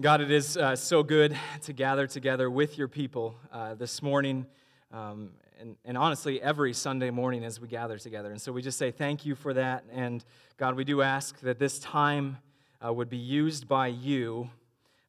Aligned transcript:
God, 0.00 0.22
it 0.22 0.30
is 0.30 0.56
uh, 0.56 0.74
so 0.74 1.02
good 1.02 1.36
to 1.64 1.74
gather 1.74 2.06
together 2.06 2.48
with 2.48 2.78
your 2.78 2.88
people 2.88 3.36
uh, 3.52 3.74
this 3.74 4.00
morning, 4.00 4.46
um, 4.90 5.32
and, 5.60 5.76
and, 5.84 5.98
honestly, 5.98 6.40
every 6.40 6.72
Sunday 6.72 7.10
morning 7.10 7.44
as 7.44 7.60
we 7.60 7.68
gather 7.68 7.98
together. 7.98 8.30
And 8.30 8.40
so 8.40 8.52
we 8.52 8.62
just 8.62 8.78
say 8.78 8.90
thank 8.90 9.26
you 9.26 9.34
for 9.34 9.52
that. 9.52 9.84
And 9.92 10.24
God, 10.56 10.76
we 10.76 10.84
do 10.84 11.02
ask 11.02 11.38
that 11.40 11.58
this 11.58 11.78
time 11.78 12.38
uh, 12.82 12.90
would 12.90 13.10
be 13.10 13.18
used 13.18 13.68
by 13.68 13.88
you 13.88 14.48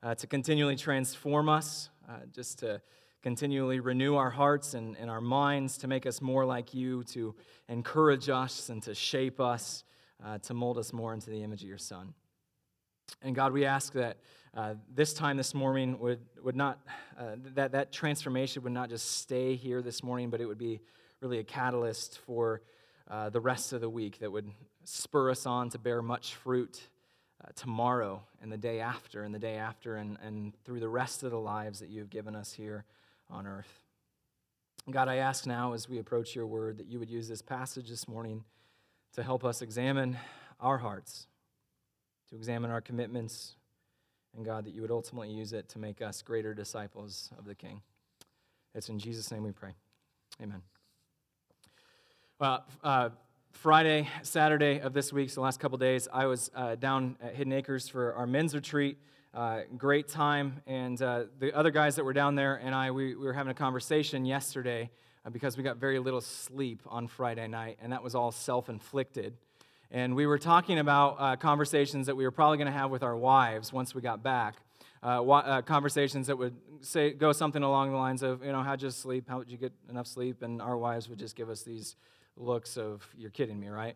uh, 0.04 0.16
to 0.16 0.28
continually 0.28 0.76
transform 0.76 1.48
us, 1.48 1.90
uh, 2.10 2.18
just 2.34 2.60
to 2.60 2.82
continually 3.22 3.80
renew 3.80 4.16
our 4.16 4.32
hearts 4.32 4.74
and, 4.74 4.98
and, 4.98 5.10
our 5.10 5.22
minds, 5.22 5.78
to 5.78 5.88
make 5.88 6.06
us 6.06 6.22
more 6.22 6.44
like 6.44 6.74
you, 6.74 7.06
to 7.06 7.34
encourage 7.70 8.28
us 8.28 8.68
and 8.68 8.84
to 8.84 8.94
shape 8.94 9.40
us, 9.40 9.86
uh, 10.26 10.40
to 10.40 10.54
mold 10.54 10.78
us 10.78 10.92
more 10.92 11.14
into 11.14 11.30
the 11.30 11.42
image 11.42 11.64
of 11.64 11.70
your 11.70 11.78
Son. 11.78 12.14
And 13.22 13.34
God, 13.34 13.54
we 13.54 13.64
ask 13.64 13.94
that 13.94 14.18
uh, 14.56 14.76
this 14.94 15.14
time 15.14 15.36
this 15.36 15.56
morning 15.56 15.98
would, 16.00 16.20
would 16.44 16.56
not, 16.56 16.80
uh, 17.20 17.36
that, 17.56 17.72
that 17.72 17.92
transformation 17.92 18.62
would 18.62 18.72
not 18.72 18.90
just 18.90 19.20
stay 19.20 19.56
here 19.56 19.82
this 19.82 20.04
morning, 20.04 20.30
but 20.30 20.42
it 20.42 20.46
would 20.46 20.60
be 20.60 20.80
really 21.22 21.40
a 21.40 21.44
catalyst 21.44 22.20
for 22.20 22.62
uh, 23.10 23.30
the 23.30 23.40
rest 23.40 23.74
of 23.74 23.82
the 23.82 23.90
week 23.90 24.20
that 24.20 24.32
would 24.32 24.52
spur 24.84 25.32
us 25.32 25.48
on 25.48 25.70
to 25.70 25.80
bear 25.80 26.04
much 26.04 26.36
fruit 26.36 26.82
uh, 27.44 27.48
tomorrow 27.56 28.22
and 28.42 28.52
the 28.52 28.58
day 28.58 28.80
after 28.80 29.24
and 29.24 29.34
the 29.34 29.40
day 29.40 29.56
after 29.56 29.96
and, 29.96 30.18
and 30.24 30.54
through 30.66 30.80
the 30.80 30.88
rest 30.88 31.24
of 31.24 31.32
the 31.32 31.40
lives 31.40 31.80
that 31.80 31.90
you 31.90 32.00
have 32.00 32.12
given 32.12 32.36
us 32.36 32.54
here 32.54 32.86
on 33.32 33.48
earth. 33.48 33.82
God, 34.92 35.08
I 35.08 35.16
ask 35.16 35.48
now 35.48 35.74
as 35.74 35.90
we 35.90 35.98
approach 35.98 36.36
your 36.36 36.46
word 36.46 36.78
that 36.78 36.88
you 36.88 37.00
would 37.00 37.10
use 37.10 37.28
this 37.28 37.42
passage 37.42 37.90
this 37.90 38.08
morning 38.08 38.44
to 39.14 39.24
help 39.24 39.44
us 39.44 39.62
examine 39.62 40.18
our 40.60 40.78
hearts, 40.78 41.28
to 42.30 42.36
examine 42.36 42.70
our 42.70 42.82
commitments, 42.82 43.56
and 44.36 44.46
God, 44.46 44.66
that 44.66 44.74
you 44.74 44.82
would 44.82 44.92
ultimately 44.92 45.30
use 45.30 45.54
it 45.54 45.70
to 45.70 45.80
make 45.80 46.02
us 46.02 46.22
greater 46.22 46.54
disciples 46.54 47.30
of 47.38 47.46
the 47.46 47.56
King. 47.56 47.82
It's 48.76 48.90
in 48.90 49.00
Jesus' 49.00 49.32
name 49.32 49.44
we 49.44 49.52
pray. 49.52 49.74
Amen. 50.42 50.62
Well, 52.40 52.66
uh, 52.84 53.10
Friday, 53.52 54.10
Saturday 54.24 54.80
of 54.80 54.94
this 54.94 55.14
week, 55.14 55.30
so 55.30 55.36
the 55.36 55.42
last 55.42 55.60
couple 55.60 55.78
days, 55.78 56.08
I 56.12 56.26
was 56.26 56.50
uh, 56.56 56.76
down 56.76 57.16
at 57.22 57.36
Hidden 57.36 57.54
Acres 57.54 57.88
for 57.88 58.14
our 58.16 58.26
men's 58.26 58.56
retreat. 58.56 58.98
Uh, 59.34 59.62
great 59.78 60.08
time. 60.08 60.62
And 60.68 61.02
uh, 61.02 61.26
the 61.40 61.56
other 61.56 61.72
guys 61.72 61.96
that 61.96 62.04
were 62.04 62.14
down 62.14 62.36
there 62.36 62.56
and 62.56 62.76
I, 62.76 62.92
we, 62.92 63.16
we 63.16 63.26
were 63.26 63.34
having 63.34 63.52
a 63.52 63.56
conversation 63.56 64.26
yesterday 64.26 64.90
uh, 65.26 65.30
because 65.30 65.58
we 65.58 65.64
got 65.64 65.78
very 65.78 66.00
little 66.00 66.22
sleep 66.22 66.82
on 66.88 67.08
Friday 67.08 67.48
night, 67.48 67.78
and 67.82 67.92
that 67.94 68.04
was 68.04 68.16
all 68.16 68.32
self 68.32 68.70
inflicted. 68.70 69.38
And 69.96 70.16
we 70.16 70.26
were 70.26 70.40
talking 70.40 70.80
about 70.80 71.18
uh, 71.20 71.36
conversations 71.36 72.08
that 72.08 72.18
we 72.18 72.24
were 72.24 72.32
probably 72.32 72.58
going 72.58 72.66
to 72.66 72.74
have 72.74 72.90
with 72.90 73.04
our 73.04 73.16
wives 73.16 73.72
once 73.72 73.94
we 73.94 74.02
got 74.02 74.24
back. 74.24 74.56
Uh, 75.04 75.24
uh, 75.24 75.62
conversations 75.62 76.26
that 76.26 76.36
would 76.36 76.56
say 76.82 77.12
go 77.12 77.32
something 77.32 77.62
along 77.62 77.92
the 77.92 77.98
lines 77.98 78.24
of, 78.24 78.44
you 78.44 78.52
know, 78.52 78.64
how'd 78.64 78.82
you 78.82 78.90
sleep? 78.90 79.30
How 79.30 79.38
did 79.38 79.52
you 79.52 79.58
get 79.58 79.72
enough 79.92 80.08
sleep? 80.08 80.42
And 80.42 80.64
our 80.64 80.78
wives 80.78 81.10
would 81.10 81.20
just 81.20 81.36
give 81.36 81.48
us 81.48 81.62
these 81.62 81.96
looks 82.36 82.76
of, 82.76 83.08
you're 83.16 83.30
kidding 83.30 83.60
me, 83.60 83.68
right? 83.68 83.96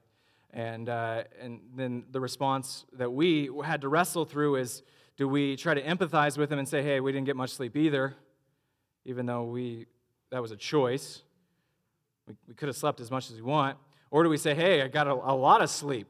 And, 0.52 0.88
uh, 0.88 1.24
and 1.42 1.62
then 1.76 2.04
the 2.12 2.20
response 2.20 2.86
that 2.94 3.12
we 3.12 3.50
had 3.66 3.82
to 3.82 3.90
wrestle 3.90 4.26
through 4.26 4.58
is 4.58 4.84
do 5.18 5.28
we 5.28 5.56
try 5.56 5.74
to 5.74 5.82
empathize 5.82 6.38
with 6.38 6.52
them 6.52 6.60
and 6.60 6.70
say, 6.70 6.84
hey, 6.84 7.00
we 7.00 7.12
didn't 7.12 7.26
get 7.26 7.36
much 7.36 7.50
sleep 7.50 7.76
either, 7.76 8.14
even 9.04 9.26
though 9.26 9.46
we, 9.46 9.88
that 10.30 10.44
was 10.44 10.52
a 10.52 10.58
choice? 10.58 11.24
We, 12.28 12.36
we 12.48 12.54
could 12.54 12.68
have 12.68 12.78
slept 12.78 13.00
as 13.00 13.10
much 13.10 13.32
as 13.32 13.38
we 13.38 13.42
want. 13.42 13.80
Or 14.12 14.24
do 14.24 14.30
we 14.30 14.38
say, 14.38 14.56
hey, 14.56 14.82
I 14.82 14.88
got 14.88 15.08
a, 15.08 15.14
a 15.14 15.36
lot 15.36 15.62
of 15.62 15.70
sleep? 15.70 16.08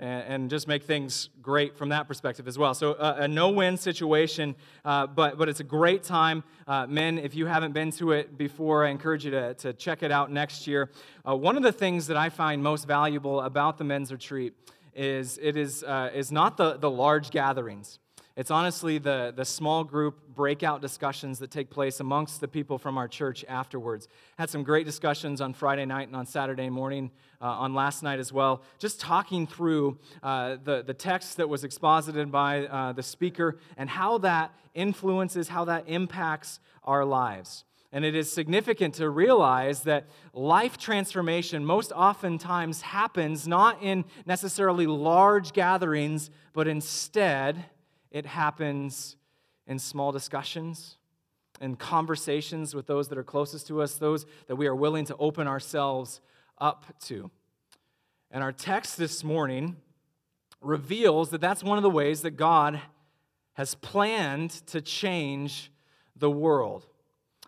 And, 0.00 0.24
and, 0.28 0.50
just 0.50 0.68
make 0.68 0.84
things 0.84 1.28
great 1.42 1.76
from 1.76 1.88
that 1.88 2.06
perspective 2.06 2.46
as 2.46 2.56
well. 2.56 2.72
So, 2.72 2.92
uh, 2.92 3.16
a 3.18 3.26
no 3.26 3.50
win 3.50 3.76
situation, 3.76 4.54
uh, 4.84 5.08
but, 5.08 5.36
but 5.36 5.48
it's 5.48 5.58
a 5.58 5.64
great 5.64 6.04
time. 6.04 6.44
Uh, 6.68 6.86
men, 6.86 7.18
if 7.18 7.34
you 7.34 7.46
haven't 7.46 7.72
been 7.72 7.90
to 7.92 8.12
it 8.12 8.38
before, 8.38 8.86
I 8.86 8.90
encourage 8.90 9.24
you 9.24 9.32
to, 9.32 9.54
to 9.54 9.72
check 9.72 10.04
it 10.04 10.12
out 10.12 10.30
next 10.30 10.68
year. 10.68 10.92
Uh, 11.28 11.34
one 11.34 11.56
of 11.56 11.64
the 11.64 11.72
things 11.72 12.06
that 12.06 12.16
I 12.16 12.28
find 12.28 12.62
most 12.62 12.86
valuable 12.86 13.40
about 13.40 13.76
the 13.76 13.82
men's 13.82 14.12
retreat 14.12 14.54
is 14.94 15.36
it 15.42 15.56
is, 15.56 15.82
uh, 15.82 16.10
is 16.14 16.30
not 16.30 16.56
the, 16.56 16.76
the 16.76 16.90
large 16.90 17.30
gatherings. 17.30 17.98
It's 18.38 18.52
honestly 18.52 18.98
the, 18.98 19.32
the 19.34 19.44
small 19.44 19.82
group 19.82 20.28
breakout 20.32 20.80
discussions 20.80 21.40
that 21.40 21.50
take 21.50 21.70
place 21.70 21.98
amongst 21.98 22.40
the 22.40 22.46
people 22.46 22.78
from 22.78 22.96
our 22.96 23.08
church 23.08 23.44
afterwards. 23.48 24.06
Had 24.38 24.48
some 24.48 24.62
great 24.62 24.86
discussions 24.86 25.40
on 25.40 25.54
Friday 25.54 25.84
night 25.84 26.06
and 26.06 26.14
on 26.14 26.24
Saturday 26.24 26.70
morning, 26.70 27.10
uh, 27.42 27.46
on 27.46 27.74
last 27.74 28.04
night 28.04 28.20
as 28.20 28.32
well, 28.32 28.62
just 28.78 29.00
talking 29.00 29.44
through 29.44 29.98
uh, 30.22 30.56
the, 30.62 30.84
the 30.86 30.94
text 30.94 31.38
that 31.38 31.48
was 31.48 31.64
exposited 31.64 32.30
by 32.30 32.66
uh, 32.66 32.92
the 32.92 33.02
speaker 33.02 33.58
and 33.76 33.90
how 33.90 34.18
that 34.18 34.54
influences, 34.72 35.48
how 35.48 35.64
that 35.64 35.82
impacts 35.88 36.60
our 36.84 37.04
lives. 37.04 37.64
And 37.90 38.04
it 38.04 38.14
is 38.14 38.30
significant 38.30 38.94
to 38.96 39.10
realize 39.10 39.82
that 39.82 40.06
life 40.32 40.78
transformation 40.78 41.64
most 41.64 41.90
oftentimes 41.90 42.82
happens 42.82 43.48
not 43.48 43.82
in 43.82 44.04
necessarily 44.26 44.86
large 44.86 45.52
gatherings, 45.52 46.30
but 46.52 46.68
instead, 46.68 47.64
it 48.10 48.26
happens 48.26 49.16
in 49.66 49.78
small 49.78 50.12
discussions 50.12 50.96
and 51.60 51.78
conversations 51.78 52.74
with 52.74 52.86
those 52.86 53.08
that 53.08 53.18
are 53.18 53.24
closest 53.24 53.66
to 53.66 53.82
us, 53.82 53.96
those 53.96 54.26
that 54.46 54.56
we 54.56 54.66
are 54.66 54.74
willing 54.74 55.04
to 55.04 55.16
open 55.16 55.46
ourselves 55.46 56.20
up 56.58 56.86
to. 57.00 57.30
And 58.30 58.42
our 58.42 58.52
text 58.52 58.96
this 58.96 59.24
morning 59.24 59.76
reveals 60.60 61.30
that 61.30 61.40
that's 61.40 61.62
one 61.62 61.78
of 61.78 61.82
the 61.82 61.90
ways 61.90 62.22
that 62.22 62.32
God 62.32 62.80
has 63.54 63.74
planned 63.74 64.50
to 64.68 64.80
change 64.80 65.70
the 66.16 66.30
world. 66.30 66.86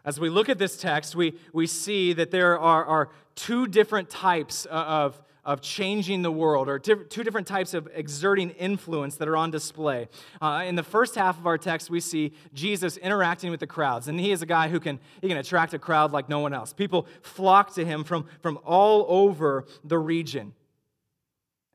As 0.05 0.19
we 0.19 0.31
look 0.31 0.49
at 0.49 0.59
this 0.59 0.77
text, 0.77 1.15
we, 1.15 1.35
we 1.53 1.67
see 1.67 2.13
that 2.15 2.31
there 2.31 2.59
are, 2.59 2.85
are 2.85 3.11
two 3.35 3.67
different 3.67 4.09
types 4.09 4.67
of, 4.67 5.21
of 5.45 5.61
changing 5.61 6.23
the 6.23 6.31
world, 6.31 6.69
or 6.69 6.79
two 6.79 7.05
different 7.25 7.47
types 7.47 7.75
of 7.75 7.89
exerting 7.95 8.51
influence 8.51 9.17
that 9.17 9.29
are 9.29 9.37
on 9.37 9.51
display. 9.51 10.09
Uh, 10.41 10.65
in 10.67 10.75
the 10.75 10.83
first 10.83 11.15
half 11.15 11.39
of 11.39 11.47
our 11.47 11.59
text, 11.59 11.91
we 11.91 12.01
see 12.01 12.33
Jesus 12.53 12.97
interacting 12.99 13.51
with 13.51 13.61
the 13.61 13.67
crowds, 13.67 14.09
and 14.09 14.21
he 14.21 14.33
is 14.33 14.43
a 14.43 14.47
guy 14.47 14.69
who 14.69 14.81
can, 14.81 14.99
he 15.21 15.29
can 15.29 15.37
attract 15.37 15.75
a 15.75 15.79
crowd 15.79 16.13
like 16.13 16.29
no 16.29 16.41
one 16.41 16.53
else. 16.53 16.73
People 16.73 17.07
flock 17.23 17.75
to 17.75 17.85
him 17.85 18.05
from, 18.05 18.27
from 18.41 18.59
all 18.65 19.07
over 19.09 19.65
the 19.83 19.99
region. 19.99 20.53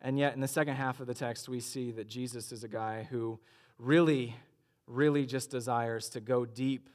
And 0.02 0.20
yet, 0.20 0.36
in 0.36 0.42
the 0.42 0.48
second 0.48 0.76
half 0.76 1.00
of 1.00 1.08
the 1.08 1.16
text, 1.16 1.50
we 1.50 1.60
see 1.60 1.92
that 1.94 2.08
Jesus 2.08 2.52
is 2.52 2.64
a 2.64 2.68
guy 2.68 3.08
who 3.10 3.40
really, 3.80 4.36
really 4.86 5.26
just 5.26 5.50
desires 5.50 6.10
to 6.10 6.20
go 6.20 6.46
deep 6.46 6.90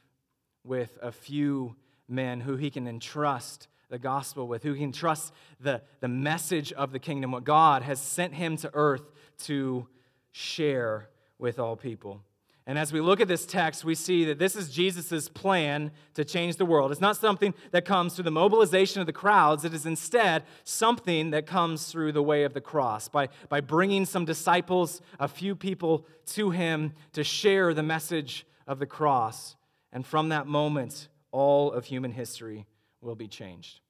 with 0.63 0.97
a 1.01 1.11
few 1.11 1.75
men 2.07 2.39
who 2.41 2.55
he 2.55 2.69
can 2.69 2.87
entrust 2.87 3.67
the 3.91 3.99
gospel 3.99 4.47
with, 4.47 4.63
who 4.63 4.73
can 4.73 4.91
trust 4.91 5.33
the, 5.59 5.81
the 5.99 6.07
message 6.07 6.73
of 6.73 6.91
the 6.91 6.99
kingdom, 6.99 7.31
what 7.31 7.43
God 7.43 7.83
has 7.83 7.99
sent 7.99 8.33
him 8.33 8.57
to 8.57 8.71
earth 8.73 9.11
to 9.43 9.85
share 10.31 11.09
with 11.37 11.59
all 11.59 11.75
people. 11.75 12.23
And 12.65 12.79
as 12.79 12.93
we 12.93 13.01
look 13.01 13.19
at 13.19 13.27
this 13.27 13.45
text, 13.45 13.83
we 13.83 13.95
see 13.95 14.23
that 14.25 14.39
this 14.39 14.55
is 14.55 14.69
Jesus' 14.69 15.27
plan 15.27 15.91
to 16.13 16.23
change 16.23 16.55
the 16.55 16.65
world. 16.65 16.91
It's 16.91 17.01
not 17.01 17.17
something 17.17 17.53
that 17.71 17.83
comes 17.83 18.13
through 18.13 18.23
the 18.23 18.31
mobilization 18.31 19.01
of 19.01 19.07
the 19.07 19.13
crowds, 19.13 19.65
it 19.65 19.73
is 19.73 19.85
instead 19.85 20.43
something 20.63 21.31
that 21.31 21.45
comes 21.45 21.87
through 21.87 22.13
the 22.13 22.23
way 22.23 22.43
of 22.43 22.53
the 22.53 22.61
cross, 22.61 23.09
by, 23.09 23.27
by 23.49 23.59
bringing 23.59 24.05
some 24.05 24.23
disciples, 24.23 25.01
a 25.19 25.27
few 25.27 25.55
people 25.55 26.05
to 26.27 26.51
him 26.51 26.93
to 27.11 27.25
share 27.25 27.73
the 27.73 27.83
message 27.83 28.45
of 28.67 28.79
the 28.79 28.85
cross. 28.85 29.57
And 29.91 30.05
from 30.05 30.29
that 30.29 30.47
moment, 30.47 31.09
all 31.31 31.73
of 31.73 31.85
human 31.85 32.11
history 32.11 32.67
will 33.01 33.15
be 33.15 33.27
changed. 33.27 33.81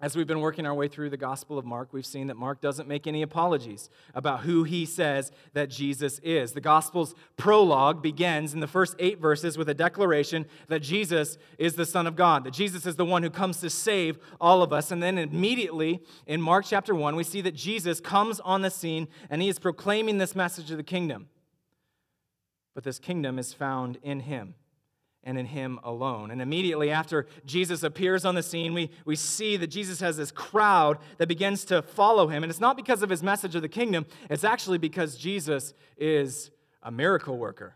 As 0.00 0.16
we've 0.16 0.26
been 0.26 0.40
working 0.40 0.66
our 0.66 0.74
way 0.74 0.88
through 0.88 1.10
the 1.10 1.16
Gospel 1.16 1.56
of 1.56 1.64
Mark, 1.64 1.92
we've 1.92 2.04
seen 2.04 2.26
that 2.26 2.36
Mark 2.36 2.60
doesn't 2.60 2.88
make 2.88 3.06
any 3.06 3.22
apologies 3.22 3.88
about 4.12 4.40
who 4.40 4.64
he 4.64 4.84
says 4.84 5.30
that 5.52 5.70
Jesus 5.70 6.18
is. 6.18 6.52
The 6.52 6.60
Gospel's 6.60 7.14
prologue 7.36 8.02
begins 8.02 8.54
in 8.54 8.60
the 8.60 8.66
first 8.66 8.96
eight 8.98 9.20
verses 9.20 9.56
with 9.56 9.68
a 9.68 9.74
declaration 9.74 10.46
that 10.66 10.80
Jesus 10.80 11.38
is 11.58 11.74
the 11.74 11.86
Son 11.86 12.08
of 12.08 12.16
God, 12.16 12.42
that 12.42 12.52
Jesus 12.52 12.86
is 12.86 12.96
the 12.96 13.04
one 13.04 13.22
who 13.22 13.30
comes 13.30 13.60
to 13.60 13.70
save 13.70 14.18
all 14.40 14.64
of 14.64 14.72
us. 14.72 14.90
And 14.90 15.00
then 15.00 15.16
immediately 15.16 16.02
in 16.26 16.42
Mark 16.42 16.64
chapter 16.66 16.92
1, 16.92 17.14
we 17.14 17.22
see 17.22 17.40
that 17.42 17.54
Jesus 17.54 18.00
comes 18.00 18.40
on 18.40 18.62
the 18.62 18.70
scene 18.70 19.06
and 19.30 19.40
he 19.40 19.48
is 19.48 19.60
proclaiming 19.60 20.18
this 20.18 20.34
message 20.34 20.72
of 20.72 20.76
the 20.76 20.82
kingdom. 20.82 21.28
But 22.74 22.82
this 22.82 22.98
kingdom 22.98 23.38
is 23.38 23.52
found 23.52 23.98
in 24.02 24.20
him 24.20 24.56
and 25.24 25.38
in 25.38 25.46
Him 25.46 25.80
alone. 25.82 26.30
And 26.30 26.40
immediately 26.40 26.90
after 26.90 27.26
Jesus 27.44 27.82
appears 27.82 28.24
on 28.24 28.34
the 28.34 28.42
scene, 28.42 28.74
we, 28.74 28.90
we 29.04 29.16
see 29.16 29.56
that 29.56 29.68
Jesus 29.68 30.00
has 30.00 30.16
this 30.16 30.30
crowd 30.30 30.98
that 31.18 31.26
begins 31.26 31.64
to 31.66 31.82
follow 31.82 32.28
Him. 32.28 32.44
And 32.44 32.50
it's 32.50 32.60
not 32.60 32.76
because 32.76 33.02
of 33.02 33.10
His 33.10 33.22
message 33.22 33.54
of 33.54 33.62
the 33.62 33.68
kingdom, 33.68 34.06
it's 34.30 34.44
actually 34.44 34.78
because 34.78 35.16
Jesus 35.16 35.74
is 35.96 36.50
a 36.82 36.90
miracle 36.90 37.36
worker. 37.36 37.74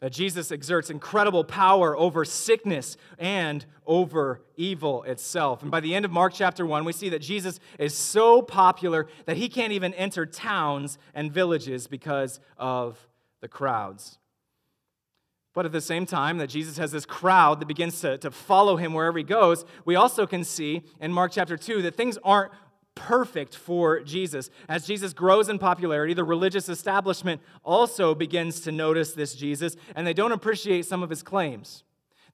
That 0.00 0.12
Jesus 0.12 0.52
exerts 0.52 0.90
incredible 0.90 1.42
power 1.42 1.96
over 1.96 2.24
sickness 2.24 2.96
and 3.18 3.66
over 3.84 4.42
evil 4.56 5.02
itself. 5.02 5.62
And 5.62 5.72
by 5.72 5.80
the 5.80 5.92
end 5.92 6.04
of 6.04 6.12
Mark 6.12 6.34
chapter 6.34 6.64
1, 6.64 6.84
we 6.84 6.92
see 6.92 7.08
that 7.08 7.18
Jesus 7.18 7.58
is 7.80 7.94
so 7.94 8.40
popular 8.40 9.08
that 9.26 9.36
he 9.36 9.48
can't 9.48 9.72
even 9.72 9.92
enter 9.94 10.24
towns 10.24 10.98
and 11.14 11.32
villages 11.32 11.88
because 11.88 12.38
of 12.56 13.08
the 13.40 13.48
crowds. 13.48 14.18
But 15.54 15.66
at 15.66 15.72
the 15.72 15.80
same 15.80 16.06
time 16.06 16.38
that 16.38 16.48
Jesus 16.48 16.76
has 16.78 16.92
this 16.92 17.06
crowd 17.06 17.60
that 17.60 17.66
begins 17.66 18.00
to, 18.02 18.18
to 18.18 18.30
follow 18.30 18.76
him 18.76 18.92
wherever 18.92 19.18
he 19.18 19.24
goes, 19.24 19.64
we 19.84 19.96
also 19.96 20.26
can 20.26 20.44
see 20.44 20.82
in 21.00 21.12
Mark 21.12 21.32
chapter 21.32 21.56
2 21.56 21.82
that 21.82 21.96
things 21.96 22.18
aren't 22.22 22.52
perfect 22.94 23.54
for 23.54 24.00
Jesus. 24.00 24.50
As 24.68 24.86
Jesus 24.86 25.12
grows 25.12 25.48
in 25.48 25.58
popularity, 25.58 26.14
the 26.14 26.24
religious 26.24 26.68
establishment 26.68 27.40
also 27.64 28.14
begins 28.14 28.60
to 28.60 28.72
notice 28.72 29.12
this 29.12 29.34
Jesus, 29.34 29.76
and 29.94 30.06
they 30.06 30.12
don't 30.12 30.32
appreciate 30.32 30.84
some 30.84 31.02
of 31.02 31.10
his 31.10 31.22
claims. 31.22 31.84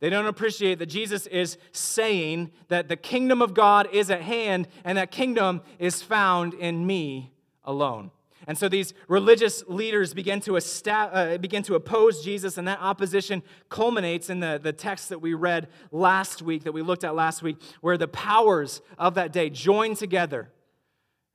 They 0.00 0.10
don't 0.10 0.26
appreciate 0.26 0.78
that 0.80 0.86
Jesus 0.86 1.26
is 1.28 1.56
saying 1.72 2.50
that 2.68 2.88
the 2.88 2.96
kingdom 2.96 3.40
of 3.40 3.54
God 3.54 3.88
is 3.92 4.10
at 4.10 4.22
hand 4.22 4.68
and 4.84 4.98
that 4.98 5.10
kingdom 5.10 5.62
is 5.78 6.02
found 6.02 6.52
in 6.54 6.86
me 6.86 7.32
alone. 7.64 8.10
And 8.46 8.58
so 8.58 8.68
these 8.68 8.94
religious 9.08 9.64
leaders 9.66 10.12
begin 10.12 10.40
to, 10.42 10.56
uh, 10.56 11.38
begin 11.38 11.62
to 11.64 11.74
oppose 11.74 12.22
Jesus, 12.22 12.58
and 12.58 12.68
that 12.68 12.80
opposition 12.80 13.42
culminates 13.68 14.28
in 14.28 14.40
the, 14.40 14.60
the 14.62 14.72
text 14.72 15.08
that 15.08 15.20
we 15.20 15.34
read 15.34 15.68
last 15.90 16.42
week, 16.42 16.64
that 16.64 16.72
we 16.72 16.82
looked 16.82 17.04
at 17.04 17.14
last 17.14 17.42
week, 17.42 17.56
where 17.80 17.96
the 17.96 18.08
powers 18.08 18.82
of 18.98 19.14
that 19.14 19.32
day 19.32 19.50
join 19.50 19.94
together 19.94 20.50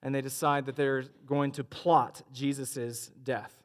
and 0.01 0.15
they 0.15 0.21
decide 0.21 0.65
that 0.65 0.75
they're 0.75 1.03
going 1.25 1.51
to 1.53 1.63
plot 1.63 2.21
Jesus' 2.33 3.11
death. 3.23 3.58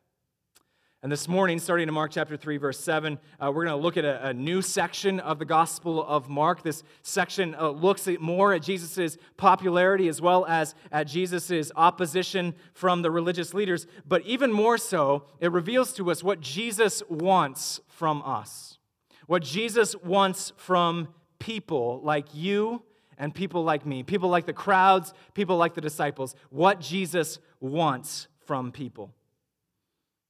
And 1.04 1.12
this 1.12 1.28
morning, 1.28 1.58
starting 1.58 1.86
in 1.86 1.92
Mark 1.92 2.12
chapter 2.12 2.34
3, 2.34 2.56
verse 2.56 2.80
7, 2.80 3.18
uh, 3.38 3.52
we're 3.52 3.66
going 3.66 3.76
to 3.76 3.82
look 3.82 3.98
at 3.98 4.06
a, 4.06 4.28
a, 4.28 4.32
new 4.32 4.62
section 4.62 5.20
of 5.20 5.38
the 5.38 5.44
Gospel 5.44 6.02
of 6.02 6.30
Mark. 6.30 6.62
This 6.62 6.82
section 7.02 7.54
uh, 7.56 7.68
looks 7.68 8.08
at 8.08 8.22
more 8.22 8.54
at 8.54 8.62
Jesus' 8.62 9.18
popularity 9.36 10.08
as 10.08 10.22
well 10.22 10.46
as 10.46 10.74
at 10.90 11.06
Jesus' 11.06 11.70
opposition 11.76 12.54
from 12.72 13.02
the 13.02 13.10
religious 13.10 13.52
leaders. 13.52 13.86
But 14.08 14.22
even 14.22 14.50
more 14.50 14.78
so, 14.78 15.26
it 15.40 15.52
reveals 15.52 15.92
to 15.92 16.10
us 16.10 16.24
what 16.24 16.40
Jesus 16.40 17.02
wants 17.10 17.80
from 17.86 18.22
us. 18.22 18.78
What 19.26 19.42
Jesus 19.42 19.94
wants 19.96 20.54
from 20.56 21.08
people 21.38 22.00
like 22.02 22.34
you 22.34 22.82
and 23.18 23.34
people 23.34 23.62
like 23.62 23.84
me, 23.84 24.04
people 24.04 24.30
like 24.30 24.46
the 24.46 24.54
crowds, 24.54 25.12
people 25.34 25.58
like 25.58 25.74
the 25.74 25.82
disciples. 25.82 26.34
What 26.48 26.80
Jesus 26.80 27.40
wants 27.60 28.26
from 28.46 28.72
people. 28.72 29.12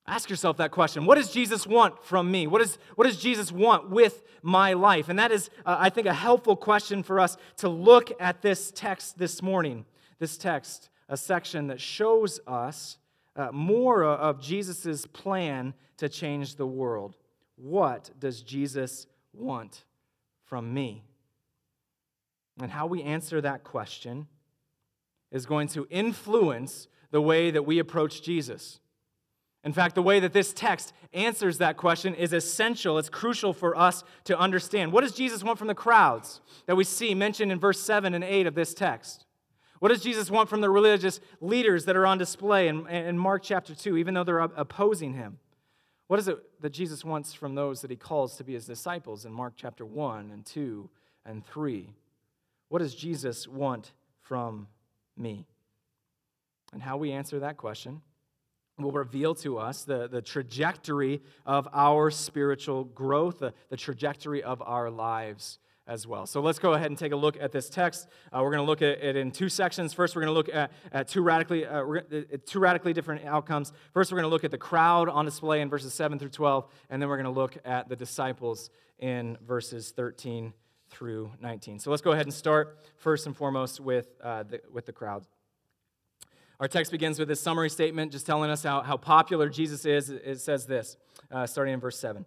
Ask 0.06 0.28
yourself 0.28 0.58
that 0.58 0.70
question. 0.70 1.06
What 1.06 1.16
does 1.16 1.30
Jesus 1.30 1.66
want 1.66 2.04
from 2.04 2.30
me? 2.30 2.46
What, 2.46 2.60
is, 2.60 2.78
what 2.94 3.06
does 3.06 3.16
Jesus 3.16 3.50
want 3.50 3.88
with 3.88 4.22
my 4.42 4.74
life? 4.74 5.08
And 5.08 5.18
that 5.18 5.32
is, 5.32 5.48
uh, 5.64 5.76
I 5.78 5.88
think, 5.88 6.06
a 6.06 6.12
helpful 6.12 6.56
question 6.56 7.02
for 7.02 7.18
us 7.18 7.38
to 7.58 7.70
look 7.70 8.12
at 8.20 8.42
this 8.42 8.70
text 8.70 9.16
this 9.16 9.40
morning. 9.40 9.86
This 10.18 10.36
text, 10.36 10.90
a 11.08 11.16
section 11.16 11.68
that 11.68 11.80
shows 11.80 12.38
us 12.46 12.98
uh, 13.34 13.50
more 13.50 14.04
of 14.04 14.42
Jesus' 14.42 15.06
plan 15.06 15.72
to 15.96 16.08
change 16.08 16.56
the 16.56 16.66
world. 16.66 17.16
What 17.56 18.10
does 18.18 18.42
Jesus 18.42 19.06
want 19.32 19.84
from 20.44 20.74
me? 20.74 21.02
And 22.60 22.70
how 22.70 22.86
we 22.86 23.02
answer 23.02 23.40
that 23.40 23.64
question 23.64 24.28
is 25.32 25.46
going 25.46 25.68
to 25.68 25.86
influence 25.90 26.88
the 27.10 27.22
way 27.22 27.50
that 27.50 27.64
we 27.64 27.78
approach 27.78 28.22
Jesus. 28.22 28.80
In 29.64 29.72
fact, 29.72 29.94
the 29.94 30.02
way 30.02 30.20
that 30.20 30.34
this 30.34 30.52
text 30.52 30.92
answers 31.14 31.58
that 31.58 31.78
question 31.78 32.14
is 32.14 32.34
essential. 32.34 32.98
It's 32.98 33.08
crucial 33.08 33.54
for 33.54 33.76
us 33.76 34.04
to 34.24 34.38
understand. 34.38 34.92
What 34.92 35.00
does 35.00 35.14
Jesus 35.14 35.42
want 35.42 35.58
from 35.58 35.68
the 35.68 35.74
crowds 35.74 36.42
that 36.66 36.76
we 36.76 36.84
see 36.84 37.14
mentioned 37.14 37.50
in 37.50 37.58
verse 37.58 37.80
7 37.80 38.12
and 38.12 38.22
8 38.22 38.46
of 38.46 38.54
this 38.54 38.74
text? 38.74 39.24
What 39.78 39.88
does 39.88 40.02
Jesus 40.02 40.30
want 40.30 40.50
from 40.50 40.60
the 40.60 40.70
religious 40.70 41.18
leaders 41.40 41.86
that 41.86 41.96
are 41.96 42.06
on 42.06 42.18
display 42.18 42.68
in, 42.68 42.86
in 42.88 43.18
Mark 43.18 43.42
chapter 43.42 43.74
2, 43.74 43.96
even 43.96 44.12
though 44.12 44.24
they're 44.24 44.38
opposing 44.38 45.14
him? 45.14 45.38
What 46.08 46.18
is 46.18 46.28
it 46.28 46.38
that 46.60 46.70
Jesus 46.70 47.02
wants 47.02 47.32
from 47.32 47.54
those 47.54 47.80
that 47.80 47.90
he 47.90 47.96
calls 47.96 48.36
to 48.36 48.44
be 48.44 48.52
his 48.52 48.66
disciples 48.66 49.24
in 49.24 49.32
Mark 49.32 49.54
chapter 49.56 49.86
1 49.86 50.30
and 50.30 50.44
2 50.44 50.90
and 51.24 51.44
3? 51.44 51.90
What 52.68 52.80
does 52.80 52.94
Jesus 52.94 53.48
want 53.48 53.92
from 54.20 54.68
me? 55.16 55.46
And 56.72 56.82
how 56.82 56.98
we 56.98 57.12
answer 57.12 57.40
that 57.40 57.56
question 57.56 58.02
will 58.78 58.92
reveal 58.92 59.34
to 59.36 59.58
us 59.58 59.84
the, 59.84 60.08
the 60.08 60.20
trajectory 60.20 61.22
of 61.46 61.68
our 61.72 62.10
spiritual 62.10 62.84
growth, 62.84 63.38
the, 63.38 63.54
the 63.68 63.76
trajectory 63.76 64.42
of 64.42 64.60
our 64.62 64.90
lives 64.90 65.58
as 65.86 66.06
well. 66.06 66.26
So 66.26 66.40
let's 66.40 66.58
go 66.58 66.72
ahead 66.72 66.90
and 66.90 66.98
take 66.98 67.12
a 67.12 67.16
look 67.16 67.36
at 67.38 67.52
this 67.52 67.68
text. 67.68 68.08
Uh, 68.32 68.40
we're 68.42 68.50
going 68.50 68.64
to 68.64 68.66
look 68.66 68.80
at 68.82 69.04
it 69.04 69.16
in 69.16 69.30
two 69.30 69.48
sections. 69.48 69.92
First, 69.92 70.16
we're 70.16 70.22
going 70.22 70.30
to 70.30 70.34
look 70.34 70.48
at, 70.48 70.72
at 70.92 71.08
two, 71.08 71.22
radically, 71.22 71.66
uh, 71.66 72.00
two 72.46 72.58
radically 72.58 72.92
different 72.92 73.24
outcomes. 73.26 73.72
First, 73.92 74.10
we're 74.10 74.16
going 74.16 74.28
to 74.28 74.32
look 74.32 74.44
at 74.44 74.50
the 74.50 74.58
crowd 74.58 75.08
on 75.08 75.24
display 75.24 75.60
in 75.60 75.68
verses 75.68 75.92
7 75.92 76.18
through 76.18 76.30
12, 76.30 76.66
and 76.90 77.02
then 77.02 77.08
we're 77.08 77.16
going 77.16 77.32
to 77.32 77.38
look 77.38 77.58
at 77.64 77.88
the 77.88 77.96
disciples 77.96 78.70
in 78.98 79.36
verses 79.46 79.90
13 79.90 80.54
through 80.88 81.30
19. 81.40 81.78
So 81.80 81.90
let's 81.90 82.02
go 82.02 82.12
ahead 82.12 82.26
and 82.26 82.34
start 82.34 82.78
first 82.96 83.26
and 83.26 83.36
foremost 83.36 83.78
with, 83.78 84.08
uh, 84.22 84.44
the, 84.44 84.60
with 84.72 84.86
the 84.86 84.92
crowd. 84.92 85.26
Our 86.60 86.68
text 86.68 86.92
begins 86.92 87.18
with 87.18 87.26
this 87.26 87.40
summary 87.40 87.68
statement, 87.68 88.12
just 88.12 88.26
telling 88.26 88.48
us 88.48 88.62
how, 88.62 88.82
how 88.82 88.96
popular 88.96 89.48
Jesus 89.48 89.84
is. 89.84 90.08
It 90.08 90.40
says 90.40 90.66
this, 90.66 90.96
uh, 91.30 91.46
starting 91.46 91.74
in 91.74 91.80
verse 91.80 91.98
7. 91.98 92.24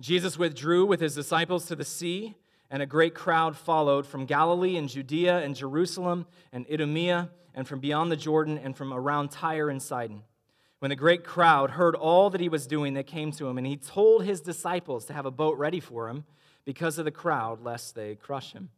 Jesus 0.00 0.38
withdrew 0.38 0.84
with 0.84 1.00
his 1.00 1.14
disciples 1.14 1.66
to 1.66 1.76
the 1.76 1.84
sea, 1.84 2.36
and 2.70 2.82
a 2.82 2.86
great 2.86 3.14
crowd 3.14 3.56
followed 3.56 4.06
from 4.06 4.26
Galilee 4.26 4.76
and 4.76 4.88
Judea 4.88 5.38
and 5.38 5.54
Jerusalem 5.54 6.26
and 6.52 6.66
Idumea, 6.70 7.30
and 7.54 7.66
from 7.66 7.80
beyond 7.80 8.12
the 8.12 8.16
Jordan 8.16 8.58
and 8.58 8.76
from 8.76 8.92
around 8.92 9.30
Tyre 9.30 9.70
and 9.70 9.82
Sidon. 9.82 10.22
When 10.80 10.88
the 10.90 10.96
great 10.96 11.24
crowd 11.24 11.70
heard 11.70 11.94
all 11.94 12.28
that 12.30 12.40
he 12.40 12.48
was 12.48 12.66
doing, 12.66 12.92
they 12.92 13.02
came 13.02 13.30
to 13.32 13.48
him, 13.48 13.56
and 13.56 13.66
he 13.66 13.76
told 13.76 14.24
his 14.24 14.40
disciples 14.40 15.06
to 15.06 15.12
have 15.12 15.26
a 15.26 15.30
boat 15.30 15.56
ready 15.56 15.80
for 15.80 16.08
him 16.08 16.24
because 16.64 16.98
of 16.98 17.04
the 17.04 17.10
crowd, 17.10 17.62
lest 17.62 17.94
they 17.94 18.16
crush 18.16 18.52
him. 18.52 18.68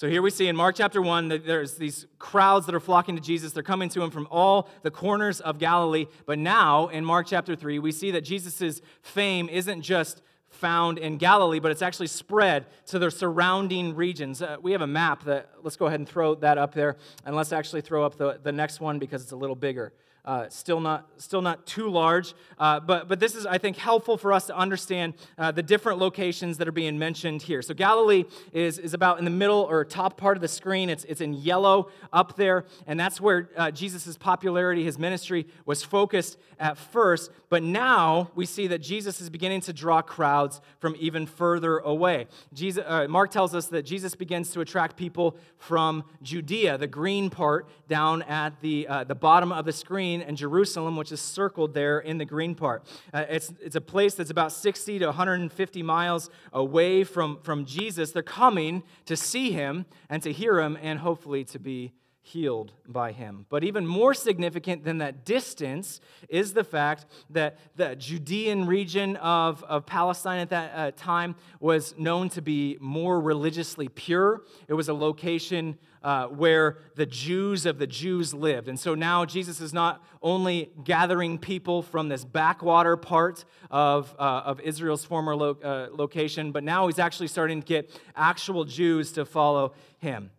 So 0.00 0.08
here 0.08 0.22
we 0.22 0.30
see 0.30 0.48
in 0.48 0.56
Mark 0.56 0.76
chapter 0.76 1.02
1 1.02 1.28
that 1.28 1.44
there's 1.44 1.74
these 1.74 2.06
crowds 2.18 2.64
that 2.64 2.74
are 2.74 2.80
flocking 2.80 3.16
to 3.16 3.20
Jesus. 3.20 3.52
They're 3.52 3.62
coming 3.62 3.90
to 3.90 4.02
him 4.02 4.10
from 4.10 4.26
all 4.30 4.70
the 4.80 4.90
corners 4.90 5.42
of 5.42 5.58
Galilee. 5.58 6.06
But 6.24 6.38
now 6.38 6.88
in 6.88 7.04
Mark 7.04 7.26
chapter 7.26 7.54
3, 7.54 7.78
we 7.80 7.92
see 7.92 8.10
that 8.12 8.22
Jesus' 8.22 8.80
fame 9.02 9.50
isn't 9.50 9.82
just 9.82 10.22
found 10.48 10.96
in 10.96 11.18
Galilee, 11.18 11.58
but 11.58 11.70
it's 11.70 11.82
actually 11.82 12.06
spread 12.06 12.64
to 12.86 12.98
the 12.98 13.10
surrounding 13.10 13.94
regions. 13.94 14.40
Uh, 14.40 14.56
we 14.62 14.72
have 14.72 14.80
a 14.80 14.86
map 14.86 15.24
that, 15.24 15.50
let's 15.62 15.76
go 15.76 15.84
ahead 15.84 16.00
and 16.00 16.08
throw 16.08 16.34
that 16.36 16.56
up 16.56 16.72
there. 16.72 16.96
And 17.26 17.36
let's 17.36 17.52
actually 17.52 17.82
throw 17.82 18.02
up 18.02 18.16
the, 18.16 18.40
the 18.42 18.52
next 18.52 18.80
one 18.80 18.98
because 18.98 19.20
it's 19.20 19.32
a 19.32 19.36
little 19.36 19.54
bigger. 19.54 19.92
Uh, 20.22 20.46
still 20.50 20.80
not 20.80 21.08
still 21.16 21.40
not 21.40 21.64
too 21.64 21.88
large. 21.88 22.34
Uh, 22.58 22.78
but 22.78 23.08
but 23.08 23.18
this 23.18 23.34
is 23.34 23.46
i 23.46 23.56
think 23.56 23.78
helpful 23.78 24.18
for 24.18 24.34
us 24.34 24.46
to 24.46 24.54
understand 24.54 25.14
uh, 25.38 25.50
the 25.50 25.62
different 25.62 25.98
locations 25.98 26.58
that 26.58 26.68
are 26.68 26.72
being 26.72 26.98
mentioned 26.98 27.40
here. 27.40 27.62
So 27.62 27.72
galilee 27.72 28.24
is 28.52 28.78
is 28.78 28.92
about 28.92 29.18
in 29.18 29.24
the 29.24 29.30
middle 29.30 29.66
or 29.70 29.82
top 29.82 30.18
part 30.18 30.36
of 30.36 30.42
the 30.42 30.48
screen. 30.48 30.90
It's 30.90 31.04
it's 31.04 31.22
in 31.22 31.32
yellow 31.32 31.88
up 32.12 32.36
there 32.36 32.66
and 32.86 33.00
that's 33.00 33.18
where 33.18 33.48
uh, 33.56 33.70
jesus' 33.70 34.18
popularity 34.18 34.84
his 34.84 34.98
ministry 34.98 35.46
was 35.64 35.82
focused 35.82 36.36
at 36.58 36.76
first. 36.76 37.30
But 37.48 37.62
now 37.62 38.30
we 38.34 38.44
see 38.44 38.66
that 38.66 38.82
jesus 38.82 39.22
is 39.22 39.30
beginning 39.30 39.62
to 39.62 39.72
draw 39.72 40.02
crowds 40.02 40.60
from 40.80 40.96
even 40.98 41.24
further 41.24 41.78
away. 41.78 42.26
Jesus 42.52 42.84
uh, 42.86 43.06
mark 43.08 43.30
tells 43.30 43.54
us 43.54 43.68
that 43.68 43.86
jesus 43.86 44.14
begins 44.14 44.50
to 44.50 44.60
attract 44.60 44.96
people 44.96 45.34
from 45.56 46.04
judea 46.22 46.76
the 46.76 46.86
green 46.86 47.30
part 47.30 47.66
down 47.88 48.20
at 48.24 48.60
the 48.60 48.86
uh, 48.86 49.04
the 49.04 49.14
bottom 49.14 49.50
of 49.50 49.64
the 49.64 49.72
screen 49.72 50.09
and 50.14 50.36
Jerusalem, 50.36 50.96
which 50.96 51.12
is 51.12 51.20
circled 51.20 51.74
there 51.74 52.00
in 52.00 52.18
the 52.18 52.24
green 52.24 52.54
part. 52.54 52.84
Uh, 53.12 53.24
it's, 53.28 53.52
it's 53.60 53.76
a 53.76 53.80
place 53.80 54.14
that's 54.14 54.30
about 54.30 54.52
60 54.52 54.98
to 54.98 55.06
150 55.06 55.82
miles 55.82 56.30
away 56.52 57.04
from, 57.04 57.38
from 57.42 57.64
Jesus. 57.64 58.12
They're 58.12 58.22
coming 58.22 58.82
to 59.06 59.16
see 59.16 59.52
him 59.52 59.86
and 60.08 60.22
to 60.22 60.32
hear 60.32 60.60
him 60.60 60.76
and 60.80 60.98
hopefully 60.98 61.44
to 61.44 61.58
be 61.58 61.92
healed 62.22 62.72
by 62.86 63.12
him. 63.12 63.46
But 63.48 63.64
even 63.64 63.86
more 63.86 64.14
significant 64.14 64.84
than 64.84 64.98
that 64.98 65.24
distance 65.24 66.00
is 66.28 66.52
the 66.52 66.64
fact 66.64 67.06
that 67.30 67.58
the 67.76 67.96
Judean 67.96 68.66
region 68.66 69.16
of, 69.16 69.64
of 69.64 69.86
Palestine 69.86 70.40
at 70.40 70.50
that 70.50 70.72
uh, 70.74 70.90
time 70.96 71.34
was 71.58 71.94
known 71.98 72.28
to 72.30 72.42
be 72.42 72.76
more 72.80 73.20
religiously 73.20 73.88
pure. 73.88 74.42
It 74.68 74.74
was 74.74 74.88
a 74.88 74.94
location 74.94 75.78
uh, 76.02 76.26
where 76.26 76.78
the 76.96 77.06
Jews 77.06 77.66
of 77.66 77.78
the 77.78 77.86
Jews 77.86 78.32
lived. 78.32 78.68
And 78.68 78.78
so 78.78 78.94
now 78.94 79.24
Jesus 79.24 79.60
is 79.60 79.72
not 79.72 80.02
only 80.22 80.70
gathering 80.84 81.38
people 81.38 81.82
from 81.82 82.08
this 82.08 82.24
backwater 82.24 82.96
part 82.96 83.44
of, 83.70 84.14
uh, 84.18 84.42
of 84.44 84.60
Israel's 84.60 85.04
former 85.04 85.36
lo- 85.36 85.58
uh, 85.62 85.88
location, 85.92 86.52
but 86.52 86.64
now 86.64 86.86
he's 86.86 86.98
actually 86.98 87.28
starting 87.28 87.60
to 87.60 87.66
get 87.66 87.90
actual 88.16 88.64
Jews 88.64 89.12
to 89.12 89.24
follow 89.24 89.74
him. 89.98 90.30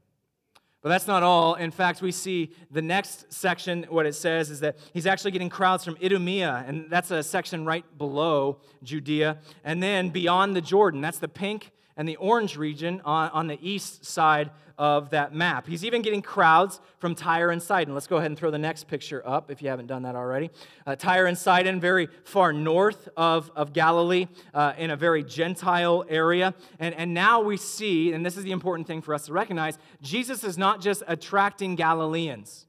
But 0.81 0.89
that's 0.89 1.05
not 1.05 1.21
all. 1.21 1.53
In 1.55 1.69
fact, 1.69 2.01
we 2.01 2.11
see 2.11 2.53
the 2.71 2.81
next 2.81 3.31
section, 3.31 3.85
what 3.89 4.07
it 4.07 4.15
says 4.15 4.49
is 4.49 4.61
that 4.61 4.79
he's 4.93 5.05
actually 5.05 5.29
getting 5.29 5.49
crowds 5.49 5.85
from 5.85 5.95
Idumea, 6.03 6.65
and 6.67 6.89
that's 6.89 7.11
a 7.11 7.21
section 7.21 7.65
right 7.65 7.85
below 7.99 8.61
Judea. 8.81 9.37
And 9.63 9.83
then 9.83 10.09
beyond 10.09 10.55
the 10.55 10.61
Jordan, 10.61 10.99
that's 10.99 11.19
the 11.19 11.27
pink 11.27 11.71
and 12.01 12.09
the 12.09 12.15
orange 12.15 12.57
region 12.57 12.99
on, 13.05 13.29
on 13.29 13.45
the 13.45 13.59
east 13.61 14.03
side 14.03 14.49
of 14.75 15.11
that 15.11 15.35
map. 15.35 15.67
He's 15.67 15.85
even 15.85 16.01
getting 16.01 16.23
crowds 16.23 16.81
from 16.97 17.13
Tyre 17.13 17.51
and 17.51 17.61
Sidon. 17.61 17.93
Let's 17.93 18.07
go 18.07 18.17
ahead 18.17 18.31
and 18.31 18.39
throw 18.39 18.49
the 18.49 18.57
next 18.57 18.87
picture 18.87 19.21
up 19.23 19.51
if 19.51 19.61
you 19.61 19.69
haven't 19.69 19.85
done 19.85 20.01
that 20.01 20.15
already. 20.15 20.49
Uh, 20.87 20.95
Tyre 20.95 21.27
and 21.27 21.37
Sidon, 21.37 21.79
very 21.79 22.07
far 22.23 22.53
north 22.53 23.07
of, 23.15 23.51
of 23.55 23.71
Galilee, 23.71 24.25
uh, 24.55 24.73
in 24.79 24.89
a 24.89 24.95
very 24.95 25.23
Gentile 25.23 26.03
area. 26.09 26.55
And, 26.79 26.95
and 26.95 27.13
now 27.13 27.39
we 27.39 27.55
see, 27.55 28.13
and 28.13 28.25
this 28.25 28.35
is 28.35 28.45
the 28.45 28.51
important 28.51 28.87
thing 28.87 29.03
for 29.03 29.13
us 29.13 29.27
to 29.27 29.33
recognize, 29.33 29.77
Jesus 30.01 30.43
is 30.43 30.57
not 30.57 30.81
just 30.81 31.03
attracting 31.05 31.75
Galileans. 31.75 32.65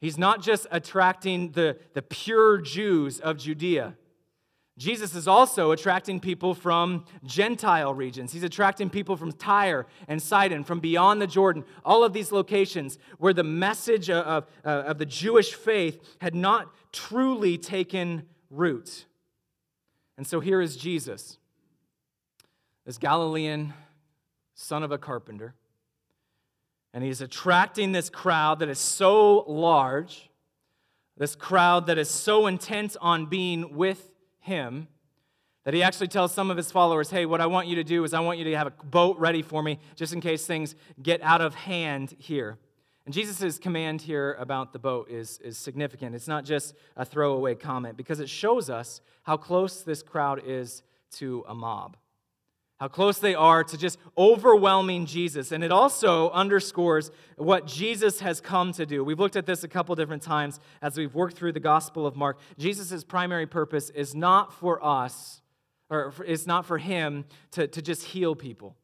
He's 0.00 0.18
not 0.18 0.40
just 0.40 0.68
attracting 0.70 1.50
the, 1.50 1.78
the 1.94 2.02
pure 2.02 2.58
Jews 2.58 3.18
of 3.18 3.38
Judea. 3.38 3.96
Jesus 4.78 5.14
is 5.14 5.28
also 5.28 5.70
attracting 5.70 6.18
people 6.18 6.54
from 6.54 7.04
Gentile 7.24 7.92
regions. 7.92 8.32
He's 8.32 8.42
attracting 8.42 8.88
people 8.88 9.16
from 9.16 9.30
Tyre 9.32 9.86
and 10.08 10.20
Sidon, 10.20 10.64
from 10.64 10.80
beyond 10.80 11.20
the 11.20 11.26
Jordan, 11.26 11.64
all 11.84 12.04
of 12.04 12.14
these 12.14 12.32
locations 12.32 12.98
where 13.18 13.34
the 13.34 13.44
message 13.44 14.08
of, 14.08 14.24
of, 14.24 14.46
of 14.64 14.98
the 14.98 15.04
Jewish 15.04 15.54
faith 15.54 16.00
had 16.20 16.34
not 16.34 16.72
truly 16.90 17.58
taken 17.58 18.26
root. 18.50 19.04
And 20.16 20.26
so 20.26 20.40
here 20.40 20.60
is 20.60 20.76
Jesus, 20.76 21.36
this 22.86 22.96
Galilean 22.96 23.74
son 24.54 24.82
of 24.82 24.90
a 24.90 24.98
carpenter. 24.98 25.54
And 26.94 27.04
he's 27.04 27.20
attracting 27.20 27.92
this 27.92 28.08
crowd 28.08 28.58
that 28.60 28.68
is 28.68 28.78
so 28.78 29.44
large, 29.46 30.30
this 31.18 31.34
crowd 31.34 31.86
that 31.88 31.98
is 31.98 32.08
so 32.08 32.46
intent 32.46 32.96
on 33.00 33.26
being 33.26 33.76
with 33.76 34.11
him 34.42 34.86
that 35.64 35.74
he 35.74 35.82
actually 35.82 36.08
tells 36.08 36.32
some 36.32 36.50
of 36.50 36.56
his 36.56 36.70
followers, 36.70 37.10
Hey, 37.10 37.26
what 37.26 37.40
I 37.40 37.46
want 37.46 37.68
you 37.68 37.76
to 37.76 37.84
do 37.84 38.04
is 38.04 38.12
I 38.12 38.20
want 38.20 38.38
you 38.38 38.44
to 38.44 38.56
have 38.56 38.66
a 38.66 38.72
boat 38.84 39.18
ready 39.18 39.42
for 39.42 39.62
me 39.62 39.78
just 39.96 40.12
in 40.12 40.20
case 40.20 40.46
things 40.46 40.74
get 41.02 41.22
out 41.22 41.40
of 41.40 41.54
hand 41.54 42.14
here. 42.18 42.58
And 43.04 43.12
Jesus' 43.12 43.58
command 43.58 44.02
here 44.02 44.36
about 44.38 44.72
the 44.72 44.78
boat 44.78 45.10
is, 45.10 45.38
is 45.38 45.58
significant. 45.58 46.14
It's 46.14 46.28
not 46.28 46.44
just 46.44 46.74
a 46.96 47.04
throwaway 47.04 47.54
comment 47.56 47.96
because 47.96 48.20
it 48.20 48.28
shows 48.28 48.70
us 48.70 49.00
how 49.22 49.36
close 49.36 49.82
this 49.82 50.02
crowd 50.02 50.42
is 50.44 50.82
to 51.12 51.44
a 51.48 51.54
mob 51.54 51.96
how 52.82 52.88
close 52.88 53.20
they 53.20 53.36
are 53.36 53.62
to 53.62 53.78
just 53.78 53.96
overwhelming 54.18 55.06
Jesus. 55.06 55.52
And 55.52 55.62
it 55.62 55.70
also 55.70 56.30
underscores 56.30 57.12
what 57.36 57.64
Jesus 57.64 58.18
has 58.18 58.40
come 58.40 58.72
to 58.72 58.84
do. 58.84 59.04
We've 59.04 59.20
looked 59.20 59.36
at 59.36 59.46
this 59.46 59.62
a 59.62 59.68
couple 59.68 59.94
different 59.94 60.24
times 60.24 60.58
as 60.82 60.96
we've 60.96 61.14
worked 61.14 61.36
through 61.36 61.52
the 61.52 61.60
Gospel 61.60 62.08
of 62.08 62.16
Mark. 62.16 62.40
Jesus' 62.58 63.04
primary 63.04 63.46
purpose 63.46 63.90
is 63.90 64.16
not 64.16 64.52
for 64.52 64.84
us, 64.84 65.42
or 65.90 66.12
it's 66.26 66.44
not 66.44 66.66
for 66.66 66.76
him 66.76 67.24
to, 67.52 67.68
to 67.68 67.80
just 67.80 68.02
heal 68.02 68.34
people. 68.34 68.74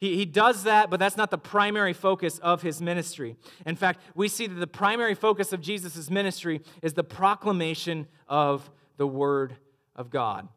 He, 0.00 0.16
he 0.16 0.24
does 0.24 0.64
that, 0.64 0.88
but 0.88 0.98
that's 0.98 1.18
not 1.18 1.30
the 1.30 1.36
primary 1.36 1.92
focus 1.92 2.38
of 2.38 2.62
his 2.62 2.80
ministry. 2.80 3.36
In 3.66 3.76
fact, 3.76 4.00
we 4.14 4.26
see 4.26 4.46
that 4.46 4.58
the 4.58 4.66
primary 4.66 5.14
focus 5.14 5.52
of 5.52 5.60
Jesus' 5.60 6.08
ministry 6.08 6.62
is 6.80 6.94
the 6.94 7.04
proclamation 7.04 8.06
of 8.26 8.70
the 8.96 9.06
Word 9.06 9.56
of 9.94 10.08
God. 10.08 10.48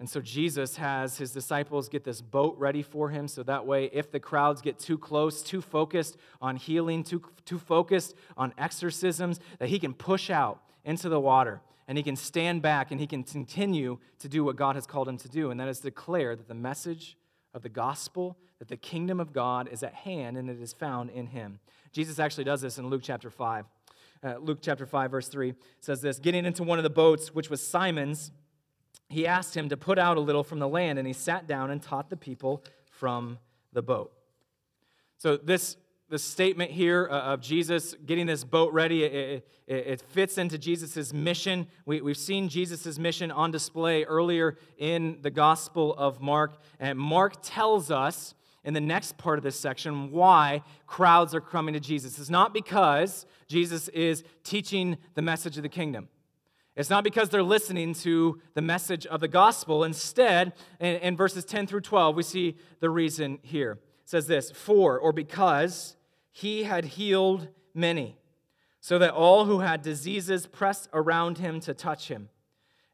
And 0.00 0.10
so 0.10 0.20
Jesus 0.20 0.76
has 0.76 1.18
his 1.18 1.30
disciples 1.30 1.88
get 1.88 2.04
this 2.04 2.20
boat 2.20 2.56
ready 2.58 2.82
for 2.82 3.10
him 3.10 3.28
so 3.28 3.42
that 3.44 3.64
way, 3.64 3.90
if 3.92 4.10
the 4.10 4.18
crowds 4.18 4.60
get 4.60 4.78
too 4.78 4.98
close, 4.98 5.42
too 5.42 5.60
focused 5.60 6.16
on 6.42 6.56
healing, 6.56 7.04
too, 7.04 7.22
too 7.44 7.58
focused 7.58 8.14
on 8.36 8.52
exorcisms, 8.58 9.38
that 9.60 9.68
he 9.68 9.78
can 9.78 9.94
push 9.94 10.30
out 10.30 10.60
into 10.84 11.08
the 11.08 11.20
water 11.20 11.60
and 11.86 11.96
he 11.96 12.02
can 12.02 12.16
stand 12.16 12.60
back 12.60 12.90
and 12.90 13.00
he 13.00 13.06
can 13.06 13.22
continue 13.22 13.98
to 14.18 14.28
do 14.28 14.44
what 14.44 14.56
God 14.56 14.74
has 14.74 14.86
called 14.86 15.08
him 15.08 15.16
to 15.18 15.28
do. 15.28 15.50
And 15.50 15.60
that 15.60 15.68
is 15.68 15.80
declare 15.80 16.34
that 16.34 16.48
the 16.48 16.54
message 16.54 17.16
of 17.52 17.62
the 17.62 17.68
gospel, 17.68 18.36
that 18.58 18.68
the 18.68 18.76
kingdom 18.76 19.20
of 19.20 19.32
God 19.32 19.68
is 19.70 19.82
at 19.82 19.94
hand 19.94 20.36
and 20.36 20.50
it 20.50 20.60
is 20.60 20.72
found 20.72 21.10
in 21.10 21.26
him. 21.28 21.60
Jesus 21.92 22.18
actually 22.18 22.44
does 22.44 22.60
this 22.60 22.78
in 22.78 22.88
Luke 22.88 23.02
chapter 23.04 23.30
5. 23.30 23.66
Uh, 24.24 24.36
Luke 24.38 24.58
chapter 24.60 24.86
5, 24.86 25.10
verse 25.10 25.28
3 25.28 25.54
says 25.80 26.00
this 26.00 26.18
Getting 26.18 26.44
into 26.44 26.64
one 26.64 26.78
of 26.78 26.82
the 26.82 26.90
boats, 26.90 27.34
which 27.34 27.50
was 27.50 27.64
Simon's, 27.64 28.32
he 29.08 29.26
asked 29.26 29.56
him 29.56 29.68
to 29.68 29.76
put 29.76 29.98
out 29.98 30.16
a 30.16 30.20
little 30.20 30.44
from 30.44 30.58
the 30.58 30.68
land, 30.68 30.98
and 30.98 31.06
he 31.06 31.12
sat 31.12 31.46
down 31.46 31.70
and 31.70 31.82
taught 31.82 32.10
the 32.10 32.16
people 32.16 32.64
from 32.90 33.38
the 33.72 33.82
boat. 33.82 34.12
So, 35.18 35.36
this, 35.36 35.76
this 36.08 36.22
statement 36.22 36.70
here 36.70 37.08
uh, 37.10 37.32
of 37.32 37.40
Jesus 37.40 37.94
getting 38.06 38.26
this 38.26 38.44
boat 38.44 38.72
ready, 38.72 39.04
it, 39.04 39.46
it, 39.66 39.74
it 39.74 40.00
fits 40.00 40.38
into 40.38 40.58
Jesus' 40.58 41.12
mission. 41.12 41.66
We, 41.86 42.00
we've 42.00 42.16
seen 42.16 42.48
Jesus' 42.48 42.98
mission 42.98 43.30
on 43.30 43.50
display 43.50 44.04
earlier 44.04 44.56
in 44.78 45.18
the 45.22 45.30
Gospel 45.30 45.94
of 45.94 46.20
Mark. 46.20 46.60
And 46.78 46.98
Mark 46.98 47.36
tells 47.42 47.90
us 47.90 48.34
in 48.64 48.74
the 48.74 48.80
next 48.80 49.18
part 49.18 49.38
of 49.38 49.44
this 49.44 49.58
section 49.58 50.10
why 50.10 50.62
crowds 50.86 51.34
are 51.34 51.40
coming 51.40 51.74
to 51.74 51.80
Jesus. 51.80 52.18
It's 52.18 52.30
not 52.30 52.54
because 52.54 53.26
Jesus 53.46 53.88
is 53.88 54.24
teaching 54.42 54.96
the 55.14 55.22
message 55.22 55.56
of 55.56 55.62
the 55.62 55.68
kingdom. 55.68 56.08
It's 56.76 56.90
not 56.90 57.04
because 57.04 57.28
they're 57.28 57.42
listening 57.42 57.94
to 57.94 58.40
the 58.54 58.62
message 58.62 59.06
of 59.06 59.20
the 59.20 59.28
gospel. 59.28 59.84
Instead, 59.84 60.54
in, 60.80 60.96
in, 60.96 61.16
verses 61.16 61.44
10 61.44 61.68
through 61.68 61.82
12, 61.82 62.16
we 62.16 62.22
see 62.24 62.56
the 62.80 62.90
reason 62.90 63.38
here. 63.42 63.72
It 63.72 64.08
says 64.10 64.26
this 64.26 64.50
For, 64.50 64.98
or 64.98 65.12
because 65.12 65.96
he 66.32 66.64
had 66.64 66.84
healed 66.84 67.48
many, 67.74 68.18
so 68.80 68.98
that 68.98 69.12
all 69.12 69.44
who 69.44 69.60
had 69.60 69.82
diseases 69.82 70.46
pressed 70.46 70.88
around 70.92 71.38
him 71.38 71.60
to 71.60 71.74
touch 71.74 72.08
him. 72.08 72.28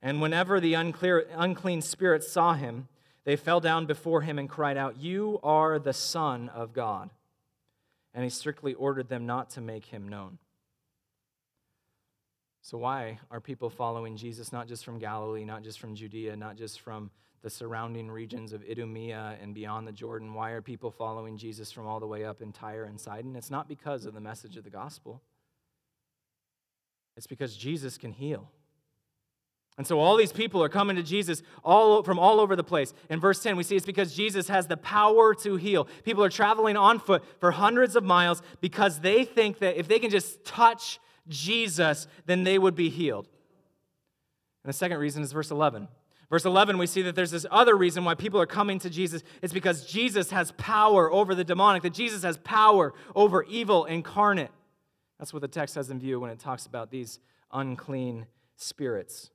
And 0.02 0.20
whenever 0.20 0.60
the 0.60 0.74
unclear, 0.74 1.26
unclean 1.34 1.80
spirits 1.80 2.30
saw 2.30 2.54
him, 2.54 2.88
they 3.24 3.36
fell 3.36 3.60
down 3.60 3.86
before 3.86 4.20
him 4.22 4.38
and 4.38 4.48
cried 4.48 4.76
out, 4.76 4.98
You 4.98 5.40
are 5.42 5.78
the 5.78 5.92
Son 5.92 6.50
of 6.50 6.74
God. 6.74 7.10
And 8.12 8.24
he 8.24 8.30
strictly 8.30 8.74
ordered 8.74 9.08
them 9.08 9.24
not 9.24 9.50
to 9.50 9.60
make 9.60 9.86
him 9.86 10.08
known. 10.08 10.38
So, 12.62 12.76
why 12.78 13.18
are 13.30 13.40
people 13.40 13.70
following 13.70 14.16
Jesus, 14.16 14.52
not 14.52 14.68
just 14.68 14.84
from 14.84 14.98
Galilee, 14.98 15.44
not 15.44 15.62
just 15.62 15.80
from 15.80 15.94
Judea, 15.94 16.36
not 16.36 16.56
just 16.56 16.80
from 16.80 17.10
the 17.42 17.48
surrounding 17.48 18.10
regions 18.10 18.52
of 18.52 18.62
Idumea 18.62 19.38
and 19.40 19.54
beyond 19.54 19.88
the 19.88 19.92
Jordan? 19.92 20.34
Why 20.34 20.50
are 20.50 20.60
people 20.60 20.90
following 20.90 21.38
Jesus 21.38 21.72
from 21.72 21.86
all 21.86 22.00
the 22.00 22.06
way 22.06 22.24
up 22.24 22.42
in 22.42 22.52
Tyre 22.52 22.84
and 22.84 23.00
Sidon? 23.00 23.34
It's 23.34 23.50
not 23.50 23.66
because 23.66 24.04
of 24.04 24.12
the 24.12 24.20
message 24.20 24.56
of 24.56 24.64
the 24.64 24.70
gospel, 24.70 25.22
it's 27.16 27.26
because 27.26 27.56
Jesus 27.56 27.96
can 27.96 28.12
heal. 28.12 28.50
And 29.78 29.86
so 29.86 29.98
all 29.98 30.16
these 30.18 30.32
people 30.32 30.62
are 30.62 30.68
coming 30.68 30.96
to 30.96 31.02
Jesus 31.02 31.42
all, 31.64 32.02
from 32.02 32.18
all 32.18 32.38
over 32.38 32.54
the 32.54 32.64
place. 32.64 32.92
In 33.08 33.18
verse 33.18 33.42
10, 33.42 33.56
we 33.56 33.62
see 33.62 33.76
it's 33.76 33.86
because 33.86 34.14
Jesus 34.14 34.48
has 34.48 34.66
the 34.66 34.76
power 34.76 35.34
to 35.36 35.56
heal. 35.56 35.88
People 36.04 36.22
are 36.22 36.28
traveling 36.28 36.76
on 36.76 36.98
foot 36.98 37.24
for 37.38 37.50
hundreds 37.52 37.96
of 37.96 38.04
miles 38.04 38.42
because 38.60 39.00
they 39.00 39.24
think 39.24 39.60
that 39.60 39.78
if 39.78 39.88
they 39.88 39.98
can 39.98 40.10
just 40.10 40.44
touch 40.44 41.00
Jesus, 41.30 42.06
then 42.26 42.44
they 42.44 42.58
would 42.58 42.74
be 42.74 42.90
healed. 42.90 43.26
And 44.62 44.68
the 44.68 44.76
second 44.76 44.98
reason 44.98 45.22
is 45.22 45.32
verse 45.32 45.50
11. 45.50 45.88
Verse 46.28 46.44
11, 46.44 46.78
we 46.78 46.86
see 46.86 47.02
that 47.02 47.16
there's 47.16 47.32
this 47.32 47.46
other 47.50 47.76
reason 47.76 48.04
why 48.04 48.14
people 48.14 48.40
are 48.40 48.46
coming 48.46 48.78
to 48.80 48.90
Jesus. 48.90 49.22
It's 49.42 49.52
because 49.52 49.84
Jesus 49.84 50.30
has 50.30 50.52
power 50.52 51.10
over 51.10 51.34
the 51.34 51.42
demonic, 51.42 51.82
that 51.82 51.94
Jesus 51.94 52.22
has 52.22 52.36
power 52.38 52.94
over 53.16 53.42
evil 53.44 53.84
incarnate. 53.86 54.50
That's 55.18 55.32
what 55.32 55.42
the 55.42 55.48
text 55.48 55.74
has 55.74 55.90
in 55.90 55.98
view 55.98 56.20
when 56.20 56.30
it 56.30 56.38
talks 56.38 56.66
about 56.66 56.90
these 56.90 57.18
unclean 57.52 58.26
spirits. 58.56 59.30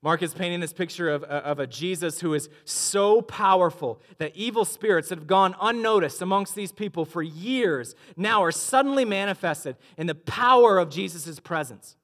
Mark 0.00 0.22
is 0.22 0.32
painting 0.32 0.60
this 0.60 0.72
picture 0.72 1.10
of, 1.10 1.24
uh, 1.24 1.42
of 1.44 1.58
a 1.58 1.66
Jesus 1.66 2.20
who 2.20 2.32
is 2.32 2.48
so 2.64 3.20
powerful 3.20 4.00
that 4.18 4.36
evil 4.36 4.64
spirits 4.64 5.08
that 5.08 5.18
have 5.18 5.26
gone 5.26 5.56
unnoticed 5.60 6.22
amongst 6.22 6.54
these 6.54 6.70
people 6.70 7.04
for 7.04 7.22
years 7.22 7.96
now 8.16 8.42
are 8.42 8.52
suddenly 8.52 9.04
manifested 9.04 9.76
in 9.96 10.06
the 10.06 10.14
power 10.14 10.78
of 10.78 10.88
Jesus' 10.88 11.40
presence. 11.40 11.96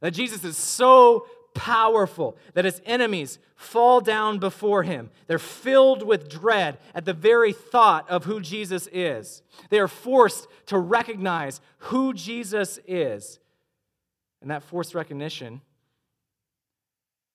That 0.00 0.12
Jesus 0.12 0.44
is 0.44 0.56
so 0.56 1.26
powerful 1.54 2.36
that 2.54 2.64
his 2.64 2.80
enemies 2.86 3.40
fall 3.56 4.00
down 4.00 4.38
before 4.38 4.84
him. 4.84 5.10
They're 5.26 5.40
filled 5.40 6.04
with 6.04 6.28
dread 6.28 6.78
at 6.94 7.04
the 7.04 7.12
very 7.12 7.52
thought 7.52 8.08
of 8.08 8.26
who 8.26 8.40
Jesus 8.40 8.88
is. 8.92 9.42
They 9.70 9.80
are 9.80 9.88
forced 9.88 10.46
to 10.66 10.78
recognize 10.78 11.60
who 11.78 12.14
Jesus 12.14 12.78
is. 12.86 13.40
And 14.40 14.52
that 14.52 14.62
forced 14.62 14.94
recognition 14.94 15.62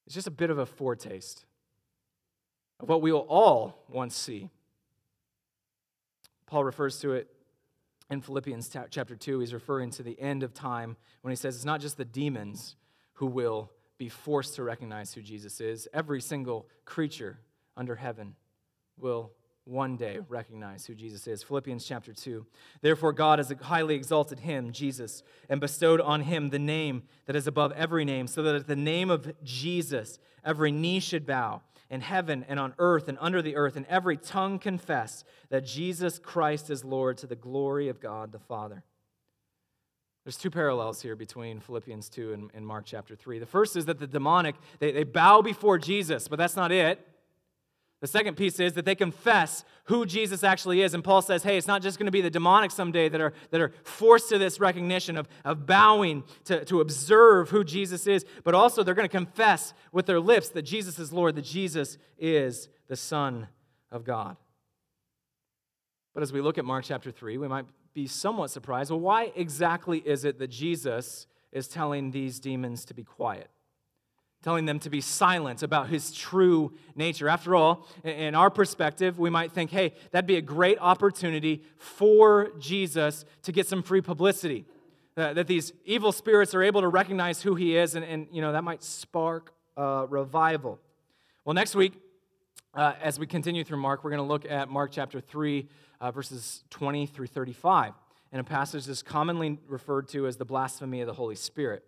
it's 0.05 0.15
just 0.15 0.27
a 0.27 0.31
bit 0.31 0.49
of 0.49 0.57
a 0.57 0.65
foretaste 0.65 1.45
of 2.79 2.89
what 2.89 3.01
we 3.01 3.11
will 3.11 3.25
all 3.29 3.85
once 3.87 4.15
see. 4.15 4.49
Paul 6.45 6.63
refers 6.63 6.99
to 6.99 7.13
it 7.13 7.29
in 8.09 8.21
Philippians 8.21 8.69
chapter 8.89 9.15
2. 9.15 9.39
He's 9.39 9.53
referring 9.53 9.89
to 9.91 10.03
the 10.03 10.19
end 10.19 10.43
of 10.43 10.53
time 10.53 10.97
when 11.21 11.31
he 11.31 11.35
says 11.35 11.55
it's 11.55 11.65
not 11.65 11.81
just 11.81 11.97
the 11.97 12.05
demons 12.05 12.75
who 13.13 13.27
will 13.27 13.71
be 13.97 14.09
forced 14.09 14.55
to 14.55 14.63
recognize 14.63 15.13
who 15.13 15.21
Jesus 15.21 15.61
is, 15.61 15.87
every 15.93 16.19
single 16.19 16.67
creature 16.83 17.39
under 17.77 17.95
heaven 17.95 18.35
will 18.99 19.31
one 19.65 19.95
day 19.95 20.19
recognize 20.27 20.85
who 20.85 20.93
Jesus 20.93 21.25
is. 21.27 21.41
Philippians 21.41 21.85
chapter 21.85 22.13
2. 22.13 22.45
Therefore, 22.81 23.13
God 23.13 23.39
has 23.39 23.53
highly 23.61 23.95
exalted 23.95 24.41
him, 24.41 24.71
Jesus, 24.71 25.23
and 25.49 25.61
bestowed 25.61 26.01
on 26.01 26.21
him 26.21 26.49
the 26.49 26.59
name 26.59 27.03
that 27.25 27.35
is 27.35 27.47
above 27.47 27.71
every 27.73 28.03
name, 28.03 28.27
so 28.27 28.43
that 28.43 28.55
at 28.55 28.67
the 28.67 28.75
name 28.75 29.09
of 29.09 29.33
Jesus 29.43 30.19
every 30.43 30.71
knee 30.71 30.99
should 30.99 31.25
bow 31.25 31.61
in 31.89 32.01
heaven 32.01 32.43
and 32.47 32.59
on 32.59 32.73
earth 32.79 33.07
and 33.07 33.17
under 33.21 33.41
the 33.41 33.55
earth, 33.55 33.75
and 33.75 33.85
every 33.87 34.17
tongue 34.17 34.59
confess 34.59 35.23
that 35.49 35.65
Jesus 35.65 36.19
Christ 36.19 36.69
is 36.69 36.83
Lord 36.83 37.17
to 37.19 37.27
the 37.27 37.35
glory 37.35 37.87
of 37.87 38.01
God 38.01 38.31
the 38.31 38.39
Father. 38.39 38.83
There's 40.25 40.37
two 40.37 40.49
parallels 40.49 41.01
here 41.01 41.15
between 41.15 41.59
Philippians 41.59 42.09
2 42.09 42.33
and, 42.33 42.49
and 42.53 42.65
Mark 42.65 42.85
chapter 42.85 43.15
3. 43.15 43.39
The 43.39 43.45
first 43.45 43.75
is 43.75 43.85
that 43.85 43.99
the 43.99 44.07
demonic, 44.07 44.55
they, 44.79 44.91
they 44.91 45.03
bow 45.03 45.41
before 45.41 45.77
Jesus, 45.77 46.27
but 46.27 46.39
that's 46.39 46.55
not 46.55 46.71
it. 46.71 47.05
The 48.03 48.07
second 48.07 48.35
piece 48.35 48.59
is 48.59 48.73
that 48.73 48.83
they 48.83 48.95
confess 48.95 49.63
who 49.85 50.05
Jesus 50.05 50.43
actually 50.43 50.81
is. 50.81 50.93
And 50.93 51.01
Paul 51.01 51.21
says, 51.21 51.41
hey, 51.41 51.57
it's 51.57 51.67
not 51.67 51.81
just 51.81 51.97
going 51.97 52.07
to 52.07 52.11
be 52.11 52.19
the 52.19 52.29
demonic 52.29 52.69
someday 52.69 53.07
that 53.07 53.21
are, 53.21 53.31
that 53.51 53.61
are 53.61 53.71
forced 53.83 54.27
to 54.27 54.37
this 54.37 54.59
recognition 54.59 55.15
of, 55.15 55.29
of 55.45 55.65
bowing 55.65 56.25
to, 56.43 56.65
to 56.65 56.81
observe 56.81 57.49
who 57.49 57.63
Jesus 57.63 58.05
is, 58.05 58.25
but 58.43 58.53
also 58.53 58.83
they're 58.83 58.93
going 58.93 59.07
to 59.07 59.17
confess 59.17 59.73
with 59.93 60.05
their 60.05 60.19
lips 60.19 60.49
that 60.49 60.63
Jesus 60.63 60.99
is 60.99 61.13
Lord, 61.13 61.35
that 61.35 61.45
Jesus 61.45 61.97
is 62.17 62.67
the 62.89 62.97
Son 62.97 63.47
of 63.89 64.03
God. 64.03 64.35
But 66.13 66.23
as 66.23 66.33
we 66.33 66.41
look 66.41 66.57
at 66.57 66.65
Mark 66.65 66.83
chapter 66.83 67.09
3, 67.09 67.37
we 67.37 67.47
might 67.47 67.67
be 67.93 68.05
somewhat 68.07 68.51
surprised. 68.51 68.91
Well, 68.91 68.99
why 68.99 69.31
exactly 69.33 69.99
is 69.99 70.25
it 70.25 70.39
that 70.39 70.49
Jesus 70.49 71.25
is 71.53 71.69
telling 71.69 72.11
these 72.11 72.41
demons 72.41 72.83
to 72.83 72.93
be 72.93 73.05
quiet? 73.05 73.49
Telling 74.43 74.65
them 74.65 74.77
to 74.79 74.89
be 74.89 75.01
silent 75.01 75.63
about 75.63 75.89
his 75.89 76.11
true 76.11 76.73
nature. 76.95 77.29
After 77.29 77.55
all, 77.55 77.87
in 78.03 78.35
our 78.35 78.49
perspective, 78.49 79.17
we 79.17 79.29
might 79.29 79.51
think, 79.51 79.71
hey, 79.71 79.93
that'd 80.11 80.27
be 80.27 80.35
a 80.35 80.41
great 80.41 80.77
opportunity 80.79 81.63
for 81.77 82.51
Jesus 82.59 83.25
to 83.43 83.51
get 83.51 83.67
some 83.67 83.81
free 83.81 84.01
publicity. 84.01 84.65
That 85.15 85.47
these 85.47 85.73
evil 85.85 86.11
spirits 86.11 86.53
are 86.53 86.63
able 86.63 86.81
to 86.81 86.87
recognize 86.87 87.41
who 87.41 87.55
he 87.55 87.77
is, 87.77 87.95
and, 87.95 88.03
and 88.03 88.27
you 88.31 88.41
know, 88.41 88.51
that 88.51 88.63
might 88.63 88.83
spark 88.83 89.53
revival. 89.77 90.79
Well, 91.45 91.53
next 91.53 91.75
week, 91.75 91.93
uh, 92.73 92.93
as 93.01 93.19
we 93.19 93.27
continue 93.27 93.63
through 93.63 93.77
Mark, 93.77 94.03
we're 94.03 94.09
going 94.09 94.23
to 94.23 94.27
look 94.27 94.49
at 94.49 94.67
Mark 94.67 94.91
chapter 94.91 95.19
3, 95.19 95.67
uh, 96.01 96.11
verses 96.11 96.63
20 96.71 97.05
through 97.05 97.27
35, 97.27 97.93
in 98.31 98.39
a 98.39 98.43
passage 98.43 98.85
that's 98.85 99.03
commonly 99.03 99.59
referred 99.67 100.07
to 100.09 100.25
as 100.25 100.37
the 100.37 100.45
blasphemy 100.45 101.01
of 101.01 101.07
the 101.07 101.13
Holy 101.13 101.35
Spirit. 101.35 101.85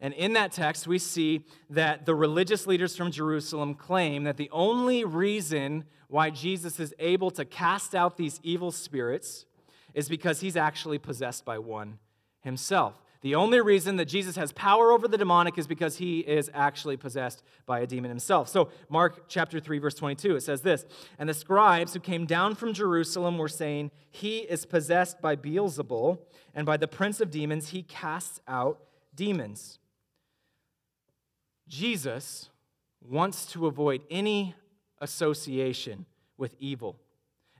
And 0.00 0.12
in 0.14 0.34
that 0.34 0.52
text, 0.52 0.86
we 0.86 0.98
see 0.98 1.44
that 1.70 2.04
the 2.04 2.14
religious 2.14 2.66
leaders 2.66 2.96
from 2.96 3.10
Jerusalem 3.10 3.74
claim 3.74 4.24
that 4.24 4.36
the 4.36 4.50
only 4.50 5.04
reason 5.04 5.84
why 6.08 6.30
Jesus 6.30 6.78
is 6.78 6.94
able 6.98 7.30
to 7.32 7.44
cast 7.44 7.94
out 7.94 8.16
these 8.16 8.40
evil 8.42 8.70
spirits 8.70 9.46
is 9.94 10.08
because 10.08 10.40
he's 10.40 10.56
actually 10.56 10.98
possessed 10.98 11.44
by 11.44 11.58
one 11.58 11.98
himself. 12.40 13.00
The 13.22 13.36
only 13.36 13.62
reason 13.62 13.96
that 13.96 14.04
Jesus 14.04 14.36
has 14.36 14.52
power 14.52 14.92
over 14.92 15.08
the 15.08 15.16
demonic 15.16 15.56
is 15.56 15.66
because 15.66 15.96
he 15.96 16.20
is 16.20 16.50
actually 16.52 16.98
possessed 16.98 17.42
by 17.64 17.80
a 17.80 17.86
demon 17.86 18.10
himself. 18.10 18.50
So, 18.50 18.68
Mark 18.90 19.28
chapter 19.28 19.58
3, 19.58 19.78
verse 19.78 19.94
22, 19.94 20.36
it 20.36 20.42
says 20.42 20.60
this 20.60 20.84
And 21.18 21.26
the 21.26 21.32
scribes 21.32 21.94
who 21.94 22.00
came 22.00 22.26
down 22.26 22.54
from 22.54 22.74
Jerusalem 22.74 23.38
were 23.38 23.48
saying, 23.48 23.92
He 24.10 24.40
is 24.40 24.66
possessed 24.66 25.22
by 25.22 25.36
Beelzebul, 25.36 26.18
and 26.54 26.66
by 26.66 26.76
the 26.76 26.86
prince 26.86 27.18
of 27.22 27.30
demons 27.30 27.70
he 27.70 27.82
casts 27.82 28.40
out 28.46 28.80
demons. 29.14 29.78
Jesus 31.68 32.50
wants 33.06 33.46
to 33.46 33.66
avoid 33.66 34.02
any 34.10 34.54
association 35.00 36.06
with 36.36 36.54
evil, 36.58 36.96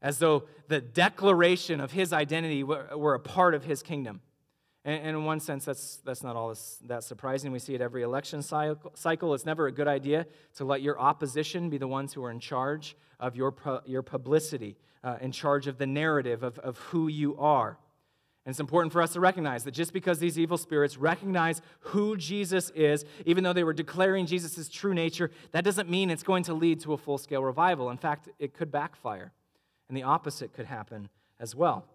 as 0.01 0.19
though 0.19 0.45
the 0.69 0.81
declaration 0.81 1.81
of 1.81 1.93
his 1.93 2.13
identity 2.13 2.63
were, 2.63 3.15
a 3.15 3.21
part 3.21 3.55
of 3.55 3.65
his 3.65 3.83
kingdom. 3.83 4.21
And, 4.87 5.17
in 5.17 5.25
one 5.25 5.41
sense, 5.41 5.65
that's, 5.65 5.97
that's 6.05 6.23
not 6.23 6.37
all 6.37 6.55
that 6.85 7.05
surprising. 7.05 7.53
We 7.53 7.59
see 7.59 7.75
it 7.75 7.81
every 7.81 8.03
election 8.03 8.43
cycle. 8.43 9.35
It's 9.35 9.47
never 9.47 9.67
a 9.67 9.73
good 9.73 9.89
idea 9.89 10.27
to 10.57 10.65
let 10.65 10.83
your 10.83 11.01
opposition 11.01 11.71
be 11.71 11.79
the 11.79 11.89
ones 11.89 12.13
who 12.13 12.23
are 12.23 12.31
in 12.31 12.41
charge 12.41 12.97
of 13.19 13.35
your, 13.35 13.55
your 13.87 14.03
publicity, 14.03 14.77
uh, 15.03 15.17
in 15.23 15.33
charge 15.33 15.67
of 15.67 15.79
the 15.79 15.87
narrative 15.87 16.43
of, 16.43 16.59
of 16.59 16.77
who 16.79 17.09
you 17.09 17.37
are. 17.39 17.79
And 18.47 18.53
it's 18.53 18.61
important 18.61 18.93
for 18.93 19.01
us 19.01 19.15
to 19.15 19.21
recognize 19.21 19.65
that 19.65 19.73
just 19.73 19.93
because 19.93 20.19
these 20.19 20.39
evil 20.39 20.59
spirits 20.59 20.99
recognize 20.99 21.63
who 21.81 22.17
Jesus 22.17 22.71
is, 22.71 23.05
even 23.25 23.43
though 23.43 23.55
they 23.55 23.65
were 23.65 23.73
declaring 23.73 24.27
Jesus' 24.27 24.69
true 24.69 24.93
nature, 24.93 25.31
that 25.53 25.65
doesn't 25.65 25.89
mean 25.89 26.11
it's 26.11 26.23
going 26.23 26.43
to 26.45 26.55
lead 26.55 26.81
to 26.81 26.93
a 26.93 26.99
full 26.99 27.17
scale 27.17 27.43
revival. 27.43 27.89
In 27.89 27.97
fact, 27.97 28.29
it 28.39 28.53
could 28.53 28.71
backfire, 28.71 29.33
and 29.89 29.97
the 29.97 30.03
opposite 30.03 30.53
could 30.53 30.67
happen 30.67 31.09
as 31.41 31.55
well. 31.55 31.87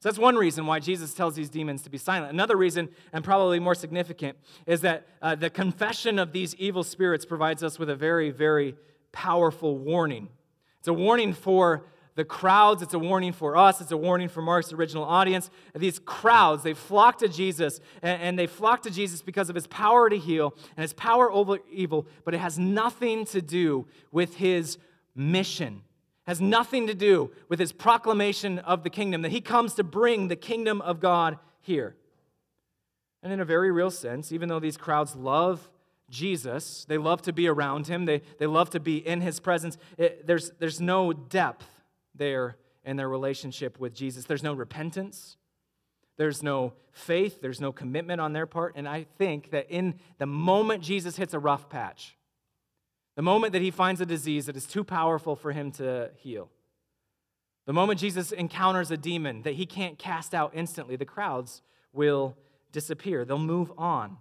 So 0.00 0.08
that's 0.08 0.18
one 0.18 0.36
reason 0.36 0.64
why 0.64 0.78
Jesus 0.78 1.12
tells 1.12 1.34
these 1.34 1.50
demons 1.50 1.82
to 1.82 1.90
be 1.90 1.98
silent. 1.98 2.32
Another 2.32 2.56
reason, 2.56 2.88
and 3.12 3.22
probably 3.24 3.58
more 3.58 3.74
significant, 3.74 4.38
is 4.64 4.80
that 4.82 5.08
uh, 5.20 5.34
the 5.34 5.50
confession 5.50 6.18
of 6.18 6.32
these 6.32 6.54
evil 6.54 6.84
spirits 6.84 7.26
provides 7.26 7.62
us 7.62 7.78
with 7.78 7.90
a 7.90 7.96
very, 7.96 8.30
very 8.30 8.76
powerful 9.12 9.76
warning. 9.76 10.28
It's 10.78 10.88
a 10.88 10.92
warning 10.92 11.32
for 11.34 11.84
the 12.18 12.24
crowds, 12.24 12.82
it's 12.82 12.94
a 12.94 12.98
warning 12.98 13.32
for 13.32 13.56
us, 13.56 13.80
it's 13.80 13.92
a 13.92 13.96
warning 13.96 14.28
for 14.28 14.42
Mark's 14.42 14.72
original 14.72 15.04
audience. 15.04 15.50
These 15.72 16.00
crowds, 16.00 16.64
they 16.64 16.74
flock 16.74 17.18
to 17.18 17.28
Jesus, 17.28 17.80
and, 18.02 18.36
they 18.36 18.48
flock 18.48 18.82
to 18.82 18.90
Jesus 18.90 19.22
because 19.22 19.48
of 19.48 19.54
his 19.54 19.68
power 19.68 20.10
to 20.10 20.18
heal 20.18 20.52
and 20.76 20.82
his 20.82 20.92
power 20.92 21.30
over 21.30 21.58
evil, 21.70 22.08
but 22.24 22.34
it 22.34 22.38
has 22.38 22.58
nothing 22.58 23.24
to 23.26 23.40
do 23.40 23.86
with 24.10 24.34
his 24.34 24.78
mission. 25.14 25.82
It 26.26 26.30
has 26.30 26.40
nothing 26.40 26.88
to 26.88 26.94
do 26.94 27.30
with 27.48 27.60
his 27.60 27.70
proclamation 27.70 28.58
of 28.58 28.82
the 28.82 28.90
kingdom, 28.90 29.22
that 29.22 29.30
he 29.30 29.40
comes 29.40 29.74
to 29.74 29.84
bring 29.84 30.26
the 30.26 30.34
kingdom 30.34 30.80
of 30.80 30.98
God 30.98 31.38
here. 31.60 31.94
And 33.22 33.32
in 33.32 33.38
a 33.38 33.44
very 33.44 33.70
real 33.70 33.92
sense, 33.92 34.32
even 34.32 34.48
though 34.48 34.58
these 34.58 34.76
crowds 34.76 35.14
love 35.14 35.70
Jesus, 36.10 36.84
they 36.88 36.98
love 36.98 37.22
to 37.22 37.32
be 37.32 37.46
around 37.46 37.86
him, 37.86 38.06
they, 38.06 38.22
they 38.40 38.46
love 38.46 38.70
to 38.70 38.80
be 38.80 38.96
in 38.96 39.20
his 39.20 39.38
presence, 39.38 39.78
it, 39.96 40.26
there's, 40.26 40.50
there's 40.58 40.80
no 40.80 41.12
depth 41.12 41.77
there 42.18 42.56
in 42.84 42.96
their 42.96 43.08
relationship 43.08 43.78
with 43.78 43.94
Jesus. 43.94 44.24
There's 44.24 44.42
no 44.42 44.54
repentance, 44.54 45.36
there's 46.16 46.42
no 46.42 46.72
faith, 46.90 47.40
there's 47.40 47.60
no 47.60 47.72
commitment 47.72 48.20
on 48.20 48.32
their 48.32 48.46
part. 48.46 48.74
And 48.76 48.88
I 48.88 49.06
think 49.18 49.50
that 49.50 49.70
in 49.70 50.00
the 50.18 50.26
moment 50.26 50.82
Jesus 50.82 51.16
hits 51.16 51.34
a 51.34 51.38
rough 51.38 51.68
patch, 51.68 52.16
the 53.16 53.22
moment 53.22 53.52
that 53.52 53.62
he 53.62 53.70
finds 53.70 54.00
a 54.00 54.06
disease 54.06 54.46
that 54.46 54.56
is 54.56 54.66
too 54.66 54.84
powerful 54.84 55.36
for 55.36 55.52
him 55.52 55.70
to 55.72 56.10
heal, 56.16 56.50
the 57.66 57.72
moment 57.72 58.00
Jesus 58.00 58.32
encounters 58.32 58.90
a 58.90 58.96
demon 58.96 59.42
that 59.42 59.54
he 59.54 59.66
can't 59.66 59.98
cast 59.98 60.34
out 60.34 60.52
instantly, 60.54 60.96
the 60.96 61.04
crowds 61.04 61.62
will 61.92 62.36
disappear. 62.72 63.24
They'll 63.24 63.38
move 63.38 63.72
on. 63.76 64.16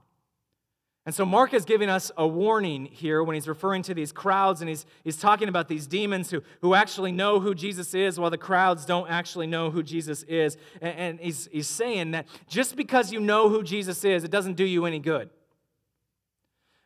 And 1.07 1.15
so 1.15 1.25
Mark 1.25 1.53
is 1.53 1.63
giving 1.63 1.87
us 1.87 2.11
a 2.17 2.27
warning 2.27 2.83
here 2.83 3.23
when 3.23 3.35
he's 3.35 3.47
referring 3.47 3.81
to 3.83 3.93
these 3.93 4.11
crowds 4.11 4.59
and 4.59 4.67
he's, 4.67 4.85
he's 5.05 5.15
talking 5.15 5.47
about 5.47 5.69
these 5.69 5.87
demons 5.87 6.29
who, 6.29 6.43
who 6.59 6.73
actually 6.73 7.13
know 7.13 7.39
who 7.39 7.55
Jesus 7.55 7.93
is 7.93 8.19
while 8.19 8.29
the 8.29 8.37
crowds 8.37 8.85
don't 8.85 9.09
actually 9.09 9.47
know 9.47 9.71
who 9.71 9.81
Jesus 9.81 10.23
is. 10.23 10.57
And, 10.81 10.97
and 10.97 11.19
he's, 11.21 11.47
he's 11.49 11.67
saying 11.67 12.11
that 12.11 12.27
just 12.49 12.75
because 12.75 13.13
you 13.13 13.21
know 13.21 13.47
who 13.47 13.63
Jesus 13.63 14.03
is, 14.03 14.25
it 14.25 14.31
doesn't 14.31 14.55
do 14.55 14.65
you 14.65 14.85
any 14.85 14.99
good. 14.99 15.29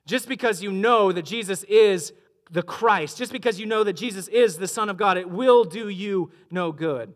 Just 0.06 0.30
because 0.30 0.62
you 0.62 0.72
know 0.72 1.12
that 1.12 1.26
Jesus 1.26 1.64
is 1.64 2.14
the 2.52 2.62
Christ, 2.62 3.18
just 3.18 3.32
because 3.32 3.60
you 3.60 3.66
know 3.66 3.84
that 3.84 3.94
Jesus 3.94 4.28
is 4.28 4.58
the 4.58 4.68
Son 4.68 4.88
of 4.88 4.98
God, 4.98 5.18
it 5.18 5.32
will 5.32 5.64
do 5.64 5.90
you 5.90 6.32
no 6.52 6.72
good. 6.72 7.16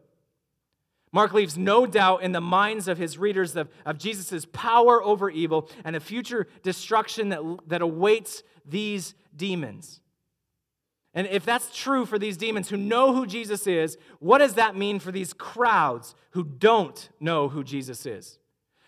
Mark 1.16 1.32
leaves 1.32 1.58
no 1.58 1.86
doubt 1.86 2.24
in 2.24 2.34
the 2.34 2.42
minds 2.42 2.90
of 2.90 2.98
his 2.98 3.18
readers 3.18 3.56
of, 3.56 3.70
of 3.86 3.98
Jesus' 3.98 4.46
power 4.52 5.02
over 5.02 5.30
evil 5.30 5.70
and 5.86 5.96
the 5.96 6.02
future 6.02 6.46
destruction 6.62 7.30
that, 7.30 7.40
that 7.68 7.82
awaits 7.82 8.44
these 8.66 9.16
demons. 9.34 10.02
And 11.14 11.26
if 11.28 11.46
that's 11.46 11.74
true 11.74 12.06
for 12.06 12.20
these 12.20 12.36
demons 12.36 12.68
who 12.68 12.76
know 12.76 13.14
who 13.14 13.26
Jesus 13.26 13.66
is, 13.66 13.98
what 14.20 14.40
does 14.40 14.56
that 14.56 14.76
mean 14.76 15.00
for 15.00 15.14
these 15.14 15.32
crowds 15.32 16.16
who 16.32 16.44
don't 16.44 17.08
know 17.22 17.48
who 17.48 17.64
Jesus 17.64 18.06
is? 18.06 18.38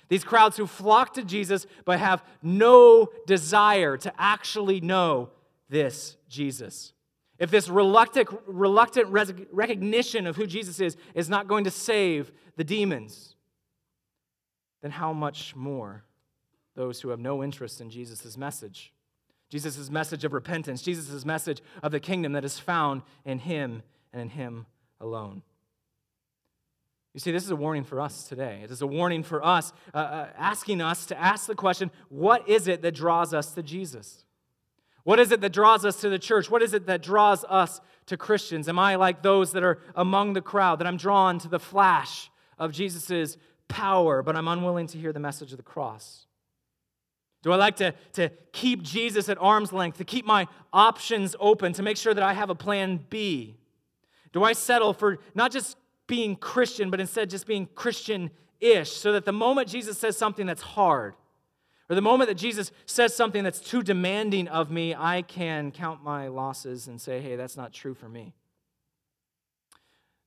These 0.09 0.25
crowds 0.25 0.57
who 0.57 0.67
flock 0.67 1.13
to 1.13 1.23
Jesus 1.23 1.65
but 1.85 1.97
have 1.97 2.25
no 2.43 3.07
desire 3.25 3.95
to 3.95 4.11
actually 4.17 4.81
know 4.81 5.29
this 5.69 6.17
Jesus. 6.27 6.91
If 7.39 7.51
this 7.51 7.69
reluctant, 7.69 8.29
reluctant 8.47 9.09
recognition 9.09 10.25
of 10.25 10.35
who 10.35 10.47
Jesus 10.47 10.79
is 10.79 10.97
is 11.13 11.29
not 11.29 11.47
going 11.47 11.65
to 11.65 11.71
save 11.71 12.31
the 12.55 12.63
demons, 12.63 13.35
then 14.81 14.91
how 14.91 15.13
much 15.13 15.55
more 15.55 16.03
those 16.75 17.01
who 17.01 17.09
have 17.09 17.19
no 17.19 17.43
interest 17.43 17.81
in 17.81 17.89
Jesus' 17.89 18.37
message? 18.37 18.93
Jesus' 19.49 19.89
message 19.89 20.23
of 20.25 20.33
repentance, 20.33 20.81
Jesus' 20.81 21.25
message 21.25 21.61
of 21.81 21.91
the 21.91 21.99
kingdom 21.99 22.33
that 22.33 22.43
is 22.43 22.59
found 22.59 23.01
in 23.23 23.39
Him 23.39 23.83
and 24.11 24.21
in 24.21 24.29
Him 24.29 24.65
alone. 24.99 25.41
You 27.13 27.19
see, 27.19 27.31
this 27.31 27.43
is 27.43 27.49
a 27.49 27.55
warning 27.55 27.83
for 27.83 27.99
us 27.99 28.27
today. 28.27 28.61
It 28.63 28.69
is 28.69 28.81
a 28.81 28.87
warning 28.87 29.23
for 29.23 29.43
us, 29.43 29.73
uh, 29.93 29.97
uh, 29.97 30.29
asking 30.37 30.81
us 30.81 31.05
to 31.07 31.19
ask 31.19 31.47
the 31.47 31.55
question 31.55 31.89
what 32.09 32.47
is 32.47 32.67
it 32.67 32.81
that 32.81 32.93
draws 32.93 33.33
us 33.33 33.53
to 33.53 33.63
Jesus? 33.63 34.23
What 35.07 35.21
is 35.21 35.31
it 35.31 35.39
that 35.39 35.53
draws 35.53 35.85
us 35.85 36.01
to 36.01 36.09
the 36.09 36.19
church? 36.19 36.51
What 36.51 36.61
is 36.61 36.73
it 36.73 36.87
that 36.87 37.01
draws 37.01 37.45
us 37.45 37.79
to 38.07 38.17
Christians? 38.17 38.67
Am 38.67 38.77
I 38.77 38.95
like 38.95 39.21
those 39.21 39.53
that 39.53 39.63
are 39.63 39.79
among 39.95 40.33
the 40.33 40.41
crowd, 40.41 40.79
that 40.79 40.85
I'm 40.85 40.97
drawn 40.97 41.39
to 41.39 41.47
the 41.47 41.61
flash 41.61 42.29
of 42.59 42.73
Jesus' 42.73 43.37
power, 43.69 44.21
but 44.21 44.35
I'm 44.35 44.49
unwilling 44.49 44.85
to 44.87 44.97
hear 44.97 45.13
the 45.13 45.21
message 45.21 45.51
of 45.53 45.57
the 45.57 45.63
cross? 45.63 46.25
Do 47.41 47.53
I 47.53 47.55
like 47.55 47.77
to, 47.77 47.93
to 48.13 48.31
keep 48.51 48.83
Jesus 48.83 49.29
at 49.29 49.37
arm's 49.39 49.71
length, 49.71 49.97
to 49.99 50.03
keep 50.03 50.25
my 50.25 50.45
options 50.73 51.37
open, 51.39 51.71
to 51.71 51.83
make 51.83 51.95
sure 51.95 52.13
that 52.13 52.21
I 52.21 52.33
have 52.33 52.49
a 52.49 52.55
plan 52.55 52.99
B? 53.09 53.55
Do 54.33 54.43
I 54.43 54.51
settle 54.51 54.91
for 54.91 55.19
not 55.33 55.53
just 55.53 55.77
being 56.07 56.35
Christian, 56.35 56.89
but 56.89 56.99
instead 56.99 57.29
just 57.29 57.47
being 57.47 57.69
Christian 57.75 58.29
ish, 58.59 58.91
so 58.91 59.13
that 59.13 59.23
the 59.23 59.31
moment 59.31 59.69
Jesus 59.69 59.97
says 59.97 60.17
something 60.17 60.45
that's 60.45 60.61
hard, 60.61 61.15
or 61.89 61.95
the 61.95 62.01
moment 62.01 62.27
that 62.27 62.35
Jesus 62.35 62.71
says 62.85 63.15
something 63.15 63.43
that's 63.43 63.59
too 63.59 63.81
demanding 63.81 64.47
of 64.49 64.69
me, 64.69 64.93
I 64.93 65.21
can 65.21 65.71
count 65.71 66.03
my 66.03 66.27
losses 66.27 66.87
and 66.87 66.99
say, 66.99 67.21
hey, 67.21 67.37
that's 67.37 67.55
not 67.55 67.71
true 67.71 67.93
for 67.93 68.09
me. 68.09 68.33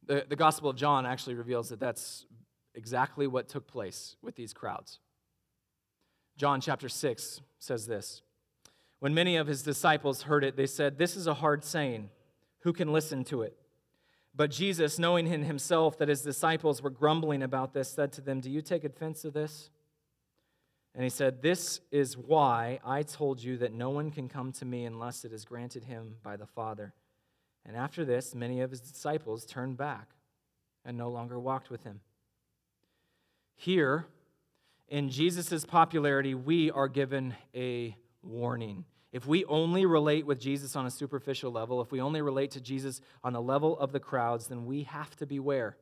The, 0.07 0.25
the 0.29 0.37
Gospel 0.37 0.71
of 0.71 0.77
John 0.77 1.05
actually 1.05 1.35
reveals 1.35 1.69
that 1.69 1.79
that's 1.79 2.25
exactly 2.75 3.27
what 3.27 3.49
took 3.49 3.67
place 3.67 4.17
with 4.23 4.37
these 4.37 4.55
crowds. 4.55 5.01
John 6.37 6.63
chapter 6.63 6.89
6 6.89 7.43
says 7.59 7.87
this 7.87 8.23
When 9.01 9.13
many 9.13 9.37
of 9.37 9.47
his 9.47 9.63
disciples 9.63 10.23
heard 10.23 10.43
it, 10.43 10.57
they 10.57 10.67
said, 10.67 10.97
This 10.97 11.15
is 11.15 11.27
a 11.27 11.35
hard 11.35 11.63
saying. 11.63 12.09
Who 12.63 12.73
can 12.73 12.93
listen 12.93 13.25
to 13.25 13.43
it? 13.43 13.57
But 14.35 14.51
Jesus, 14.51 14.99
knowing 14.99 15.27
in 15.27 15.45
himself 15.45 15.99
that 15.99 16.09
his 16.09 16.23
disciples 16.23 16.83
were 16.83 16.91
grumbling 16.91 17.43
about 17.43 17.73
this, 17.75 17.91
said 17.91 18.13
to 18.13 18.21
them, 18.21 18.41
Do 18.41 18.51
you 18.51 18.63
take 18.63 18.85
offense 18.85 19.23
to 19.23 19.31
this? 19.31 19.71
And 20.95 21.05
he 21.05 21.11
said, 21.11 21.43
This 21.43 21.81
is 21.91 22.17
why 22.17 22.81
I 22.85 23.03
told 23.03 23.43
you 23.43 23.57
that 23.59 23.73
no 23.73 23.91
one 23.91 24.11
can 24.11 24.29
come 24.29 24.53
to 24.53 24.65
me 24.65 24.85
unless 24.85 25.25
it 25.25 25.33
is 25.33 25.45
granted 25.45 25.85
him 25.85 26.17
by 26.23 26.37
the 26.37 26.47
Father. 26.47 26.93
And 27.65 27.77
after 27.77 28.05
this, 28.05 28.35
many 28.35 28.61
of 28.61 28.71
his 28.71 28.81
disciples 28.81 29.45
turned 29.45 29.77
back 29.77 30.09
and 30.85 30.97
no 30.97 31.11
longer 31.11 31.39
walked 31.39 31.71
with 31.71 31.85
him. 31.85 32.01
Here, 33.55 34.07
in 34.89 35.11
Jesus' 35.11 35.65
popularity, 35.65 36.35
we 36.35 36.71
are 36.71 36.89
given 36.89 37.35
a 37.55 37.97
warning. 38.23 38.85
If 39.13 39.27
we 39.27 39.45
only 39.45 39.87
relate 39.87 40.25
with 40.25 40.41
Jesus 40.41 40.77
on 40.77 40.87
a 40.87 40.91
superficial 40.91 41.53
level, 41.53 41.81
if 41.81 41.93
we 41.93 42.01
only 42.01 42.23
relate 42.23 42.53
to 42.53 42.61
Jesus 42.61 43.01
on 43.23 43.33
the 43.33 43.43
level 43.43 43.79
of 43.79 43.93
the 43.93 44.01
crowds, 44.01 44.47
then 44.47 44.67
we 44.67 44.85
have 44.85 45.15
to 45.17 45.27
beware. 45.27 45.77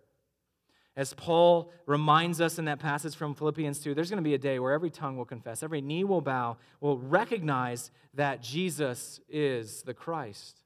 As 0.99 1.15
Paul 1.15 1.71
reminds 1.87 2.41
us 2.41 2.59
in 2.59 2.65
that 2.65 2.81
passage 2.81 3.15
from 3.15 3.33
Philippians 3.33 3.79
2, 3.79 3.95
there's 3.95 4.11
going 4.11 4.21
to 4.21 4.29
be 4.29 4.35
a 4.35 4.39
day 4.39 4.59
where 4.59 4.73
every 4.73 4.91
tongue 4.91 5.17
will 5.17 5.25
confess, 5.25 5.63
every 5.63 5.81
knee 5.81 6.03
will 6.03 6.21
bow, 6.21 6.57
will 6.81 6.99
recognize 6.99 7.93
that 8.15 8.43
Jesus 8.43 9.21
is 9.29 9.83
the 9.83 9.95
Christ. 9.95 10.65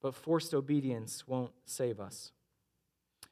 But 0.00 0.14
forced 0.14 0.54
obedience 0.54 1.28
won't 1.28 1.52
save 1.66 2.00
us. 2.00 2.32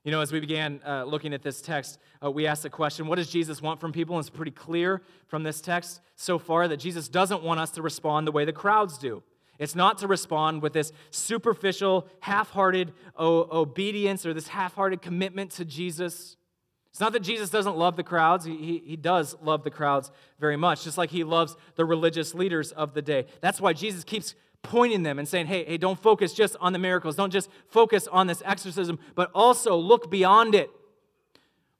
You 0.04 0.10
know, 0.10 0.20
as 0.20 0.30
we 0.30 0.40
began 0.40 0.82
uh, 0.86 1.04
looking 1.04 1.32
at 1.32 1.40
this 1.40 1.62
text, 1.62 1.98
uh, 2.22 2.30
we 2.30 2.46
asked 2.46 2.64
the 2.64 2.70
question 2.70 3.06
what 3.06 3.16
does 3.16 3.30
Jesus 3.30 3.62
want 3.62 3.80
from 3.80 3.90
people? 3.90 4.16
And 4.16 4.22
it's 4.22 4.28
pretty 4.28 4.50
clear 4.50 5.00
from 5.26 5.42
this 5.42 5.62
text 5.62 6.02
so 6.16 6.38
far 6.38 6.68
that 6.68 6.76
Jesus 6.76 7.08
doesn't 7.08 7.42
want 7.42 7.60
us 7.60 7.70
to 7.70 7.82
respond 7.82 8.26
the 8.26 8.32
way 8.32 8.44
the 8.44 8.52
crowds 8.52 8.98
do. 8.98 9.22
It's 9.60 9.74
not 9.74 9.98
to 9.98 10.08
respond 10.08 10.62
with 10.62 10.72
this 10.72 10.90
superficial, 11.10 12.08
half 12.20 12.50
hearted 12.50 12.94
o- 13.14 13.46
obedience 13.60 14.24
or 14.24 14.32
this 14.32 14.48
half 14.48 14.74
hearted 14.74 15.02
commitment 15.02 15.50
to 15.52 15.66
Jesus. 15.66 16.38
It's 16.90 17.00
not 17.00 17.12
that 17.12 17.20
Jesus 17.20 17.50
doesn't 17.50 17.76
love 17.76 17.96
the 17.96 18.02
crowds. 18.02 18.46
He, 18.46 18.56
he, 18.56 18.82
he, 18.84 18.96
does 18.96 19.36
love 19.42 19.62
the 19.62 19.70
crowds 19.70 20.10
very 20.38 20.56
much, 20.56 20.82
just 20.82 20.96
like 20.96 21.10
he 21.10 21.24
loves 21.24 21.56
the 21.76 21.84
religious 21.84 22.34
leaders 22.34 22.72
of 22.72 22.94
the 22.94 23.02
day. 23.02 23.26
That's 23.42 23.60
why 23.60 23.74
Jesus 23.74 24.02
keeps 24.02 24.34
pointing 24.62 25.02
them 25.02 25.18
and 25.18 25.28
saying, 25.28 25.46
hey, 25.46 25.64
hey, 25.66 25.76
don't 25.76 26.00
focus 26.00 26.32
just 26.32 26.56
on 26.58 26.72
the 26.72 26.78
miracles. 26.78 27.14
Don't 27.14 27.30
just 27.30 27.50
focus 27.68 28.08
on 28.08 28.28
this 28.28 28.42
exorcism, 28.46 28.98
but 29.14 29.30
also 29.34 29.76
look 29.76 30.10
beyond 30.10 30.54
it. 30.54 30.70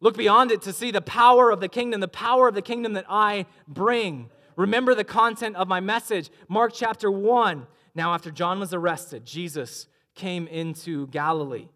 Look 0.01 0.19
beyond 0.19 0.51
it 0.51 0.61
to 0.63 0.73
see 0.75 0.91
the 0.91 1.01
power 1.01 1.51
of 1.51 1.61
the 1.61 1.69
kingdom, 1.69 2.03
the 2.03 2.09
power 2.09 2.47
of 2.47 2.55
the 2.55 2.63
kingdom 2.63 2.93
that 2.93 3.07
I 3.09 3.47
bring. 3.67 4.29
Remember 4.61 4.95
the 4.95 5.05
content 5.05 5.57
of 5.57 5.69
my 5.69 5.81
message. 5.81 6.29
Mark 6.47 6.73
chapter 6.75 7.11
1. 7.11 7.67
Now, 7.95 8.13
after 8.13 8.31
John 8.31 8.61
was 8.61 8.75
arrested, 8.75 9.25
Jesus 9.25 9.87
came 10.15 10.47
into 10.47 11.07
Galilee 11.07 11.69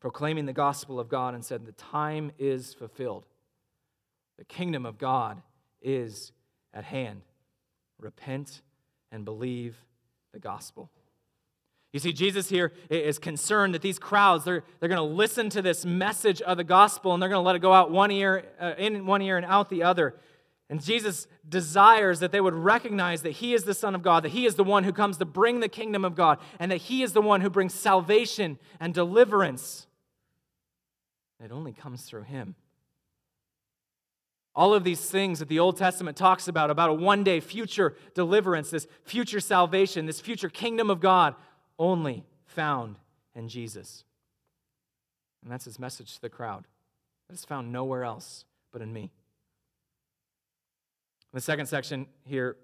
proclaiming 0.00 0.46
the 0.46 0.54
gospel 0.54 0.98
of 0.98 1.10
God 1.10 1.34
and 1.34 1.44
said, 1.44 1.66
The 1.66 1.72
time 1.72 2.32
is 2.38 2.72
fulfilled. 2.72 3.26
The 4.38 4.46
kingdom 4.46 4.86
of 4.86 4.96
God 4.96 5.42
is 5.82 6.32
at 6.72 6.84
hand. 6.84 7.20
Repent 8.00 8.62
and 9.10 9.26
believe 9.26 9.76
the 10.32 10.40
gospel. 10.40 10.88
You 11.92 12.00
see, 12.00 12.14
Jesus 12.14 12.48
here 12.48 12.72
is 12.88 13.18
concerned 13.18 13.74
that 13.74 13.82
these 13.82 13.98
crowds, 13.98 14.46
they're, 14.46 14.64
they're 14.80 14.88
going 14.88 14.96
to 14.96 15.14
listen 15.14 15.50
to 15.50 15.60
this 15.60 15.84
message 15.84 16.40
of 16.40 16.56
the 16.56 16.64
gospel 16.64 17.12
and 17.12 17.22
they're 17.22 17.28
going 17.28 17.42
to 17.42 17.46
let 17.46 17.56
it 17.56 17.58
go 17.58 17.74
out 17.74 17.90
one 17.90 18.10
ear, 18.10 18.46
uh, 18.58 18.72
in 18.78 19.04
one 19.04 19.20
ear 19.20 19.36
and 19.36 19.44
out 19.44 19.68
the 19.68 19.82
other. 19.82 20.14
And 20.72 20.82
Jesus 20.82 21.26
desires 21.46 22.20
that 22.20 22.32
they 22.32 22.40
would 22.40 22.54
recognize 22.54 23.20
that 23.20 23.32
He 23.32 23.52
is 23.52 23.64
the 23.64 23.74
Son 23.74 23.94
of 23.94 24.00
God, 24.00 24.24
that 24.24 24.30
He 24.30 24.46
is 24.46 24.54
the 24.54 24.64
one 24.64 24.84
who 24.84 24.92
comes 24.94 25.18
to 25.18 25.26
bring 25.26 25.60
the 25.60 25.68
kingdom 25.68 26.02
of 26.02 26.14
God, 26.14 26.38
and 26.58 26.72
that 26.72 26.78
He 26.78 27.02
is 27.02 27.12
the 27.12 27.20
one 27.20 27.42
who 27.42 27.50
brings 27.50 27.74
salvation 27.74 28.58
and 28.80 28.94
deliverance. 28.94 29.86
It 31.44 31.52
only 31.52 31.74
comes 31.74 32.04
through 32.04 32.22
Him. 32.22 32.54
All 34.54 34.72
of 34.72 34.82
these 34.82 35.10
things 35.10 35.40
that 35.40 35.48
the 35.48 35.58
Old 35.58 35.76
Testament 35.76 36.16
talks 36.16 36.48
about, 36.48 36.70
about 36.70 36.88
a 36.88 36.94
one 36.94 37.22
day 37.22 37.40
future 37.40 37.94
deliverance, 38.14 38.70
this 38.70 38.86
future 39.04 39.40
salvation, 39.40 40.06
this 40.06 40.22
future 40.22 40.48
kingdom 40.48 40.88
of 40.88 41.00
God, 41.00 41.34
only 41.78 42.24
found 42.46 42.98
in 43.34 43.46
Jesus. 43.46 44.04
And 45.42 45.52
that's 45.52 45.66
his 45.66 45.78
message 45.78 46.14
to 46.14 46.22
the 46.22 46.30
crowd. 46.30 46.66
That 47.28 47.34
is 47.34 47.44
found 47.44 47.74
nowhere 47.74 48.04
else 48.04 48.46
but 48.72 48.80
in 48.80 48.90
me. 48.90 49.10
In 51.32 51.38
the 51.38 51.40
second 51.40 51.64
section 51.64 52.06
here, 52.24 52.56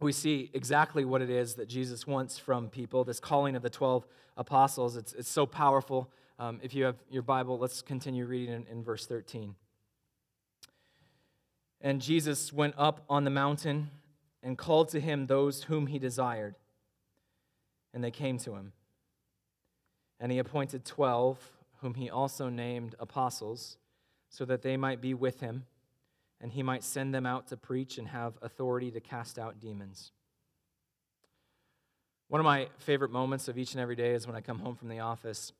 we 0.00 0.10
see 0.10 0.50
exactly 0.54 1.04
what 1.04 1.20
it 1.20 1.28
is 1.28 1.56
that 1.56 1.68
Jesus 1.68 2.06
wants 2.06 2.38
from 2.38 2.70
people 2.70 3.04
this 3.04 3.20
calling 3.20 3.56
of 3.56 3.62
the 3.62 3.68
12 3.68 4.06
apostles. 4.38 4.96
It's, 4.96 5.12
it's 5.12 5.28
so 5.28 5.44
powerful. 5.44 6.10
Um, 6.38 6.60
if 6.62 6.74
you 6.74 6.84
have 6.84 6.96
your 7.10 7.22
Bible, 7.22 7.58
let's 7.58 7.82
continue 7.82 8.24
reading 8.24 8.54
in, 8.54 8.66
in 8.70 8.84
verse 8.84 9.06
13. 9.06 9.54
And 11.82 12.00
Jesus 12.00 12.54
went 12.54 12.74
up 12.78 13.04
on 13.10 13.24
the 13.24 13.30
mountain 13.30 13.90
and 14.42 14.56
called 14.56 14.88
to 14.90 15.00
him 15.00 15.26
those 15.26 15.64
whom 15.64 15.86
he 15.86 15.98
desired. 15.98 16.54
And 17.92 18.02
they 18.02 18.10
came 18.10 18.38
to 18.38 18.54
him. 18.54 18.72
And 20.18 20.32
he 20.32 20.38
appointed 20.38 20.86
twelve, 20.86 21.38
whom 21.82 21.94
he 21.94 22.08
also 22.08 22.48
named 22.48 22.94
apostles, 22.98 23.76
so 24.30 24.46
that 24.46 24.62
they 24.62 24.78
might 24.78 25.02
be 25.02 25.12
with 25.12 25.40
him, 25.40 25.66
and 26.44 26.52
he 26.52 26.62
might 26.62 26.84
send 26.84 27.14
them 27.14 27.24
out 27.24 27.46
to 27.48 27.56
preach 27.56 27.96
and 27.96 28.06
have 28.06 28.34
authority 28.42 28.90
to 28.90 29.00
cast 29.00 29.38
out 29.38 29.60
demons. 29.60 30.12
One 32.28 32.38
of 32.38 32.44
my 32.44 32.68
favorite 32.80 33.10
moments 33.10 33.48
of 33.48 33.56
each 33.56 33.72
and 33.72 33.80
every 33.80 33.96
day 33.96 34.12
is 34.12 34.26
when 34.26 34.36
I 34.36 34.42
come 34.42 34.58
home 34.58 34.76
from 34.76 34.88
the 34.88 35.00
office. 35.00 35.52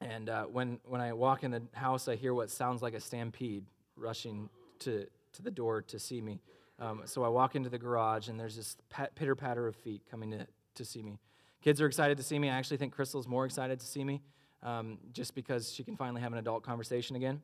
And 0.00 0.28
uh, 0.28 0.46
when, 0.46 0.80
when 0.86 1.00
I 1.00 1.12
walk 1.12 1.44
in 1.44 1.52
the 1.52 1.62
house, 1.72 2.08
I 2.08 2.16
hear 2.16 2.34
what 2.34 2.50
sounds 2.50 2.82
like 2.82 2.94
a 2.94 3.00
stampede 3.00 3.64
rushing 3.94 4.48
to, 4.80 5.06
to 5.34 5.42
the 5.42 5.52
door 5.52 5.82
to 5.82 6.00
see 6.00 6.20
me. 6.20 6.40
Um, 6.80 7.02
so 7.04 7.22
I 7.22 7.28
walk 7.28 7.54
into 7.54 7.70
the 7.70 7.78
garage, 7.78 8.26
and 8.26 8.40
there's 8.40 8.56
this 8.56 8.76
pitter 9.14 9.36
patter 9.36 9.68
of 9.68 9.76
feet 9.76 10.02
coming 10.10 10.32
to, 10.32 10.48
to 10.74 10.84
see 10.84 11.04
me. 11.04 11.20
Kids 11.62 11.80
are 11.80 11.86
excited 11.86 12.16
to 12.16 12.24
see 12.24 12.40
me. 12.40 12.50
I 12.50 12.58
actually 12.58 12.78
think 12.78 12.92
Crystal's 12.92 13.28
more 13.28 13.44
excited 13.44 13.78
to 13.78 13.86
see 13.86 14.02
me 14.02 14.20
um, 14.64 14.98
just 15.12 15.36
because 15.36 15.72
she 15.72 15.84
can 15.84 15.96
finally 15.96 16.22
have 16.22 16.32
an 16.32 16.40
adult 16.40 16.64
conversation 16.64 17.14
again. 17.14 17.40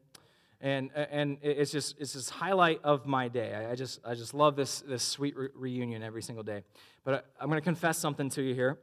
And, 0.60 0.90
and 0.94 1.38
it's 1.40 1.70
just 1.70 1.96
it's 2.00 2.14
this 2.14 2.28
highlight 2.28 2.80
of 2.82 3.06
my 3.06 3.28
day. 3.28 3.66
I, 3.70 3.76
just, 3.76 4.00
I 4.04 4.14
just 4.14 4.34
love 4.34 4.56
this, 4.56 4.80
this 4.80 5.04
sweet 5.04 5.36
re- 5.36 5.48
reunion 5.54 6.02
every 6.02 6.22
single 6.22 6.42
day. 6.42 6.62
But 7.04 7.26
I, 7.38 7.44
am 7.44 7.48
going 7.48 7.60
to 7.60 7.64
confess 7.64 7.98
something 7.98 8.28
to 8.30 8.42
you 8.42 8.54
here. 8.54 8.78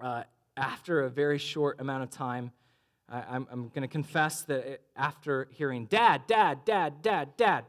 Uh, 0.00 0.24
after 0.56 1.02
a 1.02 1.08
very 1.08 1.38
short 1.38 1.80
amount 1.80 2.02
of 2.02 2.10
time, 2.10 2.52
I, 3.08 3.22
I'm, 3.30 3.46
I'm 3.50 3.68
going 3.68 3.82
to 3.82 3.88
confess 3.88 4.42
that 4.42 4.82
after 4.94 5.48
hearing, 5.52 5.86
Dad, 5.86 6.26
Dad, 6.26 6.66
Dad, 6.66 7.00
Dad, 7.00 7.36
Dad, 7.38 7.64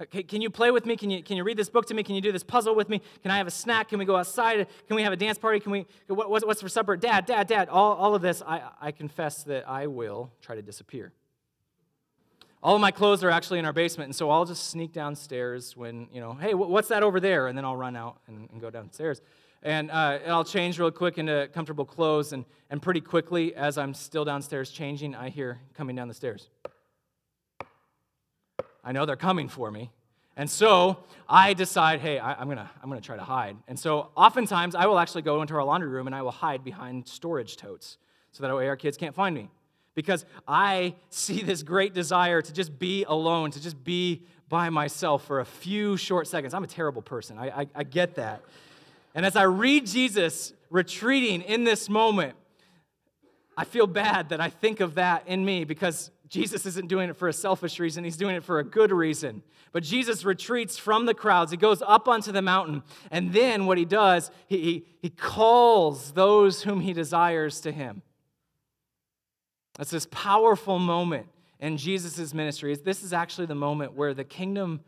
Okay, 0.00 0.22
can 0.22 0.40
you 0.40 0.48
play 0.48 0.70
with 0.70 0.86
me? 0.86 0.96
Can 0.96 1.10
you, 1.10 1.24
can 1.24 1.36
you 1.36 1.42
read 1.42 1.56
this 1.56 1.68
book 1.68 1.86
to 1.86 1.94
me? 1.94 2.04
Can 2.04 2.14
you 2.14 2.20
do 2.20 2.30
this 2.30 2.44
puzzle 2.44 2.76
with 2.76 2.88
me? 2.88 3.02
Can 3.22 3.32
I 3.32 3.38
have 3.38 3.48
a 3.48 3.50
snack? 3.50 3.88
Can 3.88 3.98
we 3.98 4.04
go 4.04 4.14
outside? 4.14 4.68
Can 4.86 4.94
we 4.94 5.02
have 5.02 5.12
a 5.12 5.16
dance 5.16 5.38
party? 5.38 5.58
Can 5.58 5.72
we, 5.72 5.86
what, 6.06 6.30
what's 6.46 6.62
for 6.62 6.68
supper? 6.68 6.96
Dad, 6.96 7.26
dad, 7.26 7.48
dad. 7.48 7.68
All, 7.68 7.94
all 7.94 8.14
of 8.14 8.22
this, 8.22 8.40
I, 8.46 8.62
I 8.80 8.92
confess 8.92 9.42
that 9.44 9.68
I 9.68 9.88
will 9.88 10.30
try 10.40 10.54
to 10.54 10.62
disappear. 10.62 11.12
All 12.60 12.74
of 12.74 12.80
my 12.80 12.90
clothes 12.90 13.22
are 13.22 13.30
actually 13.30 13.60
in 13.60 13.64
our 13.64 13.72
basement, 13.72 14.08
and 14.08 14.16
so 14.16 14.30
I'll 14.30 14.44
just 14.44 14.70
sneak 14.70 14.92
downstairs 14.92 15.76
when, 15.76 16.08
you 16.12 16.20
know, 16.20 16.34
hey, 16.34 16.54
what's 16.54 16.88
that 16.88 17.04
over 17.04 17.20
there? 17.20 17.46
And 17.46 17.56
then 17.56 17.64
I'll 17.64 17.76
run 17.76 17.94
out 17.94 18.18
and, 18.26 18.48
and 18.50 18.60
go 18.60 18.68
downstairs. 18.68 19.20
And, 19.62 19.90
uh, 19.92 20.18
and 20.22 20.32
I'll 20.32 20.44
change 20.44 20.78
real 20.78 20.90
quick 20.90 21.18
into 21.18 21.48
comfortable 21.52 21.84
clothes, 21.84 22.32
and, 22.32 22.44
and 22.68 22.82
pretty 22.82 23.00
quickly, 23.00 23.54
as 23.54 23.78
I'm 23.78 23.94
still 23.94 24.24
downstairs 24.24 24.70
changing, 24.70 25.14
I 25.14 25.28
hear 25.28 25.60
coming 25.74 25.94
down 25.94 26.08
the 26.08 26.14
stairs. 26.14 26.48
I 28.82 28.90
know 28.92 29.06
they're 29.06 29.16
coming 29.16 29.48
for 29.48 29.70
me. 29.70 29.92
And 30.36 30.48
so 30.48 30.98
I 31.28 31.52
decide, 31.52 32.00
hey, 32.00 32.18
I, 32.18 32.40
am 32.40 32.46
going 32.46 32.58
to 32.58 32.70
I'm 32.82 32.90
to 32.92 33.00
try 33.00 33.16
to 33.16 33.24
hide. 33.24 33.56
And 33.66 33.78
so 33.78 34.10
oftentimes 34.16 34.76
I 34.76 34.86
will 34.86 34.98
actually 34.98 35.22
go 35.22 35.42
into 35.42 35.54
our 35.54 35.64
laundry 35.64 35.88
room 35.88 36.06
and 36.06 36.14
I 36.14 36.22
will 36.22 36.30
hide 36.30 36.64
behind 36.64 37.08
storage 37.08 37.56
totes 37.56 37.98
so 38.30 38.44
that 38.44 38.54
way 38.54 38.68
our 38.68 38.76
kids 38.76 38.96
can't 38.96 39.16
find 39.16 39.34
me. 39.34 39.48
Because 39.94 40.24
I 40.46 40.94
see 41.10 41.42
this 41.42 41.62
great 41.62 41.94
desire 41.94 42.40
to 42.42 42.52
just 42.52 42.78
be 42.78 43.04
alone, 43.04 43.50
to 43.52 43.62
just 43.62 43.82
be 43.82 44.22
by 44.48 44.70
myself 44.70 45.24
for 45.24 45.40
a 45.40 45.44
few 45.44 45.96
short 45.96 46.26
seconds. 46.26 46.54
I'm 46.54 46.64
a 46.64 46.68
terrible 46.68 47.02
person. 47.02 47.38
I, 47.38 47.62
I, 47.62 47.66
I 47.74 47.84
get 47.84 48.14
that. 48.14 48.42
And 49.14 49.26
as 49.26 49.36
I 49.36 49.42
read 49.42 49.86
Jesus 49.86 50.52
retreating 50.70 51.42
in 51.42 51.64
this 51.64 51.88
moment, 51.88 52.34
I 53.56 53.64
feel 53.64 53.86
bad 53.86 54.28
that 54.28 54.40
I 54.40 54.50
think 54.50 54.80
of 54.80 54.94
that 54.94 55.26
in 55.26 55.44
me 55.44 55.64
because 55.64 56.10
Jesus 56.28 56.66
isn't 56.66 56.88
doing 56.88 57.10
it 57.10 57.16
for 57.16 57.28
a 57.28 57.32
selfish 57.32 57.80
reason, 57.80 58.04
he's 58.04 58.16
doing 58.16 58.36
it 58.36 58.44
for 58.44 58.58
a 58.58 58.64
good 58.64 58.92
reason. 58.92 59.42
But 59.72 59.82
Jesus 59.82 60.24
retreats 60.24 60.78
from 60.78 61.06
the 61.06 61.14
crowds. 61.14 61.50
He 61.50 61.56
goes 61.56 61.82
up 61.82 62.08
onto 62.08 62.32
the 62.32 62.42
mountain. 62.42 62.82
And 63.10 63.32
then 63.32 63.66
what 63.66 63.76
he 63.76 63.84
does, 63.84 64.30
he, 64.46 64.58
he, 64.58 64.86
he 65.02 65.10
calls 65.10 66.12
those 66.12 66.62
whom 66.62 66.80
he 66.80 66.92
desires 66.92 67.60
to 67.62 67.72
him. 67.72 68.02
That's 69.78 69.90
this 69.90 70.08
powerful 70.10 70.78
moment 70.78 71.26
in 71.60 71.76
Jesus' 71.76 72.34
ministry. 72.34 72.74
This 72.76 73.02
is 73.02 73.12
actually 73.12 73.46
the 73.46 73.54
moment 73.54 73.94
where 73.94 74.12
the 74.12 74.24
kingdom 74.24 74.80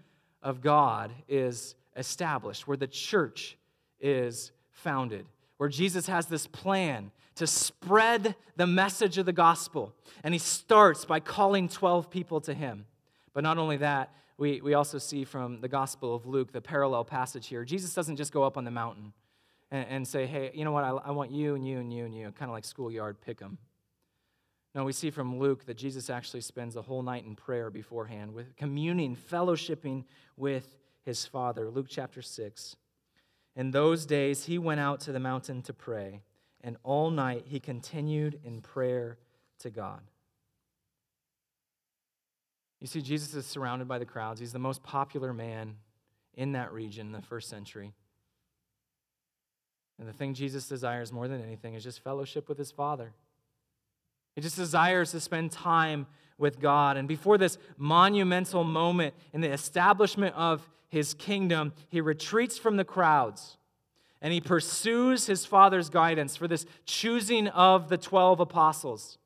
of 0.42 0.60
God 0.60 1.12
is 1.28 1.76
established, 1.96 2.66
where 2.66 2.76
the 2.76 2.86
church 2.86 3.56
is 4.00 4.52
founded, 4.72 5.26
where 5.56 5.68
Jesus 5.68 6.06
has 6.08 6.26
this 6.26 6.46
plan 6.46 7.12
to 7.36 7.46
spread 7.46 8.34
the 8.56 8.66
message 8.66 9.16
of 9.16 9.26
the 9.26 9.32
gospel. 9.32 9.94
And 10.24 10.34
he 10.34 10.38
starts 10.38 11.04
by 11.04 11.20
calling 11.20 11.68
12 11.68 12.10
people 12.10 12.40
to 12.42 12.52
him. 12.52 12.86
But 13.32 13.44
not 13.44 13.58
only 13.58 13.78
that, 13.78 14.12
we, 14.36 14.60
we 14.60 14.74
also 14.74 14.98
see 14.98 15.24
from 15.24 15.60
the 15.60 15.68
Gospel 15.68 16.14
of 16.14 16.26
Luke 16.26 16.50
the 16.50 16.62
parallel 16.62 17.04
passage 17.04 17.46
here. 17.46 17.64
Jesus 17.64 17.94
doesn't 17.94 18.16
just 18.16 18.32
go 18.32 18.42
up 18.42 18.56
on 18.56 18.64
the 18.64 18.70
mountain 18.70 19.12
and, 19.70 19.86
and 19.88 20.08
say, 20.08 20.26
hey, 20.26 20.50
you 20.54 20.64
know 20.64 20.72
what, 20.72 20.82
I, 20.82 20.90
I 20.90 21.10
want 21.10 21.30
you 21.30 21.54
and 21.54 21.66
you 21.66 21.78
and 21.78 21.92
you 21.92 22.06
and 22.06 22.14
you, 22.14 22.32
kind 22.32 22.50
of 22.50 22.54
like 22.54 22.64
schoolyard 22.64 23.20
pick 23.20 23.38
them. 23.38 23.58
No, 24.74 24.84
we 24.84 24.92
see 24.92 25.10
from 25.10 25.38
Luke 25.38 25.66
that 25.66 25.76
Jesus 25.76 26.10
actually 26.10 26.42
spends 26.42 26.74
the 26.74 26.82
whole 26.82 27.02
night 27.02 27.24
in 27.24 27.34
prayer 27.34 27.70
beforehand, 27.70 28.32
with 28.32 28.54
communing, 28.56 29.16
fellowshipping 29.16 30.04
with 30.36 30.76
his 31.02 31.26
Father. 31.26 31.68
Luke 31.68 31.86
chapter 31.88 32.22
6. 32.22 32.76
In 33.56 33.72
those 33.72 34.06
days, 34.06 34.44
he 34.44 34.58
went 34.58 34.80
out 34.80 35.00
to 35.00 35.12
the 35.12 35.18
mountain 35.18 35.62
to 35.62 35.72
pray, 35.72 36.22
and 36.60 36.76
all 36.84 37.10
night 37.10 37.46
he 37.48 37.58
continued 37.58 38.38
in 38.44 38.60
prayer 38.60 39.18
to 39.58 39.70
God. 39.70 40.00
You 42.80 42.86
see, 42.86 43.02
Jesus 43.02 43.34
is 43.34 43.46
surrounded 43.46 43.88
by 43.88 43.98
the 43.98 44.06
crowds. 44.06 44.40
He's 44.40 44.52
the 44.52 44.58
most 44.58 44.82
popular 44.82 45.34
man 45.34 45.76
in 46.34 46.52
that 46.52 46.72
region 46.72 47.08
in 47.08 47.12
the 47.12 47.20
first 47.20 47.48
century. 47.48 47.92
And 49.98 50.08
the 50.08 50.12
thing 50.12 50.32
Jesus 50.32 50.66
desires 50.66 51.12
more 51.12 51.28
than 51.28 51.42
anything 51.42 51.74
is 51.74 51.84
just 51.84 52.02
fellowship 52.02 52.48
with 52.48 52.56
his 52.56 52.70
Father. 52.70 53.12
He 54.40 54.42
just 54.42 54.56
desires 54.56 55.10
to 55.10 55.20
spend 55.20 55.52
time 55.52 56.06
with 56.38 56.60
God. 56.60 56.96
And 56.96 57.06
before 57.06 57.36
this 57.36 57.58
monumental 57.76 58.64
moment 58.64 59.12
in 59.34 59.42
the 59.42 59.52
establishment 59.52 60.34
of 60.34 60.66
his 60.88 61.12
kingdom, 61.12 61.74
he 61.90 62.00
retreats 62.00 62.56
from 62.56 62.78
the 62.78 62.84
crowds 62.84 63.58
and 64.22 64.32
he 64.32 64.40
pursues 64.40 65.26
his 65.26 65.44
Father's 65.44 65.90
guidance 65.90 66.36
for 66.36 66.48
this 66.48 66.64
choosing 66.86 67.48
of 67.48 67.90
the 67.90 67.98
12 67.98 68.40
apostles. 68.40 69.18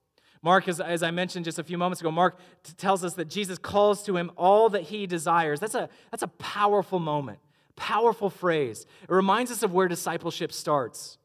Mark, 0.42 0.66
as, 0.66 0.81
as 0.81 1.05
I 1.05 1.12
mentioned 1.12 1.44
just 1.44 1.61
a 1.61 1.64
few 1.64 1.79
moments 1.79 2.00
ago, 2.00 2.11
Mark 2.11 2.37
t- 2.64 2.72
tells 2.77 3.05
us 3.05 3.14
that 3.14 3.27
Jesus 3.27 3.57
calls 3.57 4.03
to 4.07 4.16
him 4.16 4.33
all 4.37 4.68
that 4.70 4.83
he 4.83 5.07
desires. 5.07 5.61
That's 5.61 5.77
a, 5.77 5.88
that's 6.11 6.24
a 6.24 6.29
powerful 6.29 6.98
moment, 6.98 7.38
powerful 7.77 8.31
phrase. 8.31 8.85
It 9.05 9.12
reminds 9.12 9.53
us 9.53 9.62
of 9.62 9.72
where 9.72 9.87
discipleship 9.87 10.50
starts. 10.50 11.18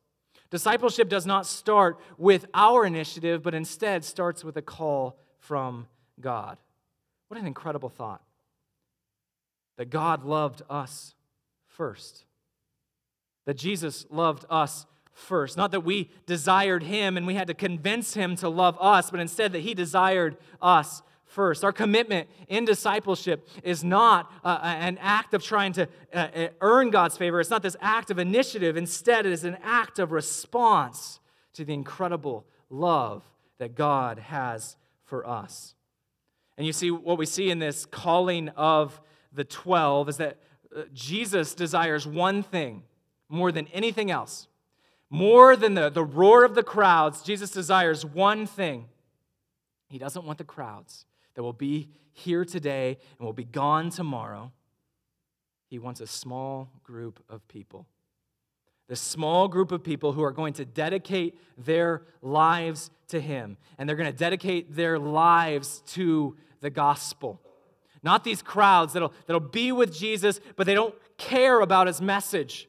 Discipleship 0.49 1.09
does 1.09 1.25
not 1.25 1.45
start 1.45 1.99
with 2.17 2.45
our 2.53 2.85
initiative, 2.85 3.43
but 3.43 3.53
instead 3.53 4.03
starts 4.03 4.43
with 4.43 4.57
a 4.57 4.62
call 4.62 5.19
from 5.38 5.88
God. 6.19 6.57
What 7.27 7.39
an 7.39 7.45
incredible 7.45 7.89
thought 7.89 8.21
that 9.77 9.89
God 9.89 10.25
loved 10.25 10.62
us 10.69 11.13
first, 11.67 12.25
that 13.45 13.55
Jesus 13.55 14.05
loved 14.09 14.45
us 14.49 14.85
first. 15.13 15.55
Not 15.55 15.71
that 15.71 15.81
we 15.81 16.09
desired 16.25 16.83
him 16.83 17.15
and 17.15 17.27
we 17.27 17.35
had 17.35 17.47
to 17.47 17.53
convince 17.53 18.13
him 18.13 18.35
to 18.38 18.49
love 18.49 18.77
us, 18.81 19.12
but 19.12 19.19
instead 19.19 19.53
that 19.53 19.62
he 19.62 19.73
desired 19.73 20.38
us 20.62 21.01
first. 21.29 21.63
Our 21.63 21.71
commitment 21.71 22.29
in 22.47 22.65
discipleship 22.65 23.47
is 23.63 23.83
not 23.83 24.31
uh, 24.43 24.59
an 24.61 24.97
act 24.99 25.33
of 25.33 25.43
trying 25.43 25.73
to 25.73 25.87
uh, 26.13 26.17
uh, 26.17 26.47
earn 26.61 26.89
God's 26.89 27.17
favor, 27.17 27.39
it's 27.39 27.49
not 27.49 27.63
this 27.63 27.77
act 27.79 28.11
of 28.11 28.19
initiative. 28.19 28.75
Instead, 28.75 29.25
it 29.25 29.31
is 29.31 29.43
an 29.43 29.57
act 29.63 29.99
of 29.99 30.11
response 30.11 31.19
to 31.53 31.63
the 31.63 31.73
incredible 31.73 32.45
love 32.69 33.23
that 33.57 33.75
God 33.75 34.19
has 34.19 34.75
for 35.05 35.27
us. 35.27 35.75
And 36.57 36.67
you 36.67 36.73
see, 36.73 36.91
what 36.91 37.17
we 37.17 37.25
see 37.25 37.49
in 37.49 37.59
this 37.59 37.85
calling 37.85 38.49
of 38.49 38.99
the 39.31 39.43
12 39.43 40.09
is 40.09 40.17
that 40.17 40.37
uh, 40.75 40.81
Jesus 40.93 41.55
desires 41.55 42.05
one 42.05 42.43
thing 42.43 42.83
more 43.29 43.51
than 43.51 43.67
anything 43.67 44.11
else 44.11 44.47
more 45.09 45.55
than 45.55 45.73
the, 45.73 45.89
the 45.89 46.03
roar 46.03 46.43
of 46.43 46.55
the 46.55 46.63
crowds, 46.63 47.21
Jesus 47.21 47.51
desires 47.51 48.05
one 48.05 48.45
thing. 48.45 48.85
He 49.87 49.97
doesn't 49.97 50.23
want 50.23 50.37
the 50.37 50.43
crowds 50.43 51.05
that 51.39 51.43
will 51.43 51.54
be 51.54 51.88
here 52.12 52.43
today 52.43 52.97
and 53.17 53.25
will 53.25 53.32
be 53.32 53.45
gone 53.45 53.89
tomorrow. 53.91 54.52
He 55.69 55.80
wants 55.80 56.02
a 56.02 56.06
small 56.06 56.69
group 56.84 57.23
of 57.30 57.47
people. 57.47 57.88
This 58.89 58.99
small 58.99 59.47
group 59.47 59.71
of 59.71 59.82
people 59.82 60.12
who 60.12 60.21
are 60.21 60.34
going 60.34 60.52
to 60.56 60.65
dedicate 60.65 61.39
their 61.58 62.02
lives 62.21 62.91
to 63.08 63.21
Him. 63.21 63.56
And 63.78 63.88
they're 63.88 63.95
going 63.95 64.12
to 64.12 64.17
dedicate 64.17 64.75
their 64.75 64.99
lives 64.99 65.82
to 65.93 66.36
the 66.60 66.69
gospel. 66.69 67.39
Not 68.04 68.25
these 68.25 68.41
crowds 68.41 68.91
that'll, 68.91 69.13
that'll 69.25 69.39
be 69.39 69.71
with 69.71 69.97
Jesus, 69.97 70.41
but 70.58 70.67
they 70.67 70.73
don't 70.73 70.93
care 71.15 71.62
about 71.62 71.88
His 71.88 72.02
message. 72.02 72.67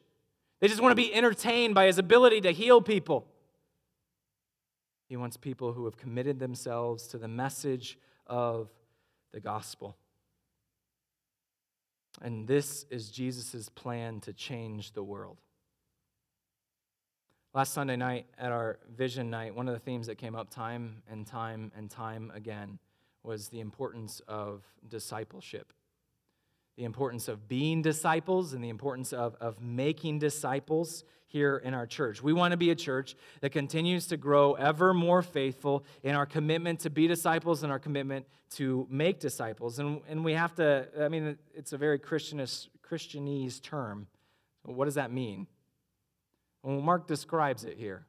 They 0.61 0.69
just 0.69 0.79
want 0.79 0.93
to 0.93 0.95
be 0.95 1.13
entertained 1.13 1.75
by 1.75 1.87
his 1.87 1.97
ability 1.97 2.39
to 2.39 2.53
heal 2.53 2.81
people. 2.81 3.27
He 5.09 5.17
wants 5.17 5.35
people 5.35 5.73
who 5.73 5.83
have 5.83 5.97
committed 5.97 6.39
themselves 6.39 7.05
to 7.07 7.17
the 7.17 7.27
message 7.27 7.97
of 8.31 8.69
the 9.33 9.41
gospel. 9.41 9.97
And 12.21 12.47
this 12.47 12.85
is 12.89 13.11
Jesus' 13.11 13.69
plan 13.69 14.21
to 14.21 14.33
change 14.33 14.93
the 14.93 15.03
world. 15.03 15.37
Last 17.53 17.73
Sunday 17.73 17.97
night 17.97 18.27
at 18.37 18.51
our 18.53 18.79
vision 18.89 19.29
night, 19.29 19.53
one 19.53 19.67
of 19.67 19.73
the 19.73 19.79
themes 19.79 20.07
that 20.07 20.17
came 20.17 20.35
up 20.35 20.49
time 20.49 21.03
and 21.09 21.27
time 21.27 21.73
and 21.75 21.89
time 21.89 22.31
again 22.33 22.79
was 23.23 23.49
the 23.49 23.59
importance 23.59 24.21
of 24.27 24.63
discipleship 24.87 25.73
the 26.81 26.85
importance 26.85 27.27
of 27.27 27.47
being 27.47 27.83
disciples 27.83 28.53
and 28.53 28.63
the 28.63 28.69
importance 28.69 29.13
of, 29.13 29.35
of 29.39 29.61
making 29.61 30.17
disciples 30.17 31.03
here 31.27 31.57
in 31.63 31.75
our 31.75 31.85
church. 31.85 32.23
We 32.23 32.33
want 32.33 32.53
to 32.53 32.57
be 32.57 32.71
a 32.71 32.75
church 32.75 33.15
that 33.41 33.51
continues 33.51 34.07
to 34.07 34.17
grow 34.17 34.53
ever 34.53 34.91
more 34.91 35.21
faithful 35.21 35.85
in 36.01 36.15
our 36.15 36.25
commitment 36.25 36.79
to 36.79 36.89
be 36.89 37.05
disciples 37.05 37.61
and 37.61 37.71
our 37.71 37.77
commitment 37.77 38.25
to 38.55 38.87
make 38.89 39.19
disciples. 39.19 39.77
And, 39.77 40.01
and 40.09 40.25
we 40.25 40.33
have 40.33 40.55
to, 40.55 40.87
I 40.99 41.07
mean, 41.07 41.37
it's 41.53 41.71
a 41.71 41.77
very 41.77 41.99
Christianist, 41.99 42.69
Christianese 42.83 43.61
term. 43.61 44.07
What 44.63 44.85
does 44.85 44.95
that 44.95 45.11
mean? 45.11 45.45
Well, 46.63 46.81
Mark 46.81 47.05
describes 47.07 47.63
it 47.63 47.77
here. 47.77 48.07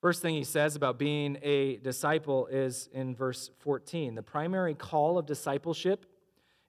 First 0.00 0.20
thing 0.20 0.34
he 0.34 0.42
says 0.42 0.74
about 0.74 0.98
being 0.98 1.38
a 1.42 1.76
disciple 1.76 2.48
is 2.48 2.88
in 2.92 3.14
verse 3.14 3.52
14. 3.60 4.16
The 4.16 4.22
primary 4.24 4.74
call 4.74 5.16
of 5.16 5.26
discipleship 5.26 6.06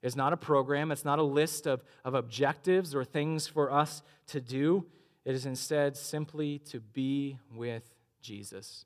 is 0.04 0.14
not 0.14 0.34
a 0.34 0.36
program, 0.36 0.92
it's 0.92 1.04
not 1.04 1.18
a 1.18 1.22
list 1.22 1.66
of, 1.66 1.82
of 2.04 2.14
objectives 2.14 2.94
or 2.94 3.04
things 3.04 3.48
for 3.48 3.72
us 3.72 4.02
to 4.28 4.40
do. 4.40 4.84
It 5.24 5.34
is 5.34 5.46
instead 5.46 5.96
simply 5.96 6.58
to 6.70 6.78
be 6.78 7.38
with 7.56 7.82
Jesus. 8.20 8.84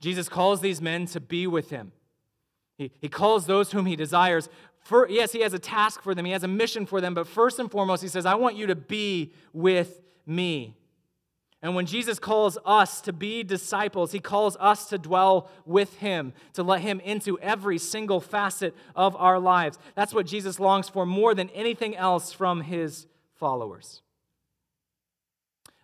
Jesus 0.00 0.28
calls 0.28 0.62
these 0.62 0.80
men 0.80 1.04
to 1.06 1.20
be 1.20 1.46
with 1.46 1.68
him. 1.68 1.92
He, 2.78 2.90
he 2.98 3.08
calls 3.10 3.46
those 3.46 3.72
whom 3.72 3.84
he 3.84 3.94
desires. 3.94 4.48
For, 4.80 5.06
yes, 5.08 5.32
he 5.32 5.40
has 5.40 5.52
a 5.52 5.58
task 5.58 6.02
for 6.02 6.14
them, 6.14 6.24
he 6.24 6.32
has 6.32 6.44
a 6.44 6.48
mission 6.48 6.86
for 6.86 7.02
them, 7.02 7.12
but 7.12 7.26
first 7.26 7.58
and 7.58 7.70
foremost, 7.70 8.02
he 8.02 8.08
says, 8.08 8.24
I 8.24 8.36
want 8.36 8.56
you 8.56 8.66
to 8.68 8.74
be 8.74 9.34
with 9.52 10.00
me. 10.24 10.76
And 11.66 11.74
when 11.74 11.86
Jesus 11.86 12.20
calls 12.20 12.56
us 12.64 13.00
to 13.00 13.12
be 13.12 13.42
disciples, 13.42 14.12
he 14.12 14.20
calls 14.20 14.56
us 14.60 14.88
to 14.90 14.98
dwell 14.98 15.50
with 15.64 15.96
him, 15.96 16.32
to 16.52 16.62
let 16.62 16.80
him 16.80 17.00
into 17.00 17.40
every 17.40 17.76
single 17.76 18.20
facet 18.20 18.72
of 18.94 19.16
our 19.16 19.40
lives. 19.40 19.76
That's 19.96 20.14
what 20.14 20.26
Jesus 20.26 20.60
longs 20.60 20.88
for 20.88 21.04
more 21.04 21.34
than 21.34 21.50
anything 21.50 21.96
else 21.96 22.32
from 22.32 22.60
his 22.60 23.08
followers. 23.34 24.00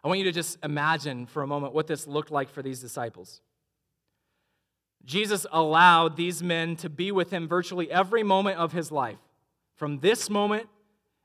I 0.05 0.07
want 0.07 0.21
you 0.21 0.25
to 0.27 0.31
just 0.31 0.57
imagine 0.63 1.27
for 1.27 1.43
a 1.43 1.49
moment 1.49 1.75
what 1.75 1.89
this 1.89 2.07
looked 2.07 2.31
like 2.31 2.49
for 2.49 2.63
these 2.63 2.79
disciples. 2.79 3.41
Jesus 5.05 5.47
allowed 5.51 6.17
these 6.17 6.45
men 6.45 6.77
to 6.77 6.89
be 6.89 7.11
with 7.11 7.33
him 7.33 7.49
virtually 7.49 7.91
every 7.91 8.23
moment 8.23 8.57
of 8.57 8.71
his 8.71 8.93
life 8.93 9.19
from 9.75 9.99
this 9.99 10.31
moment 10.31 10.69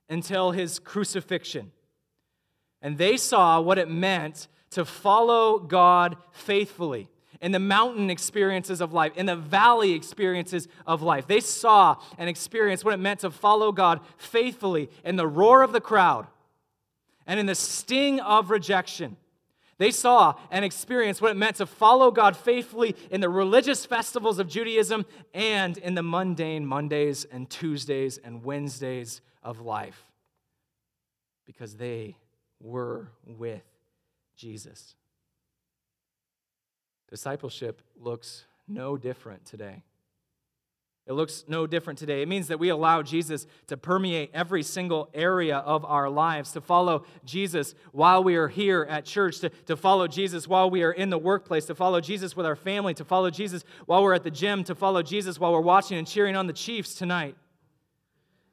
until 0.09 0.49
his 0.49 0.79
crucifixion. 0.79 1.71
And 2.81 2.97
they 2.97 3.17
saw 3.17 3.59
what 3.59 3.77
it 3.77 3.89
meant 3.89 4.47
to 4.71 4.85
follow 4.85 5.59
God 5.59 6.17
faithfully 6.31 7.09
in 7.41 7.51
the 7.51 7.59
mountain 7.59 8.09
experiences 8.09 8.81
of 8.81 8.93
life, 8.93 9.13
in 9.15 9.25
the 9.25 9.35
valley 9.35 9.93
experiences 9.93 10.67
of 10.85 11.01
life. 11.01 11.27
They 11.27 11.39
saw 11.39 11.97
and 12.17 12.29
experienced 12.29 12.83
what 12.83 12.93
it 12.93 12.99
meant 12.99 13.21
to 13.21 13.31
follow 13.31 13.71
God 13.71 14.01
faithfully 14.17 14.89
in 15.03 15.15
the 15.15 15.27
roar 15.27 15.61
of 15.61 15.71
the 15.71 15.81
crowd 15.81 16.27
and 17.25 17.39
in 17.39 17.45
the 17.45 17.55
sting 17.55 18.19
of 18.19 18.49
rejection. 18.49 19.17
They 19.77 19.91
saw 19.91 20.33
and 20.49 20.65
experienced 20.65 21.21
what 21.21 21.31
it 21.31 21.37
meant 21.37 21.57
to 21.57 21.67
follow 21.67 22.09
God 22.09 22.35
faithfully 22.35 22.95
in 23.11 23.21
the 23.21 23.29
religious 23.29 23.85
festivals 23.85 24.39
of 24.39 24.47
Judaism 24.47 25.05
and 25.35 25.77
in 25.77 25.93
the 25.93 26.01
mundane 26.01 26.65
Mondays 26.65 27.25
and 27.25 27.47
Tuesdays 27.47 28.17
and 28.17 28.43
Wednesdays 28.43 29.21
of 29.43 29.61
life 29.61 30.11
because 31.45 31.75
they 31.75 32.17
were 32.59 33.11
with 33.25 33.63
Jesus. 34.35 34.95
Discipleship 37.09 37.81
looks 37.99 38.45
no 38.67 38.97
different 38.97 39.45
today. 39.45 39.83
It 41.07 41.13
looks 41.13 41.45
no 41.47 41.65
different 41.65 41.97
today. 41.97 42.21
It 42.21 42.27
means 42.27 42.49
that 42.49 42.59
we 42.59 42.67
allow 42.67 43.01
Jesus 43.01 43.47
to 43.67 43.77
permeate 43.77 44.29
every 44.33 44.61
single 44.61 45.09
area 45.13 45.59
of 45.59 45.85
our 45.85 46.09
lives, 46.09 46.51
to 46.51 46.59
follow 46.59 47.05
Jesus 47.23 47.75
while 47.93 48.25
we 48.25 48.35
are 48.35 48.49
here 48.49 48.85
at 48.89 49.05
church, 49.05 49.39
to, 49.39 49.49
to 49.67 49.77
follow 49.77 50.07
Jesus 50.07 50.49
while 50.49 50.69
we 50.69 50.83
are 50.83 50.91
in 50.91 51.09
the 51.09 51.17
workplace, 51.17 51.63
to 51.65 51.75
follow 51.75 52.01
Jesus 52.01 52.35
with 52.35 52.45
our 52.45 52.57
family, 52.57 52.93
to 52.95 53.05
follow 53.05 53.29
Jesus 53.29 53.63
while 53.85 54.03
we're 54.03 54.15
at 54.15 54.23
the 54.23 54.31
gym, 54.31 54.65
to 54.65 54.75
follow 54.75 55.01
Jesus 55.01 55.39
while 55.39 55.53
we're 55.53 55.61
watching 55.61 55.97
and 55.97 56.05
cheering 56.05 56.35
on 56.35 56.45
the 56.45 56.51
Chiefs 56.51 56.93
tonight. 56.93 57.37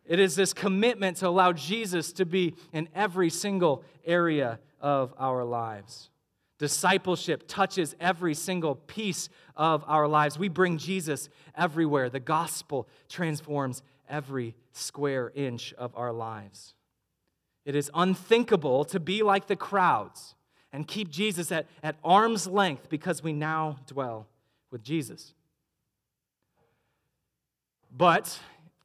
It 0.06 0.18
is 0.18 0.36
this 0.36 0.52
commitment 0.52 1.18
to 1.18 1.28
allow 1.28 1.52
Jesus 1.52 2.12
to 2.14 2.26
be 2.26 2.54
in 2.72 2.88
every 2.94 3.30
single 3.30 3.84
area 4.04 4.58
of 4.80 5.14
our 5.18 5.44
lives. 5.44 6.10
Discipleship 6.58 7.44
touches 7.48 7.96
every 7.98 8.34
single 8.34 8.74
piece 8.74 9.28
of 9.56 9.82
our 9.86 10.06
lives. 10.06 10.38
We 10.38 10.48
bring 10.48 10.78
Jesus 10.78 11.28
everywhere. 11.56 12.10
The 12.10 12.20
gospel 12.20 12.88
transforms 13.08 13.82
every 14.08 14.54
square 14.72 15.32
inch 15.34 15.72
of 15.74 15.96
our 15.96 16.12
lives. 16.12 16.74
It 17.64 17.74
is 17.74 17.90
unthinkable 17.94 18.84
to 18.86 19.00
be 19.00 19.22
like 19.22 19.46
the 19.46 19.56
crowds 19.56 20.34
and 20.72 20.86
keep 20.86 21.08
Jesus 21.08 21.50
at, 21.50 21.66
at 21.82 21.96
arm's 22.04 22.46
length 22.46 22.88
because 22.88 23.22
we 23.22 23.32
now 23.32 23.78
dwell 23.86 24.26
with 24.70 24.82
Jesus. 24.82 25.34
But 27.96 28.38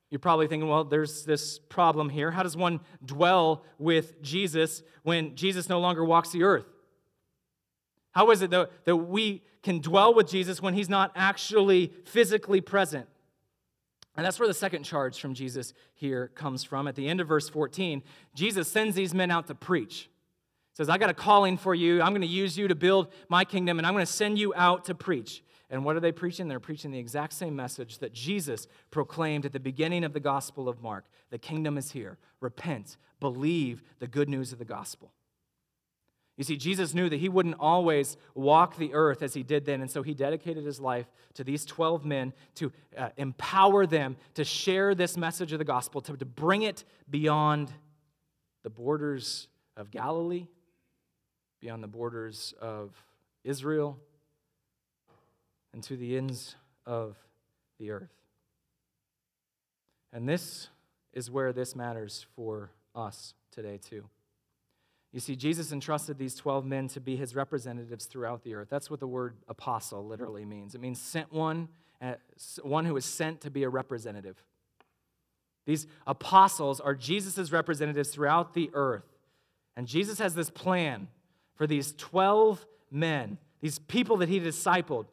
you're 0.09 0.19
probably 0.19 0.47
thinking, 0.47 0.67
well, 0.67 0.83
there's 0.83 1.23
this 1.23 1.59
problem 1.59 2.09
here. 2.09 2.31
How 2.31 2.43
does 2.43 2.57
one 2.57 2.79
dwell 3.05 3.63
with 3.77 4.21
Jesus 4.21 4.81
when 5.03 5.35
Jesus 5.35 5.69
no 5.69 5.79
longer 5.79 6.03
walks 6.03 6.31
the 6.31 6.43
earth? 6.43 6.65
How 8.11 8.31
is 8.31 8.41
it 8.41 8.49
that, 8.49 8.71
that 8.85 8.95
we 8.95 9.43
can 9.61 9.79
dwell 9.81 10.13
with 10.13 10.27
Jesus 10.27 10.61
when 10.61 10.73
he's 10.73 10.89
not 10.89 11.11
actually 11.15 11.93
physically 12.05 12.59
present? 12.59 13.07
And 14.17 14.25
that's 14.25 14.39
where 14.39 14.47
the 14.47 14.53
second 14.53 14.83
charge 14.83 15.19
from 15.19 15.33
Jesus 15.33 15.73
here 15.93 16.29
comes 16.35 16.63
from. 16.63 16.87
At 16.87 16.95
the 16.95 17.07
end 17.07 17.21
of 17.21 17.27
verse 17.27 17.47
14, 17.47 18.01
Jesus 18.33 18.67
sends 18.67 18.95
these 18.95 19.13
men 19.13 19.29
out 19.29 19.47
to 19.47 19.55
preach. 19.55 20.09
He 20.71 20.75
says, 20.75 20.89
I 20.89 20.97
got 20.97 21.11
a 21.11 21.13
calling 21.13 21.55
for 21.55 21.75
you. 21.75 22.01
I'm 22.01 22.09
going 22.09 22.21
to 22.21 22.27
use 22.27 22.57
you 22.57 22.67
to 22.67 22.75
build 22.75 23.13
my 23.29 23.45
kingdom, 23.45 23.77
and 23.77 23.85
I'm 23.85 23.93
going 23.93 24.05
to 24.05 24.11
send 24.11 24.39
you 24.39 24.53
out 24.55 24.85
to 24.85 24.95
preach. 24.95 25.43
And 25.69 25.85
what 25.85 25.95
are 25.95 25.99
they 25.99 26.11
preaching? 26.11 26.47
They're 26.47 26.59
preaching 26.59 26.91
the 26.91 26.99
exact 26.99 27.33
same 27.33 27.55
message 27.55 27.99
that 27.99 28.11
Jesus 28.11 28.67
proclaimed 28.89 29.45
at 29.45 29.53
the 29.53 29.59
beginning 29.59 30.03
of 30.03 30.13
the 30.13 30.19
Gospel 30.19 30.67
of 30.67 30.81
Mark 30.81 31.05
The 31.29 31.37
kingdom 31.37 31.77
is 31.77 31.91
here. 31.91 32.17
Repent, 32.39 32.97
believe 33.19 33.83
the 33.99 34.07
good 34.07 34.29
news 34.29 34.51
of 34.51 34.59
the 34.59 34.65
gospel. 34.65 35.13
You 36.37 36.45
see, 36.45 36.55
Jesus 36.55 36.93
knew 36.93 37.09
that 37.09 37.19
he 37.19 37.27
wouldn't 37.27 37.57
always 37.59 38.15
walk 38.33 38.77
the 38.77 38.93
earth 38.93 39.21
as 39.21 39.33
he 39.33 39.43
did 39.43 39.65
then, 39.65 39.81
and 39.81 39.91
so 39.91 40.03
he 40.03 40.13
dedicated 40.13 40.63
his 40.63 40.79
life 40.79 41.05
to 41.33 41.43
these 41.43 41.65
12 41.65 42.05
men 42.05 42.31
to 42.55 42.71
uh, 42.97 43.09
empower 43.17 43.85
them 43.85 44.15
to 44.35 44.45
share 44.45 44.95
this 44.95 45.17
message 45.17 45.51
of 45.51 45.59
the 45.59 45.65
gospel, 45.65 45.99
to, 45.99 46.15
to 46.15 46.23
bring 46.23 46.61
it 46.61 46.85
beyond 47.09 47.73
the 48.63 48.69
borders 48.69 49.49
of 49.75 49.91
Galilee, 49.91 50.47
beyond 51.59 51.83
the 51.83 51.89
borders 51.89 52.53
of 52.61 52.95
Israel, 53.43 53.99
and 55.73 55.83
to 55.83 55.95
the 55.95 56.17
ends 56.17 56.55
of 56.85 57.15
the 57.79 57.91
earth. 57.91 58.13
And 60.11 60.27
this 60.27 60.69
is 61.13 61.29
where 61.29 61.53
this 61.53 61.75
matters 61.75 62.25
for 62.35 62.71
us 62.95 63.33
today, 63.51 63.77
too. 63.77 64.05
You 65.11 65.19
see, 65.19 65.35
Jesus 65.35 65.71
entrusted 65.71 66.17
these 66.17 66.35
12 66.35 66.65
men 66.65 66.87
to 66.89 66.99
be 66.99 67.15
his 67.15 67.35
representatives 67.35 68.05
throughout 68.05 68.43
the 68.43 68.53
earth. 68.53 68.67
That's 68.69 68.91
what 68.91 68.99
the 68.99 69.07
word 69.07 69.35
apostle 69.47 70.05
literally 70.05 70.45
means. 70.45 70.75
It 70.75 70.81
means 70.81 71.01
sent 71.01 71.33
one, 71.33 71.67
uh, 72.01 72.13
one 72.61 72.85
who 72.85 72.95
is 72.95 73.05
sent 73.05 73.41
to 73.41 73.49
be 73.49 73.63
a 73.63 73.69
representative. 73.69 74.43
These 75.65 75.87
apostles 76.05 76.79
are 76.79 76.93
Jesus' 76.93 77.51
representatives 77.51 78.09
throughout 78.09 78.53
the 78.53 78.69
earth. 78.73 79.05
And 79.75 79.87
Jesus 79.87 80.19
has 80.19 80.35
this 80.35 80.49
plan 80.49 81.07
for 81.55 81.65
these 81.65 81.93
12 81.97 82.65
men, 82.91 83.37
these 83.61 83.79
people 83.79 84.17
that 84.17 84.29
he 84.29 84.39
discipled, 84.39 85.05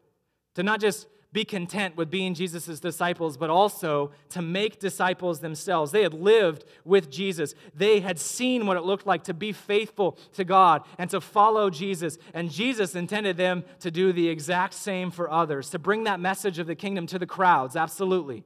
to 0.57 0.63
not 0.63 0.81
just 0.81 1.07
be 1.33 1.45
content 1.45 1.99
with 1.99 2.11
being 2.11 2.33
Jesus' 2.33 2.81
disciples, 2.81 3.37
but 3.37 3.51
also 3.51 4.11
to 4.31 4.41
make 4.41 4.81
disciples 4.81 5.41
themselves. 5.41 5.93
They 5.93 6.03
had 6.03 6.15
lived 6.15 6.65
with 6.83 7.11
Jesus. 7.11 7.55
They 7.75 8.01
had 8.01 8.19
seen 8.19 8.67
what 8.67 8.79
it 8.79 8.85
looked 8.85 9.07
like 9.07 9.25
to 9.25 9.35
be 9.35 9.53
faithful 9.53 10.17
to 10.33 10.45
God 10.45 10.83
and 10.97 11.11
to 11.11 11.21
follow 11.21 11.69
Jesus. 11.69 12.17
And 12.33 12.51
Jesus 12.51 12.95
intended 12.95 13.37
them 13.37 13.65
to 13.81 13.91
do 13.91 14.15
the 14.15 14.31
exact 14.31 14.73
same 14.73 15.11
for 15.11 15.31
others, 15.31 15.69
to 15.71 15.79
bring 15.79 16.05
that 16.05 16.21
message 16.21 16.59
of 16.59 16.67
the 16.67 16.75
kingdom 16.75 17.07
to 17.09 17.19
the 17.19 17.27
crowds, 17.27 17.77
absolutely. 17.77 18.43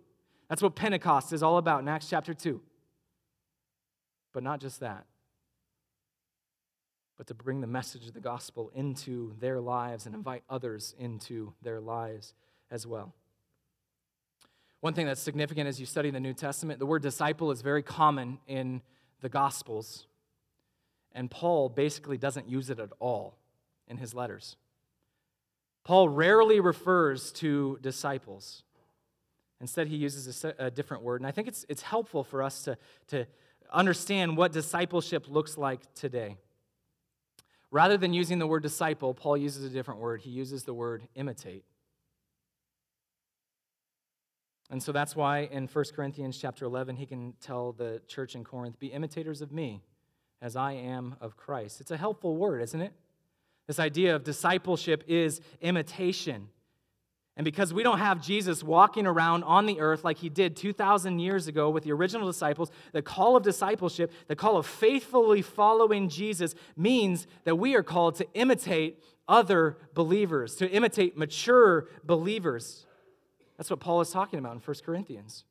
That's 0.49 0.63
what 0.63 0.75
Pentecost 0.75 1.33
is 1.33 1.45
all 1.45 1.59
about 1.59 1.83
in 1.83 1.89
Acts 1.89 2.11
chapter 2.11 2.35
2. 2.35 2.61
But 4.33 4.43
not 4.43 4.61
just 4.61 4.81
that 4.81 5.07
but 7.21 7.27
to 7.27 7.35
bring 7.35 7.61
the 7.61 7.67
message 7.67 8.07
of 8.07 8.15
the 8.15 8.21
gospel 8.21 8.71
into 8.75 9.35
their 9.41 9.61
lives 9.61 10.07
and 10.07 10.15
invite 10.15 10.43
others 10.49 10.95
into 10.99 11.53
their 11.61 11.79
lives 11.79 12.33
as 12.71 12.87
well. 12.87 13.13
One 14.81 14.95
thing 14.95 15.05
that's 15.05 15.21
significant 15.21 15.69
as 15.69 15.79
you 15.79 15.85
study 15.85 16.09
the 16.11 16.19
New 16.19 16.33
Testament, 16.33 16.79
the 16.79 16.87
word 16.87 17.03
disciple 17.03 17.51
is 17.51 17.61
very 17.61 17.83
common 17.83 18.39
in 18.49 18.81
the 19.21 19.29
Gospels. 19.29 20.07
And 21.13 21.31
Paul 21.31 21.69
basically 21.69 22.17
doesn't 22.17 22.49
use 22.49 22.71
it 22.71 22.81
at 22.81 22.89
all 23.01 23.37
in 23.87 23.99
his 23.99 24.15
letters. 24.15 24.57
Paul 25.85 26.09
rarely 26.09 26.59
refers 26.59 27.33
to 27.33 27.79
disciples. 27.83 28.63
Instead, 29.61 29.89
he 29.89 29.97
uses 29.97 30.43
a, 30.43 30.55
a, 30.59 30.71
different 30.71 31.03
word. 31.03 31.21
And 31.21 31.27
I 31.27 31.33
think 31.33 31.49
it's, 31.49 31.67
it's 31.69 31.83
helpful 31.83 32.25
for 32.25 32.43
us 32.43 32.63
to, 32.63 32.79
to 33.09 33.27
understand 33.71 34.39
what 34.39 34.53
discipleship 34.53 35.29
looks 35.29 35.59
like 35.59 35.83
today. 35.93 36.39
Rather 37.71 37.97
than 37.97 38.13
using 38.13 38.39
the 38.39 38.47
word 38.47 38.63
disciple, 38.63 39.15
Paul 39.15 39.37
uses 39.37 39.65
a 39.65 39.69
different 39.69 40.01
word. 40.01 40.21
He 40.23 40.31
uses 40.31 40.65
the 40.65 40.75
word 40.75 41.07
imitate. 41.15 41.65
And 44.71 44.83
so 44.83 44.93
that's 44.93 45.17
why 45.17 45.41
in 45.51 45.67
1 45.67 45.85
Corinthians 45.95 46.39
chapter 46.39 46.65
11, 46.65 46.97
he 46.97 47.07
can 47.07 47.35
tell 47.41 47.73
the 47.73 48.01
church 48.07 48.35
in 48.35 48.45
Corinth, 48.45 48.79
Be 48.79 48.89
imitators 48.89 49.41
of 49.41 49.53
me 49.53 49.83
as 50.41 50.57
I 50.57 50.73
am 50.73 51.17
of 51.21 51.37
Christ. 51.37 51.81
It's 51.81 51.91
a 51.91 51.97
helpful 51.97 52.37
word, 52.37 52.63
isn't 52.63 52.81
it? 52.81 52.93
This 53.67 53.79
idea 53.79 54.17
of 54.17 54.25
discipleship 54.25 55.05
is 55.07 55.41
imitation. 55.61 56.49
And 57.37 57.45
because 57.45 57.73
we 57.73 57.83
don't 57.83 57.99
have 57.99 58.21
Jesus 58.21 58.63
walking 58.63 59.07
around 59.07 59.45
on 59.45 59.65
the 59.65 59.81
earth 59.81 60.05
like 60.05 60.19
he 60.19 60.29
did 60.29 60.57
2,000 60.57 61.21
years 61.21 61.47
ago 61.47 61.71
with 61.71 61.85
the 61.85 61.93
original 61.93 62.27
disciples, 62.27 62.71
the 62.93 63.03
call 63.03 63.37
of 63.37 63.43
discipleship, 63.43 64.13
the 64.27 64.37
call 64.37 64.57
of 64.57 64.67
faithfully 64.67 65.41
following 65.41 66.09
Jesus, 66.09 66.55
means 66.77 67.27
that 67.45 67.57
we 67.57 67.75
are 67.75 67.83
called 67.83 68.17
to 68.17 68.27
imitate 68.35 69.03
other 69.29 69.79
believers, 69.95 70.57
to 70.57 70.69
imitate 70.69 71.17
mature 71.17 71.87
believers. 72.05 72.85
That's 73.57 73.71
what 73.71 73.81
Paul 73.81 74.01
is 74.01 74.11
talking 74.11 74.39
about 74.39 74.55
in 74.55 74.61
1 74.61 74.77
Corinthians. 74.85 75.45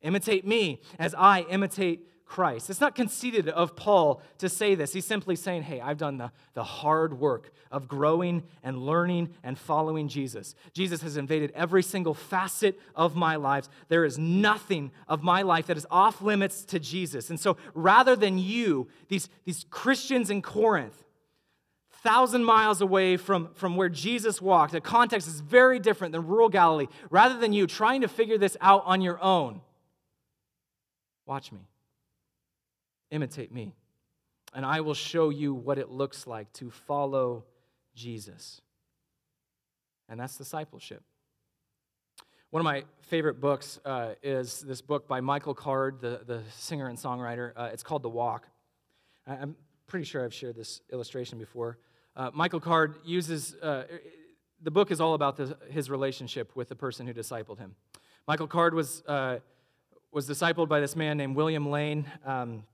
Imitate 0.00 0.46
me 0.46 0.80
as 0.98 1.14
I 1.14 1.42
imitate 1.42 2.06
Christ. 2.28 2.70
It's 2.70 2.80
not 2.80 2.94
conceited 2.94 3.48
of 3.48 3.74
Paul 3.74 4.22
to 4.38 4.48
say 4.48 4.74
this. 4.74 4.92
He's 4.92 5.06
simply 5.06 5.34
saying, 5.34 5.62
hey, 5.62 5.80
I've 5.80 5.98
done 5.98 6.18
the, 6.18 6.30
the 6.54 6.62
hard 6.62 7.18
work 7.18 7.52
of 7.72 7.88
growing 7.88 8.42
and 8.62 8.78
learning 8.78 9.30
and 9.42 9.58
following 9.58 10.08
Jesus. 10.08 10.54
Jesus 10.72 11.02
has 11.02 11.16
invaded 11.16 11.50
every 11.54 11.82
single 11.82 12.14
facet 12.14 12.78
of 12.94 13.16
my 13.16 13.36
life. 13.36 13.68
There 13.88 14.04
is 14.04 14.18
nothing 14.18 14.92
of 15.08 15.22
my 15.22 15.42
life 15.42 15.66
that 15.66 15.76
is 15.76 15.86
off 15.90 16.22
limits 16.22 16.64
to 16.66 16.78
Jesus. 16.78 17.30
And 17.30 17.40
so 17.40 17.56
rather 17.74 18.14
than 18.14 18.38
you, 18.38 18.88
these, 19.08 19.28
these 19.44 19.64
Christians 19.70 20.30
in 20.30 20.42
Corinth, 20.42 21.04
thousand 22.02 22.44
miles 22.44 22.80
away 22.80 23.16
from, 23.16 23.52
from 23.54 23.74
where 23.74 23.88
Jesus 23.88 24.40
walked. 24.40 24.72
The 24.72 24.80
context 24.80 25.26
is 25.26 25.40
very 25.40 25.80
different 25.80 26.12
than 26.12 26.26
rural 26.28 26.48
Galilee. 26.48 26.86
Rather 27.10 27.38
than 27.38 27.52
you 27.52 27.66
trying 27.66 28.02
to 28.02 28.08
figure 28.08 28.38
this 28.38 28.56
out 28.60 28.84
on 28.86 29.00
your 29.00 29.20
own, 29.20 29.60
Watch 31.28 31.52
me. 31.52 31.60
Imitate 33.10 33.52
me. 33.52 33.72
And 34.54 34.64
I 34.64 34.80
will 34.80 34.94
show 34.94 35.30
you 35.30 35.54
what 35.54 35.78
it 35.78 35.90
looks 35.90 36.26
like 36.26 36.52
to 36.54 36.70
follow 36.70 37.44
Jesus. 37.94 38.60
And 40.08 40.18
that's 40.18 40.36
discipleship. 40.36 41.02
One 42.50 42.60
of 42.60 42.64
my 42.64 42.84
favorite 43.02 43.42
books 43.42 43.78
uh, 43.84 44.14
is 44.22 44.60
this 44.60 44.80
book 44.80 45.06
by 45.06 45.20
Michael 45.20 45.52
Card, 45.52 46.00
the, 46.00 46.22
the 46.26 46.42
singer 46.56 46.88
and 46.88 46.96
songwriter. 46.96 47.52
Uh, 47.54 47.68
it's 47.72 47.82
called 47.82 48.02
The 48.02 48.08
Walk. 48.08 48.48
I'm 49.26 49.54
pretty 49.86 50.06
sure 50.06 50.24
I've 50.24 50.32
shared 50.32 50.56
this 50.56 50.80
illustration 50.90 51.38
before. 51.38 51.76
Uh, 52.16 52.30
Michael 52.32 52.60
Card 52.60 52.96
uses, 53.04 53.54
uh, 53.56 53.84
the 54.62 54.70
book 54.70 54.90
is 54.90 54.98
all 54.98 55.12
about 55.12 55.36
the, 55.36 55.58
his 55.70 55.90
relationship 55.90 56.56
with 56.56 56.70
the 56.70 56.74
person 56.74 57.06
who 57.06 57.12
discipled 57.12 57.58
him. 57.58 57.74
Michael 58.26 58.46
Card 58.46 58.72
was, 58.72 59.02
uh, 59.06 59.40
was 60.10 60.26
discipled 60.26 60.68
by 60.68 60.80
this 60.80 60.96
man 60.96 61.18
named 61.18 61.36
William 61.36 61.68
Lane. 61.68 62.06
Um, 62.24 62.64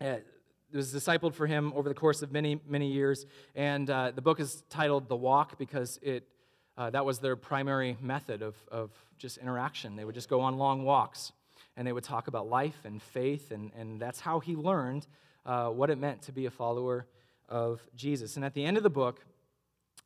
it 0.00 0.26
was 0.72 0.92
discipled 0.92 1.34
for 1.34 1.46
him 1.46 1.72
over 1.74 1.88
the 1.88 1.94
course 1.94 2.22
of 2.22 2.32
many, 2.32 2.60
many 2.66 2.90
years. 2.90 3.26
And 3.54 3.88
uh, 3.88 4.12
the 4.14 4.22
book 4.22 4.40
is 4.40 4.62
titled 4.68 5.08
The 5.08 5.16
Walk 5.16 5.58
because 5.58 5.98
it 6.02 6.28
uh, 6.76 6.90
that 6.90 7.04
was 7.04 7.20
their 7.20 7.36
primary 7.36 7.96
method 8.00 8.42
of, 8.42 8.56
of 8.70 8.90
just 9.16 9.38
interaction. 9.38 9.96
They 9.96 10.04
would 10.04 10.14
just 10.14 10.28
go 10.28 10.40
on 10.40 10.58
long 10.58 10.84
walks 10.84 11.32
and 11.76 11.86
they 11.86 11.92
would 11.92 12.04
talk 12.04 12.28
about 12.28 12.48
life 12.48 12.78
and 12.84 13.02
faith, 13.02 13.50
and, 13.50 13.72
and 13.76 14.00
that's 14.00 14.20
how 14.20 14.38
he 14.40 14.54
learned 14.54 15.06
uh, 15.44 15.68
what 15.68 15.90
it 15.90 15.98
meant 15.98 16.22
to 16.22 16.32
be 16.32 16.46
a 16.46 16.50
follower 16.50 17.06
of 17.48 17.80
Jesus. 17.96 18.36
And 18.36 18.44
at 18.44 18.54
the 18.54 18.64
end 18.64 18.76
of 18.76 18.82
the 18.82 18.90
book, 18.90 19.24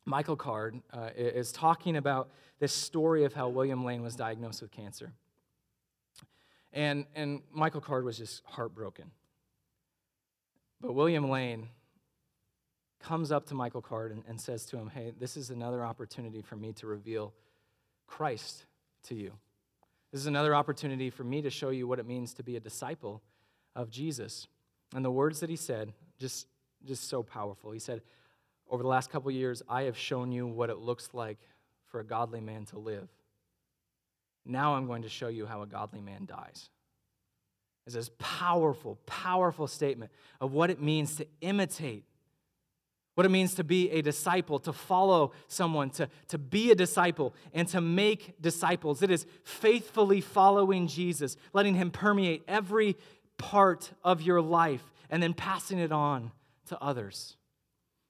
Michael 0.05 0.35
Card 0.35 0.81
uh, 0.91 1.09
is 1.15 1.51
talking 1.51 1.95
about 1.95 2.29
this 2.59 2.71
story 2.71 3.23
of 3.23 3.33
how 3.33 3.49
William 3.49 3.85
Lane 3.85 4.01
was 4.01 4.15
diagnosed 4.15 4.61
with 4.61 4.71
cancer. 4.71 5.13
And, 6.73 7.05
and 7.15 7.41
Michael 7.51 7.81
Card 7.81 8.03
was 8.03 8.17
just 8.17 8.41
heartbroken. 8.45 9.11
But 10.81 10.93
William 10.93 11.29
Lane 11.29 11.67
comes 12.99 13.31
up 13.31 13.45
to 13.47 13.53
Michael 13.53 13.81
Card 13.81 14.11
and, 14.11 14.23
and 14.27 14.39
says 14.39 14.65
to 14.67 14.77
him, 14.77 14.89
Hey, 14.89 15.13
this 15.17 15.37
is 15.37 15.49
another 15.49 15.83
opportunity 15.83 16.41
for 16.41 16.55
me 16.55 16.73
to 16.73 16.87
reveal 16.87 17.33
Christ 18.07 18.65
to 19.03 19.15
you. 19.15 19.33
This 20.11 20.21
is 20.21 20.27
another 20.27 20.55
opportunity 20.55 21.09
for 21.09 21.23
me 21.23 21.41
to 21.41 21.49
show 21.49 21.69
you 21.69 21.87
what 21.87 21.99
it 21.99 22.07
means 22.07 22.33
to 22.35 22.43
be 22.43 22.55
a 22.55 22.59
disciple 22.59 23.21
of 23.75 23.89
Jesus. 23.89 24.47
And 24.95 25.05
the 25.05 25.11
words 25.11 25.39
that 25.41 25.49
he 25.49 25.55
said, 25.55 25.93
just, 26.17 26.47
just 26.85 27.07
so 27.09 27.21
powerful. 27.23 27.71
He 27.71 27.79
said, 27.79 28.01
Over 28.69 28.83
the 28.83 28.89
last 28.89 29.11
couple 29.11 29.29
years, 29.31 29.61
I 29.69 29.83
have 29.83 29.97
shown 29.97 30.31
you 30.31 30.47
what 30.47 30.69
it 30.69 30.77
looks 30.77 31.09
like 31.13 31.37
for 31.87 31.99
a 31.99 32.05
godly 32.05 32.41
man 32.41 32.65
to 32.65 32.79
live. 32.79 33.07
Now 34.45 34.75
I'm 34.75 34.87
going 34.87 35.03
to 35.03 35.09
show 35.09 35.27
you 35.27 35.45
how 35.45 35.61
a 35.61 35.67
godly 35.67 36.01
man 36.01 36.25
dies. 36.25 36.69
It's 37.95 38.07
this 38.07 38.15
powerful, 38.19 38.97
powerful 39.05 39.67
statement 39.67 40.11
of 40.39 40.53
what 40.53 40.69
it 40.69 40.81
means 40.81 41.15
to 41.17 41.27
imitate 41.41 42.05
what 43.19 43.25
it 43.25 43.29
means 43.31 43.55
to 43.55 43.65
be 43.65 43.91
a 43.91 44.01
disciple, 44.01 44.59
to 44.59 44.71
follow 44.71 45.33
someone, 45.49 45.89
to, 45.89 46.07
to 46.29 46.37
be 46.37 46.71
a 46.71 46.75
disciple, 46.75 47.35
and 47.53 47.67
to 47.67 47.81
make 47.81 48.41
disciples. 48.41 49.01
It 49.01 49.11
is 49.11 49.25
faithfully 49.43 50.21
following 50.21 50.87
Jesus, 50.87 51.35
letting 51.51 51.75
him 51.75 51.91
permeate 51.91 52.43
every 52.47 52.95
part 53.37 53.91
of 54.05 54.21
your 54.21 54.41
life, 54.41 54.93
and 55.09 55.21
then 55.21 55.33
passing 55.33 55.79
it 55.79 55.91
on 55.91 56.31
to 56.67 56.81
others. 56.81 57.35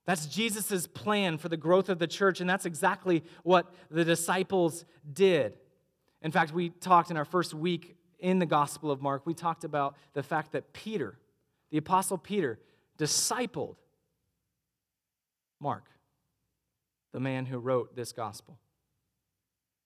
That's 0.06 0.26
Jesus' 0.26 0.86
plan 0.86 1.38
for 1.38 1.48
the 1.48 1.56
growth 1.56 1.88
of 1.88 1.98
the 1.98 2.06
church, 2.06 2.40
and 2.40 2.48
that's 2.48 2.64
exactly 2.64 3.24
what 3.42 3.66
the 3.90 4.04
disciples 4.04 4.84
did. 5.12 5.54
In 6.22 6.30
fact, 6.30 6.54
we 6.54 6.68
talked 6.68 7.10
in 7.10 7.16
our 7.16 7.24
first 7.24 7.52
week 7.52 7.96
in 8.20 8.38
the 8.38 8.46
Gospel 8.46 8.90
of 8.90 9.02
Mark, 9.02 9.26
we 9.26 9.34
talked 9.34 9.64
about 9.64 9.96
the 10.14 10.22
fact 10.22 10.52
that 10.52 10.72
Peter, 10.72 11.18
the 11.70 11.78
Apostle 11.78 12.18
Peter, 12.18 12.58
discipled 12.98 13.76
Mark, 15.60 15.84
the 17.12 17.20
man 17.20 17.46
who 17.46 17.58
wrote 17.58 17.94
this 17.96 18.12
gospel. 18.12 18.58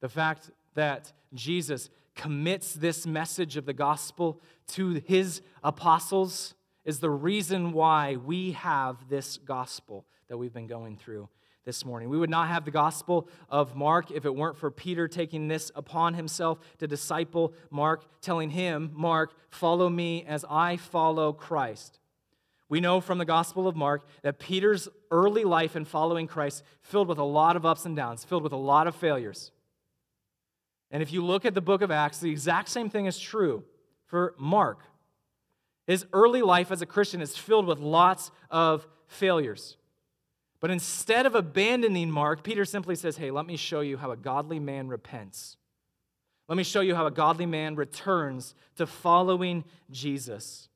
The 0.01 0.09
fact 0.09 0.51
that 0.75 1.13
Jesus 1.33 1.91
commits 2.15 2.75
this 2.75 3.07
message 3.07 3.57
of 3.57 3.67
the 3.67 3.73
gospel 3.73 4.41
to 4.69 5.03
his 5.07 5.41
apostles 5.63 6.55
is 6.85 7.01
the 7.01 7.11
reason 7.11 7.73
why 7.73 8.17
we 8.17 8.53
have 8.53 9.09
this 9.09 9.39
gospel 9.39 10.07
that 10.29 10.37
we've 10.37 10.53
been 10.53 10.67
going 10.67 10.97
through 10.97 11.29
this 11.65 11.85
morning. 11.85 12.09
We 12.09 12.19
would 12.19 12.31
not 12.31 12.49
have 12.49 12.65
the 12.65 12.71
gospel 12.71 13.29
of 13.49 13.75
Mark 13.75 14.11
if 14.11 14.25
it 14.25 14.35
weren't 14.35 14.59
for 14.59 14.71
Peter 14.71 15.09
taking 15.09 15.49
this 15.49 15.71
upon 15.75 16.15
himself 16.15 16.59
to 16.79 16.87
disciple 16.87 17.55
Mark, 17.71 18.05
telling 18.21 18.51
him, 18.51 18.91
Mark, 18.95 19.35
follow 19.51 19.89
me 19.89 20.25
as 20.25 20.45
I 20.51 20.77
follow 20.77 21.33
Christ. 21.33 21.99
We 22.69 22.81
know 22.81 23.01
from 23.01 23.19
the 23.19 23.25
Gospel 23.25 23.69
of 23.69 23.77
Mark 23.77 24.07
that 24.23 24.39
Peter's 24.39 24.89
early 25.11 25.45
life 25.45 25.77
in 25.77 25.85
following 25.85 26.27
Christ 26.27 26.65
filled 26.81 27.09
with 27.09 27.19
a 27.19 27.25
lot 27.25 27.57
of 27.57 27.67
ups 27.67 27.85
and 27.85 27.95
downs, 27.95 28.25
filled 28.25 28.43
with 28.43 28.53
a 28.53 28.57
lot 28.57 28.87
of 28.87 28.95
failures. 28.95 29.53
And 30.91 31.03
if 31.03 31.13
you 31.13 31.25
look 31.25 31.45
at 31.45 31.55
the 31.55 31.61
book 31.61 31.83
of 31.83 31.91
Acts, 31.91 32.19
the 32.19 32.31
exact 32.31 32.69
same 32.69 32.89
thing 32.89 33.07
is 33.07 33.19
true 33.19 33.65
for 34.07 34.35
Mark. 34.39 34.81
His 35.87 36.07
early 36.13 36.41
life 36.43 36.71
as 36.71 36.83
a 36.83 36.87
Christian 36.87 37.21
is 37.21 37.37
filled 37.37 37.67
with 37.67 37.79
lots 37.79 38.31
of 38.51 38.87
failures. 39.07 39.77
But 40.65 40.71
instead 40.71 41.27
of 41.27 41.35
abandoning 41.35 42.11
Mark, 42.11 42.43
Peter 42.43 42.65
simply 42.65 42.97
says, 42.97 43.19
Hey, 43.19 43.31
let 43.31 43.45
me 43.45 43.55
show 43.55 43.83
you 43.83 43.99
how 43.99 44.13
a 44.13 44.17
godly 44.17 44.59
man 44.59 44.89
repents. 44.89 45.59
Let 46.49 46.57
me 46.57 46.63
show 46.63 46.81
you 46.81 46.95
how 46.95 47.05
a 47.05 47.11
godly 47.11 47.45
man 47.45 47.77
returns 47.77 48.55
to 48.77 48.87
following 48.87 49.65
Jesus. 49.91 50.71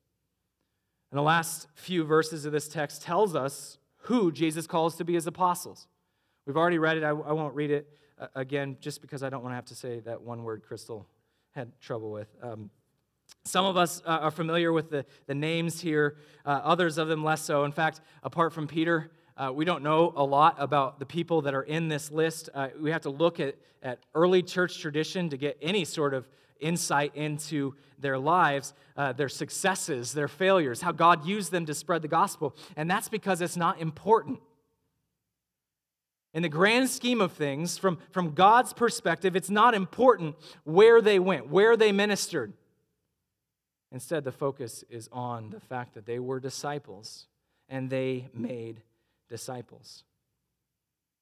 And 1.09 1.17
the 1.17 1.23
last 1.23 1.69
few 1.73 2.03
verses 2.03 2.45
of 2.45 2.51
this 2.51 2.67
text 2.67 3.01
tells 3.01 3.33
us 3.33 3.79
who 4.01 4.31
Jesus 4.31 4.67
calls 4.67 4.95
to 4.97 5.03
be 5.03 5.15
his 5.15 5.25
apostles. 5.25 5.87
We've 6.45 6.55
already 6.55 6.77
read 6.77 6.97
it. 6.97 7.03
I, 7.03 7.09
I 7.09 7.31
won't 7.31 7.55
read 7.55 7.71
it 7.71 7.89
uh, 8.19 8.27
again 8.35 8.77
just 8.79 9.01
because 9.01 9.23
I 9.23 9.29
don't 9.31 9.41
want 9.41 9.53
to 9.53 9.55
have 9.55 9.65
to 9.65 9.75
say 9.75 10.01
that 10.01 10.21
one 10.21 10.43
word 10.43 10.61
Crystal 10.61 11.07
had 11.55 11.71
trouble 11.81 12.11
with. 12.11 12.27
Um, 12.43 12.69
some 13.43 13.65
of 13.65 13.75
us 13.75 14.03
uh, 14.05 14.19
are 14.21 14.29
familiar 14.29 14.71
with 14.71 14.91
the, 14.91 15.03
the 15.25 15.33
names 15.33 15.81
here, 15.81 16.17
uh, 16.45 16.61
others 16.63 16.99
of 16.99 17.07
them 17.07 17.23
less 17.23 17.41
so. 17.41 17.63
In 17.63 17.71
fact, 17.71 18.01
apart 18.21 18.53
from 18.53 18.67
Peter, 18.67 19.09
uh, 19.39 19.51
we 19.53 19.63
don't 19.63 19.83
know 19.83 20.11
a 20.17 20.23
lot 20.23 20.55
about 20.59 20.99
the 20.99 21.05
people 21.05 21.41
that 21.43 21.53
are 21.53 21.63
in 21.63 21.87
this 21.87 22.11
list. 22.11 22.49
Uh, 22.53 22.67
we 22.79 22.91
have 22.91 23.01
to 23.01 23.09
look 23.09 23.39
at, 23.39 23.55
at 23.81 23.99
early 24.13 24.43
church 24.43 24.79
tradition 24.79 25.29
to 25.29 25.37
get 25.37 25.57
any 25.61 25.85
sort 25.85 26.13
of 26.13 26.27
insight 26.59 27.15
into 27.15 27.73
their 27.97 28.19
lives, 28.19 28.73
uh, 28.97 29.13
their 29.13 29.29
successes, 29.29 30.11
their 30.11 30.27
failures, 30.27 30.81
how 30.81 30.91
God 30.91 31.25
used 31.25 31.51
them 31.51 31.65
to 31.67 31.73
spread 31.73 32.01
the 32.01 32.09
gospel. 32.09 32.53
And 32.75 32.91
that's 32.91 33.07
because 33.07 33.39
it's 33.39 33.55
not 33.55 33.79
important. 33.79 34.41
In 36.33 36.43
the 36.43 36.49
grand 36.49 36.89
scheme 36.89 37.21
of 37.21 37.31
things, 37.31 37.77
from, 37.77 37.97
from 38.11 38.33
God's 38.33 38.73
perspective, 38.73 39.37
it's 39.37 39.49
not 39.49 39.73
important 39.73 40.35
where 40.65 41.01
they 41.01 41.17
went, 41.17 41.47
where 41.47 41.77
they 41.77 41.93
ministered. 41.93 42.51
Instead, 43.93 44.25
the 44.25 44.33
focus 44.33 44.83
is 44.89 45.07
on 45.13 45.49
the 45.49 45.61
fact 45.61 45.93
that 45.93 46.05
they 46.05 46.19
were 46.19 46.41
disciples 46.41 47.27
and 47.69 47.89
they 47.89 48.27
made 48.33 48.81
disciples. 49.29 50.03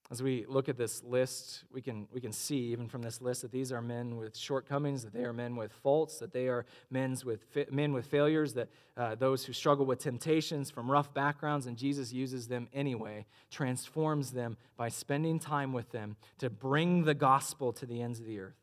As 0.10 0.24
we 0.24 0.46
look 0.48 0.70
at 0.70 0.78
this 0.78 1.04
list, 1.04 1.66
we 1.70 1.82
can, 1.82 2.08
we 2.14 2.22
can 2.22 2.32
see, 2.32 2.72
even 2.72 2.88
from 2.88 3.02
this 3.02 3.22
list, 3.22 3.42
that 3.42 3.52
these 3.52 3.74
are 3.74 3.82
men 3.82 4.16
with 4.16 4.38
shortcomings, 4.38 5.04
that 5.04 5.12
they 5.12 5.26
are 5.26 5.34
men 5.34 5.58
with 5.58 5.74
faults, 5.74 6.20
that 6.20 6.32
they 6.32 6.48
are 6.48 6.66
men's 6.90 7.26
with, 7.26 7.46
men 7.72 7.92
with 7.92 8.06
failures, 8.06 8.54
that 8.54 8.70
uh, 8.96 9.16
those 9.16 9.44
who 9.44 9.52
struggle 9.52 9.86
with 9.86 10.00
temptations 10.00 10.72
from 10.72 10.90
rough 10.90 11.14
backgrounds, 11.14 11.66
and 11.66 11.76
Jesus 11.76 12.14
uses 12.14 12.48
them 12.48 12.70
anyway, 12.74 13.26
transforms 13.52 14.32
them 14.32 14.56
by 14.78 14.88
spending 14.88 15.40
time 15.40 15.74
with 15.74 15.92
them 15.92 16.16
to 16.38 16.50
bring 16.50 17.04
the 17.04 17.14
gospel 17.14 17.74
to 17.74 17.86
the 17.86 18.02
ends 18.02 18.22
of 18.22 18.26
the 18.26 18.40
earth. 18.40 18.56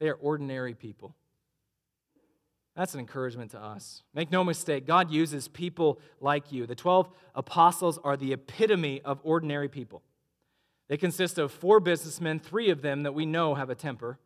They 0.00 0.08
are 0.08 0.14
ordinary 0.14 0.74
people. 0.74 1.14
That's 2.76 2.94
an 2.94 3.00
encouragement 3.00 3.52
to 3.52 3.60
us. 3.60 4.02
Make 4.14 4.32
no 4.32 4.42
mistake, 4.42 4.86
God 4.86 5.10
uses 5.10 5.46
people 5.46 6.00
like 6.20 6.50
you. 6.50 6.66
The 6.66 6.74
12 6.74 7.08
apostles 7.34 7.98
are 8.02 8.16
the 8.16 8.32
epitome 8.32 9.00
of 9.02 9.20
ordinary 9.22 9.68
people. 9.68 10.02
They 10.88 10.96
consist 10.96 11.38
of 11.38 11.52
four 11.52 11.80
businessmen, 11.80 12.40
three 12.40 12.70
of 12.70 12.82
them 12.82 13.04
that 13.04 13.14
we 13.14 13.26
know 13.26 13.54
have 13.54 13.70
a 13.70 13.74
temper. 13.74 14.18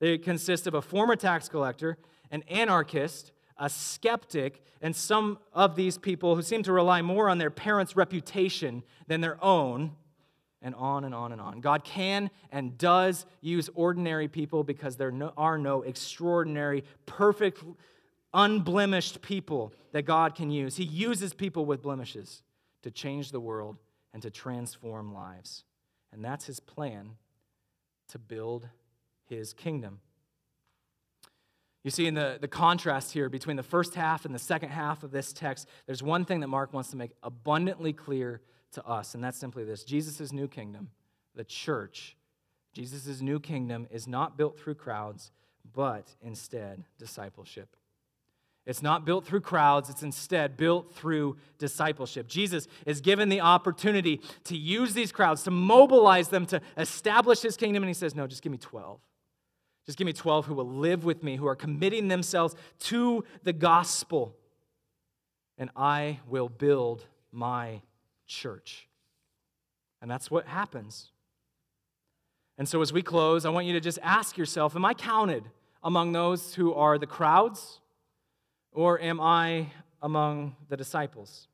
They 0.00 0.18
consist 0.18 0.66
of 0.66 0.74
a 0.74 0.82
former 0.82 1.16
tax 1.16 1.48
collector, 1.48 1.98
an 2.30 2.42
anarchist, 2.48 3.32
a 3.58 3.68
skeptic, 3.68 4.62
and 4.80 4.94
some 4.94 5.38
of 5.52 5.76
these 5.76 5.98
people 5.98 6.36
who 6.36 6.42
seem 6.42 6.62
to 6.62 6.72
rely 6.72 7.02
more 7.02 7.28
on 7.28 7.38
their 7.38 7.50
parents' 7.50 7.96
reputation 7.96 8.82
than 9.06 9.20
their 9.20 9.42
own, 9.42 9.92
and 10.64 10.74
on 10.74 11.04
and 11.04 11.14
on 11.14 11.30
and 11.30 11.40
on. 11.40 11.60
God 11.60 11.84
can 11.84 12.30
and 12.50 12.76
does 12.76 13.26
use 13.42 13.68
ordinary 13.74 14.26
people 14.26 14.64
because 14.64 14.96
there 14.96 15.12
are 15.36 15.58
no 15.58 15.82
extraordinary, 15.82 16.82
perfect, 17.06 17.62
unblemished 18.32 19.20
people 19.20 19.72
that 19.92 20.02
God 20.02 20.34
can 20.34 20.50
use. 20.50 20.76
He 20.76 20.84
uses 20.84 21.34
people 21.34 21.66
with 21.66 21.82
blemishes 21.82 22.42
to 22.82 22.90
change 22.90 23.30
the 23.30 23.40
world 23.40 23.76
and 24.14 24.22
to 24.22 24.30
transform 24.30 25.12
lives. 25.12 25.64
And 26.12 26.24
that's 26.24 26.46
his 26.46 26.60
plan 26.60 27.10
to 28.08 28.18
build 28.18 28.66
his 29.28 29.52
kingdom. 29.52 30.00
You 31.82 31.90
see, 31.90 32.06
in 32.06 32.14
the, 32.14 32.38
the 32.40 32.48
contrast 32.48 33.12
here 33.12 33.28
between 33.28 33.56
the 33.56 33.62
first 33.62 33.94
half 33.94 34.24
and 34.24 34.34
the 34.34 34.38
second 34.38 34.70
half 34.70 35.02
of 35.02 35.10
this 35.10 35.34
text, 35.34 35.68
there's 35.84 36.02
one 36.02 36.24
thing 36.24 36.40
that 36.40 36.48
Mark 36.48 36.72
wants 36.72 36.90
to 36.90 36.96
make 36.96 37.10
abundantly 37.22 37.92
clear 37.92 38.40
to 38.74 38.86
us, 38.86 39.14
and 39.14 39.22
that's 39.22 39.38
simply 39.38 39.64
this 39.64 39.84
Jesus' 39.84 40.32
new 40.32 40.48
kingdom, 40.48 40.90
the 41.34 41.44
church, 41.44 42.16
Jesus' 42.72 43.20
new 43.20 43.40
kingdom 43.40 43.86
is 43.90 44.06
not 44.06 44.36
built 44.36 44.58
through 44.58 44.74
crowds, 44.74 45.30
but 45.72 46.14
instead 46.22 46.84
discipleship. 46.98 47.76
It's 48.66 48.82
not 48.82 49.04
built 49.04 49.26
through 49.26 49.42
crowds, 49.42 49.90
it's 49.90 50.02
instead 50.02 50.56
built 50.56 50.94
through 50.94 51.36
discipleship. 51.58 52.26
Jesus 52.26 52.66
is 52.86 53.02
given 53.02 53.28
the 53.28 53.42
opportunity 53.42 54.20
to 54.44 54.56
use 54.56 54.94
these 54.94 55.12
crowds, 55.12 55.42
to 55.42 55.50
mobilize 55.50 56.28
them 56.28 56.46
to 56.46 56.60
establish 56.78 57.42
his 57.42 57.56
kingdom, 57.56 57.82
and 57.82 57.90
he 57.90 57.94
says, 57.94 58.14
No, 58.14 58.26
just 58.26 58.42
give 58.42 58.52
me 58.52 58.58
12. 58.58 59.00
Just 59.84 59.98
give 59.98 60.06
me 60.06 60.14
12 60.14 60.46
who 60.46 60.54
will 60.54 60.68
live 60.68 61.04
with 61.04 61.22
me, 61.22 61.36
who 61.36 61.46
are 61.46 61.56
committing 61.56 62.08
themselves 62.08 62.54
to 62.80 63.24
the 63.42 63.52
gospel, 63.52 64.34
and 65.58 65.70
I 65.76 66.20
will 66.26 66.48
build 66.48 67.06
my 67.32 67.82
church. 68.26 68.88
And 70.00 70.10
that's 70.10 70.30
what 70.30 70.46
happens. 70.46 71.10
And 72.58 72.68
so, 72.68 72.80
as 72.82 72.92
we 72.92 73.02
close, 73.02 73.44
I 73.44 73.50
want 73.50 73.66
you 73.66 73.72
to 73.72 73.80
just 73.80 73.98
ask 74.02 74.36
yourself 74.36 74.76
Am 74.76 74.84
I 74.84 74.94
counted 74.94 75.44
among 75.82 76.12
those 76.12 76.54
who 76.54 76.72
are 76.74 76.98
the 76.98 77.06
crowds? 77.06 77.80
Or 78.72 79.00
am 79.00 79.20
I 79.20 79.68
among 80.02 80.56
the 80.68 80.76
disciples? 80.76 81.48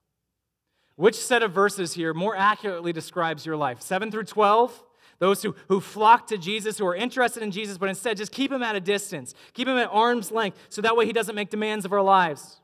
Which 0.96 1.14
set 1.14 1.42
of 1.42 1.52
verses 1.52 1.92
here 1.92 2.12
more 2.14 2.34
accurately 2.34 2.92
describes 2.92 3.44
your 3.44 3.56
life? 3.56 3.80
7 3.80 4.10
through 4.10 4.24
12? 4.24 4.82
Those 5.18 5.42
who, 5.42 5.54
who 5.68 5.80
flock 5.80 6.26
to 6.28 6.38
Jesus, 6.38 6.78
who 6.78 6.86
are 6.86 6.94
interested 6.94 7.42
in 7.42 7.50
Jesus, 7.50 7.76
but 7.76 7.90
instead 7.90 8.16
just 8.16 8.32
keep 8.32 8.50
him 8.50 8.62
at 8.62 8.74
a 8.74 8.80
distance, 8.80 9.34
keep 9.52 9.68
him 9.68 9.76
at 9.76 9.88
arm's 9.92 10.32
length, 10.32 10.58
so 10.70 10.80
that 10.80 10.96
way 10.96 11.04
he 11.04 11.12
doesn't 11.12 11.34
make 11.34 11.50
demands 11.50 11.84
of 11.84 11.92
our 11.92 12.02
lives. 12.02 12.60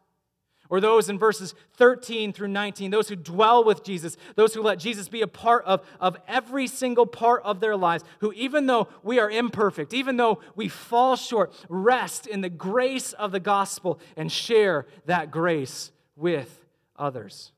Or 0.69 0.81
those 0.81 1.09
in 1.09 1.19
verses 1.19 1.55
13 1.75 2.33
through 2.33 2.49
19, 2.49 2.91
those 2.91 3.09
who 3.09 3.17
dwell 3.17 3.65
with 3.65 3.85
Jesus, 3.85 4.17
those 4.35 4.55
who 4.55 4.63
let 4.63 4.79
Jesus 4.79 5.09
be 5.09 5.23
a 5.23 5.27
part 5.27 5.65
of, 5.65 5.87
of 6.01 6.17
every 6.27 6.67
single 6.67 7.07
part 7.07 7.43
of 7.45 7.61
their 7.61 7.77
lives, 7.77 8.05
who, 8.21 8.33
even 8.33 8.67
though 8.67 8.89
we 9.03 9.19
are 9.19 9.31
imperfect, 9.31 9.95
even 9.95 10.17
though 10.17 10.41
we 10.55 10.69
fall 10.69 11.17
short, 11.17 11.53
rest 11.69 12.27
in 12.27 12.41
the 12.41 12.51
grace 12.51 13.13
of 13.13 13.33
the 13.33 13.41
gospel 13.41 14.01
and 14.17 14.31
share 14.31 14.87
that 15.07 15.31
grace 15.31 15.93
with 16.17 16.65
others. 16.97 17.53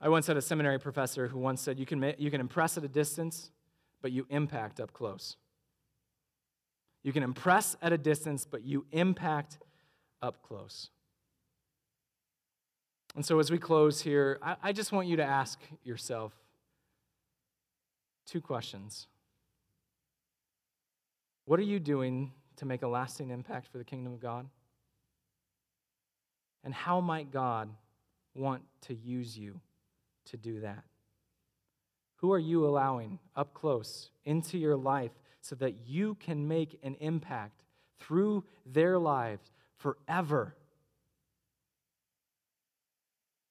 I 0.00 0.08
once 0.08 0.26
had 0.26 0.36
a 0.36 0.42
seminary 0.42 0.78
professor 0.78 1.28
who 1.28 1.38
once 1.38 1.60
said, 1.60 1.78
You 1.78 1.86
can, 1.86 2.14
you 2.18 2.30
can 2.30 2.40
impress 2.40 2.76
at 2.76 2.84
a 2.84 2.88
distance, 2.88 3.50
but 4.02 4.12
you 4.12 4.26
impact 4.28 4.80
up 4.80 4.92
close. 4.92 5.36
You 7.02 7.12
can 7.12 7.22
impress 7.22 7.76
at 7.82 7.92
a 7.92 7.98
distance, 7.98 8.46
but 8.50 8.64
you 8.64 8.86
impact 8.92 9.58
up 10.20 10.42
close. 10.42 10.90
And 13.14 13.24
so, 13.24 13.38
as 13.38 13.50
we 13.50 13.58
close 13.58 14.00
here, 14.00 14.38
I, 14.42 14.56
I 14.62 14.72
just 14.72 14.90
want 14.90 15.06
you 15.06 15.16
to 15.16 15.24
ask 15.24 15.60
yourself 15.84 16.32
two 18.26 18.40
questions. 18.40 19.06
What 21.44 21.60
are 21.60 21.64
you 21.64 21.78
doing 21.78 22.32
to 22.56 22.66
make 22.66 22.82
a 22.82 22.88
lasting 22.88 23.30
impact 23.30 23.68
for 23.68 23.78
the 23.78 23.84
kingdom 23.84 24.12
of 24.12 24.20
God? 24.20 24.48
And 26.64 26.72
how 26.72 27.00
might 27.00 27.30
God 27.30 27.68
want 28.34 28.62
to 28.82 28.94
use 28.94 29.38
you 29.38 29.60
to 30.26 30.36
do 30.36 30.60
that? 30.60 30.82
Who 32.16 32.32
are 32.32 32.38
you 32.38 32.66
allowing 32.66 33.18
up 33.36 33.52
close 33.52 34.10
into 34.24 34.56
your 34.56 34.76
life 34.76 35.12
so 35.42 35.54
that 35.56 35.86
you 35.86 36.14
can 36.14 36.48
make 36.48 36.78
an 36.82 36.96
impact 37.00 37.62
through 38.00 38.44
their 38.64 38.98
lives 38.98 39.52
forever 39.76 40.56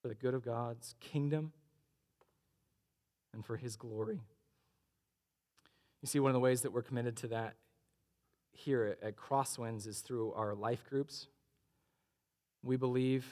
for 0.04 0.10
the 0.10 0.16
good 0.16 0.34
of 0.34 0.44
God's 0.44 0.96
kingdom 1.00 1.54
and 3.34 3.44
for 3.44 3.56
his 3.56 3.78
glory. 3.78 4.20
You 6.02 6.08
see, 6.08 6.20
one 6.20 6.30
of 6.30 6.34
the 6.34 6.42
ways 6.42 6.62
that 6.64 6.74
we're 6.74 6.82
committed 6.82 7.16
to 7.18 7.28
that 7.30 7.56
here 8.52 8.98
at 9.02 9.16
Crosswinds 9.16 9.88
is 9.88 10.02
through 10.02 10.34
our 10.34 10.54
life 10.54 10.84
groups. 10.90 11.28
We 12.64 12.76
believe 12.76 13.26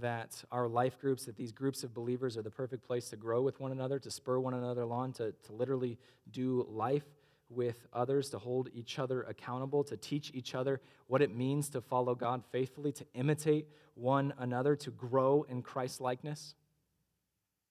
that 0.00 0.44
our 0.52 0.68
life 0.68 1.00
groups, 1.00 1.24
that 1.24 1.36
these 1.36 1.50
groups 1.50 1.82
of 1.82 1.92
believers 1.92 2.36
are 2.36 2.42
the 2.42 2.50
perfect 2.50 2.86
place 2.86 3.08
to 3.10 3.16
grow 3.16 3.42
with 3.42 3.58
one 3.58 3.72
another, 3.72 3.98
to 3.98 4.10
spur 4.10 4.38
one 4.38 4.54
another 4.54 4.84
on, 4.84 5.12
to, 5.14 5.32
to 5.46 5.52
literally 5.52 5.98
do 6.30 6.64
life 6.70 7.04
with 7.48 7.86
others, 7.92 8.30
to 8.30 8.38
hold 8.38 8.68
each 8.74 8.98
other 8.98 9.22
accountable, 9.22 9.84
to 9.84 9.96
teach 9.96 10.30
each 10.34 10.54
other 10.54 10.80
what 11.06 11.22
it 11.22 11.34
means 11.34 11.68
to 11.70 11.80
follow 11.80 12.14
God 12.14 12.42
faithfully, 12.50 12.92
to 12.92 13.04
imitate 13.14 13.68
one 13.94 14.32
another, 14.38 14.76
to 14.76 14.90
grow 14.90 15.44
in 15.48 15.62
Christ 15.62 16.00
likeness. 16.00 16.54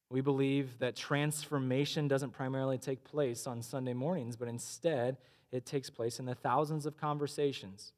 We 0.09 0.21
believe 0.21 0.77
that 0.79 0.95
transformation 0.95 2.07
doesn't 2.07 2.31
primarily 2.31 2.77
take 2.77 3.03
place 3.03 3.47
on 3.47 3.61
Sunday 3.61 3.93
mornings, 3.93 4.35
but 4.35 4.47
instead 4.47 5.17
it 5.51 5.65
takes 5.65 5.89
place 5.89 6.19
in 6.19 6.25
the 6.25 6.35
thousands 6.35 6.85
of 6.85 6.97
conversations 6.97 7.93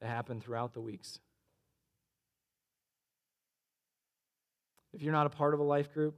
that 0.00 0.08
happen 0.08 0.40
throughout 0.40 0.74
the 0.74 0.80
weeks. 0.80 1.20
If 4.92 5.02
you're 5.02 5.12
not 5.12 5.26
a 5.26 5.30
part 5.30 5.54
of 5.54 5.60
a 5.60 5.64
life 5.64 5.92
group, 5.92 6.16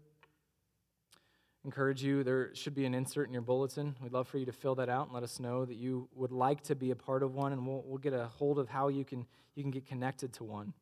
encourage 1.67 2.01
you. 2.03 2.23
There 2.23 2.55
should 2.55 2.77
be 2.77 2.87
an 2.87 2.95
insert 2.95 3.27
in 3.27 3.33
your 3.33 3.43
bulletin. 3.43 3.97
We'd 4.01 4.13
love 4.13 4.29
for 4.29 4.39
you 4.39 4.47
to 4.47 4.53
fill 4.53 4.77
that 4.77 4.89
out 4.89 5.07
and 5.07 5.15
let 5.15 5.25
us 5.25 5.41
know 5.41 5.65
that 5.65 5.75
you 5.75 6.09
would 6.15 6.31
like 6.31 6.63
to 6.63 6.77
be 6.77 6.93
a 6.93 6.97
part 6.97 7.25
of 7.25 7.35
one, 7.35 7.53
and 7.53 7.67
we'll, 7.67 7.83
we'll 7.85 7.99
get 7.99 8.13
a 8.13 8.27
hold 8.39 8.61
of 8.61 8.69
how 8.69 8.87
you 8.87 9.05
can, 9.05 9.27
you 9.57 9.65
can 9.65 9.73
get 9.73 9.85
connected 9.85 10.33
to 10.35 10.45
one. 10.45 10.73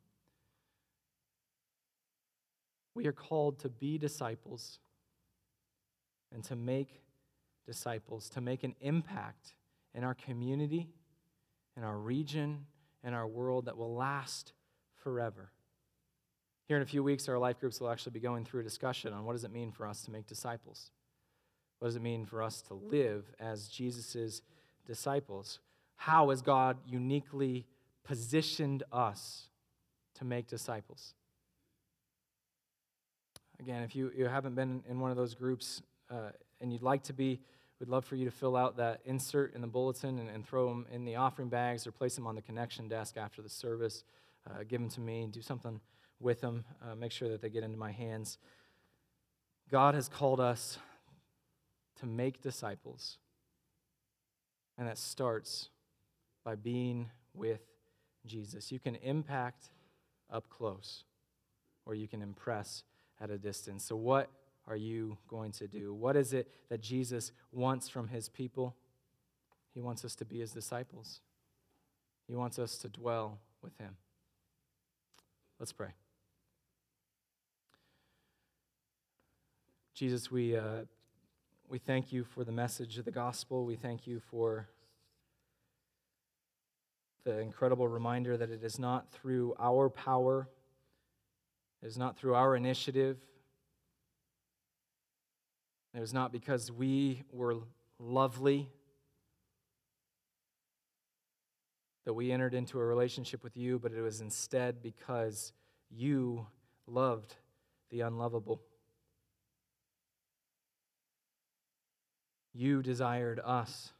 We 2.94 3.06
are 3.06 3.12
called 3.12 3.58
to 3.60 3.70
be 3.70 3.96
disciples 3.96 4.78
and 6.32 6.44
to 6.44 6.54
make 6.54 7.00
disciples, 7.66 8.28
to 8.30 8.42
make 8.42 8.62
an 8.62 8.74
impact 8.82 9.54
in 9.94 10.04
our 10.04 10.14
community, 10.14 10.90
in 11.78 11.82
our 11.82 11.96
region, 11.96 12.66
in 13.02 13.14
our 13.14 13.26
world 13.26 13.64
that 13.64 13.78
will 13.78 13.94
last 13.94 14.52
forever. 15.02 15.50
Here 16.66 16.78
in 16.78 16.82
a 16.82 16.86
few 16.86 17.02
weeks, 17.02 17.28
our 17.28 17.38
life 17.38 17.60
groups 17.60 17.80
will 17.80 17.90
actually 17.90 18.12
be 18.12 18.20
going 18.20 18.44
through 18.44 18.60
a 18.60 18.64
discussion 18.64 19.12
on 19.12 19.24
what 19.24 19.32
does 19.32 19.44
it 19.44 19.52
mean 19.52 19.70
for 19.70 19.86
us 19.86 20.02
to 20.02 20.10
make 20.10 20.26
disciples? 20.26 20.90
What 21.78 21.88
does 21.88 21.96
it 21.96 22.02
mean 22.02 22.24
for 22.24 22.42
us 22.42 22.62
to 22.62 22.74
live 22.74 23.26
as 23.38 23.68
Jesus' 23.68 24.40
disciples? 24.86 25.58
How 25.96 26.30
has 26.30 26.40
God 26.40 26.78
uniquely 26.86 27.66
positioned 28.02 28.82
us 28.90 29.48
to 30.14 30.24
make 30.24 30.46
disciples? 30.46 31.14
Again, 33.60 33.82
if 33.82 33.94
you, 33.94 34.10
you 34.16 34.26
haven't 34.26 34.54
been 34.54 34.82
in 34.88 35.00
one 35.00 35.10
of 35.10 35.18
those 35.18 35.34
groups 35.34 35.82
uh, 36.10 36.30
and 36.62 36.72
you'd 36.72 36.82
like 36.82 37.02
to 37.04 37.12
be, 37.12 37.40
we'd 37.78 37.90
love 37.90 38.06
for 38.06 38.16
you 38.16 38.24
to 38.24 38.30
fill 38.30 38.56
out 38.56 38.78
that 38.78 39.00
insert 39.04 39.54
in 39.54 39.60
the 39.60 39.66
bulletin 39.66 40.18
and, 40.18 40.30
and 40.30 40.46
throw 40.46 40.68
them 40.68 40.86
in 40.90 41.04
the 41.04 41.16
offering 41.16 41.50
bags 41.50 41.86
or 41.86 41.92
place 41.92 42.14
them 42.14 42.26
on 42.26 42.34
the 42.34 42.42
connection 42.42 42.88
desk 42.88 43.18
after 43.18 43.42
the 43.42 43.50
service. 43.50 44.02
Uh, 44.48 44.64
give 44.66 44.80
them 44.80 44.90
to 44.90 45.00
me, 45.00 45.26
do 45.30 45.42
something 45.42 45.80
with 46.24 46.40
them, 46.40 46.64
uh, 46.82 46.94
make 46.94 47.12
sure 47.12 47.28
that 47.28 47.42
they 47.42 47.50
get 47.50 47.62
into 47.62 47.76
my 47.76 47.92
hands. 47.92 48.38
God 49.70 49.94
has 49.94 50.08
called 50.08 50.40
us 50.40 50.78
to 52.00 52.06
make 52.06 52.42
disciples, 52.42 53.18
and 54.76 54.88
that 54.88 54.98
starts 54.98 55.68
by 56.44 56.54
being 56.54 57.10
with 57.34 57.60
Jesus. 58.26 58.72
You 58.72 58.80
can 58.80 58.96
impact 58.96 59.68
up 60.30 60.48
close, 60.48 61.04
or 61.86 61.94
you 61.94 62.08
can 62.08 62.22
impress 62.22 62.82
at 63.20 63.30
a 63.30 63.38
distance. 63.38 63.84
So, 63.84 63.94
what 63.94 64.30
are 64.66 64.76
you 64.76 65.18
going 65.28 65.52
to 65.52 65.68
do? 65.68 65.92
What 65.92 66.16
is 66.16 66.32
it 66.32 66.50
that 66.70 66.80
Jesus 66.80 67.32
wants 67.52 67.88
from 67.88 68.08
his 68.08 68.28
people? 68.28 68.74
He 69.74 69.80
wants 69.80 70.04
us 70.04 70.14
to 70.16 70.24
be 70.24 70.40
his 70.40 70.52
disciples, 70.52 71.20
he 72.26 72.34
wants 72.34 72.58
us 72.58 72.78
to 72.78 72.88
dwell 72.88 73.38
with 73.62 73.76
him. 73.78 73.96
Let's 75.58 75.72
pray. 75.72 75.94
Jesus, 79.94 80.28
we, 80.28 80.56
uh, 80.56 80.86
we 81.68 81.78
thank 81.78 82.12
you 82.12 82.24
for 82.24 82.42
the 82.42 82.50
message 82.50 82.98
of 82.98 83.04
the 83.04 83.12
gospel. 83.12 83.64
We 83.64 83.76
thank 83.76 84.08
you 84.08 84.18
for 84.18 84.68
the 87.22 87.38
incredible 87.38 87.86
reminder 87.86 88.36
that 88.36 88.50
it 88.50 88.64
is 88.64 88.76
not 88.76 89.08
through 89.12 89.54
our 89.56 89.88
power, 89.88 90.48
it 91.80 91.86
is 91.86 91.96
not 91.96 92.16
through 92.16 92.34
our 92.34 92.56
initiative, 92.56 93.18
it 95.94 96.02
is 96.02 96.12
not 96.12 96.32
because 96.32 96.72
we 96.72 97.22
were 97.30 97.54
lovely 98.00 98.68
that 102.04 102.14
we 102.14 102.32
entered 102.32 102.52
into 102.52 102.80
a 102.80 102.84
relationship 102.84 103.44
with 103.44 103.56
you, 103.56 103.78
but 103.78 103.92
it 103.92 104.00
was 104.00 104.20
instead 104.20 104.82
because 104.82 105.52
you 105.88 106.48
loved 106.88 107.36
the 107.90 108.00
unlovable. 108.00 108.60
You 112.54 112.82
desired 112.82 113.40
us. 113.44 113.92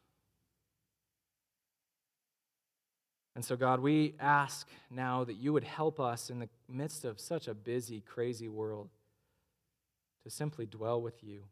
And 3.35 3.45
so, 3.45 3.57
God, 3.57 3.81
we 3.81 4.15
ask 4.21 4.69
now 4.91 5.25
that 5.25 5.35
you 5.35 5.53
would 5.53 5.65
help 5.65 5.99
us 5.99 6.31
in 6.31 6.39
the 6.39 6.49
midst 6.69 7.05
of 7.05 7.19
such 7.19 7.49
a 7.49 7.55
busy, 7.55 8.01
crazy 8.01 8.49
world 8.49 8.91
to 10.23 10.31
simply 10.31 10.67
dwell 10.67 11.03
with 11.03 11.23
you, 11.25 11.43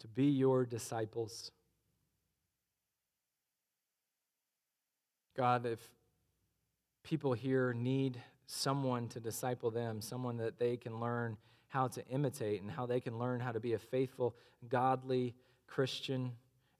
to 0.00 0.08
be 0.08 0.24
your 0.24 0.66
disciples. 0.66 1.52
God, 5.36 5.66
if 5.66 5.78
people 7.04 7.32
here 7.32 7.72
need 7.72 8.20
someone 8.46 9.06
to 9.08 9.20
disciple 9.20 9.70
them, 9.70 10.00
someone 10.00 10.38
that 10.38 10.58
they 10.58 10.76
can 10.76 11.00
learn 11.00 11.36
how 11.68 11.88
to 11.88 12.06
imitate 12.08 12.62
and 12.62 12.70
how 12.70 12.86
they 12.86 13.00
can 13.00 13.18
learn 13.18 13.40
how 13.40 13.52
to 13.52 13.60
be 13.60 13.74
a 13.74 13.78
faithful, 13.78 14.34
godly 14.68 15.34
Christian 15.66 16.32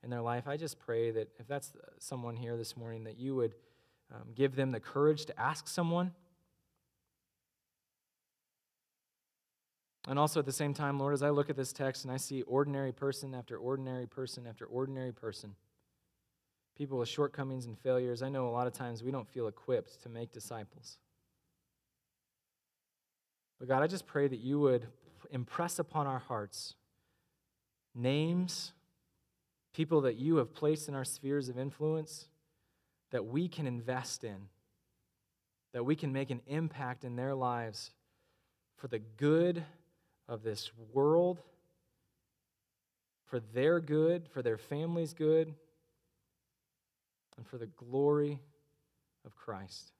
in 0.03 0.09
their 0.09 0.21
life, 0.21 0.47
I 0.47 0.57
just 0.57 0.79
pray 0.79 1.11
that 1.11 1.29
if 1.39 1.47
that's 1.47 1.71
someone 1.99 2.35
here 2.35 2.57
this 2.57 2.75
morning, 2.75 3.03
that 3.03 3.17
you 3.17 3.35
would 3.35 3.53
um, 4.13 4.29
give 4.35 4.55
them 4.55 4.71
the 4.71 4.79
courage 4.79 5.25
to 5.25 5.39
ask 5.39 5.67
someone. 5.67 6.11
And 10.07 10.17
also 10.17 10.39
at 10.39 10.45
the 10.45 10.51
same 10.51 10.73
time, 10.73 10.97
Lord, 10.97 11.13
as 11.13 11.21
I 11.21 11.29
look 11.29 11.49
at 11.49 11.55
this 11.55 11.71
text 11.71 12.03
and 12.03 12.11
I 12.11 12.17
see 12.17 12.41
ordinary 12.43 12.91
person 12.91 13.35
after 13.35 13.57
ordinary 13.57 14.07
person 14.07 14.47
after 14.47 14.65
ordinary 14.65 15.11
person, 15.11 15.55
people 16.75 16.97
with 16.97 17.09
shortcomings 17.09 17.65
and 17.65 17.77
failures, 17.77 18.23
I 18.23 18.29
know 18.29 18.47
a 18.47 18.49
lot 18.49 18.65
of 18.65 18.73
times 18.73 19.03
we 19.03 19.11
don't 19.11 19.27
feel 19.27 19.47
equipped 19.47 20.01
to 20.03 20.09
make 20.09 20.31
disciples. 20.31 20.97
But 23.59 23.67
God, 23.67 23.83
I 23.83 23.87
just 23.87 24.07
pray 24.07 24.27
that 24.27 24.39
you 24.39 24.59
would 24.59 24.87
impress 25.31 25.79
upon 25.79 26.07
our 26.07 26.19
hearts 26.19 26.75
names 27.93 28.71
people 29.73 30.01
that 30.01 30.15
you 30.15 30.37
have 30.37 30.53
placed 30.53 30.87
in 30.87 30.95
our 30.95 31.03
spheres 31.03 31.49
of 31.49 31.57
influence 31.57 32.27
that 33.11 33.25
we 33.25 33.47
can 33.47 33.67
invest 33.67 34.23
in, 34.23 34.47
that 35.73 35.83
we 35.83 35.95
can 35.95 36.13
make 36.13 36.29
an 36.29 36.41
impact 36.47 37.03
in 37.03 37.15
their 37.15 37.35
lives 37.35 37.91
for 38.77 38.87
the 38.87 38.99
good 38.99 39.63
of 40.27 40.43
this 40.43 40.71
world, 40.93 41.39
for 43.25 43.39
their 43.39 43.79
good, 43.79 44.27
for 44.29 44.41
their 44.41 44.57
family's 44.57 45.13
good, 45.13 45.53
and 47.37 47.47
for 47.47 47.57
the 47.57 47.67
glory 47.67 48.39
of 49.25 49.35
Christ. 49.35 49.91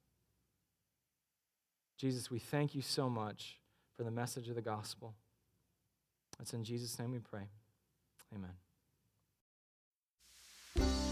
Jesus, 2.00 2.32
we 2.32 2.40
thank 2.40 2.74
you 2.74 2.82
so 2.82 3.10
much 3.10 3.60
for 3.98 4.06
the 4.06 4.12
message 4.12 4.48
of 4.48 4.56
the 4.56 4.62
gospel. 4.62 5.14
It's 6.40 6.54
in 6.54 6.64
Jesus' 6.64 6.98
name 6.98 7.12
we 7.12 7.20
pray. 7.20 7.50
Amen. 8.34 8.52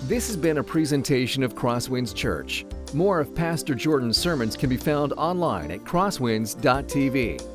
This 0.04 0.28
has 0.28 0.38
been 0.38 0.60
a 0.60 0.64
presentation 0.64 1.44
of 1.44 1.56
Crosswinds 1.56 2.16
Church. 2.16 2.66
More 2.94 3.20
of 3.20 3.36
Pastor 3.36 3.76
Jordan's 3.76 4.18
sermons 4.18 4.56
can 4.56 4.70
be 4.70 4.78
found 4.78 5.12
online 5.14 5.72
at 5.72 5.84
crosswinds.tv. 5.84 7.46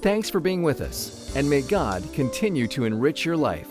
Thanks 0.00 0.28
for 0.28 0.40
being 0.40 0.64
with 0.64 0.80
us, 0.80 1.32
and 1.36 1.48
may 1.48 1.62
God 1.62 2.02
continue 2.12 2.66
to 2.66 2.84
enrich 2.84 3.24
your 3.24 3.36
life. 3.36 3.70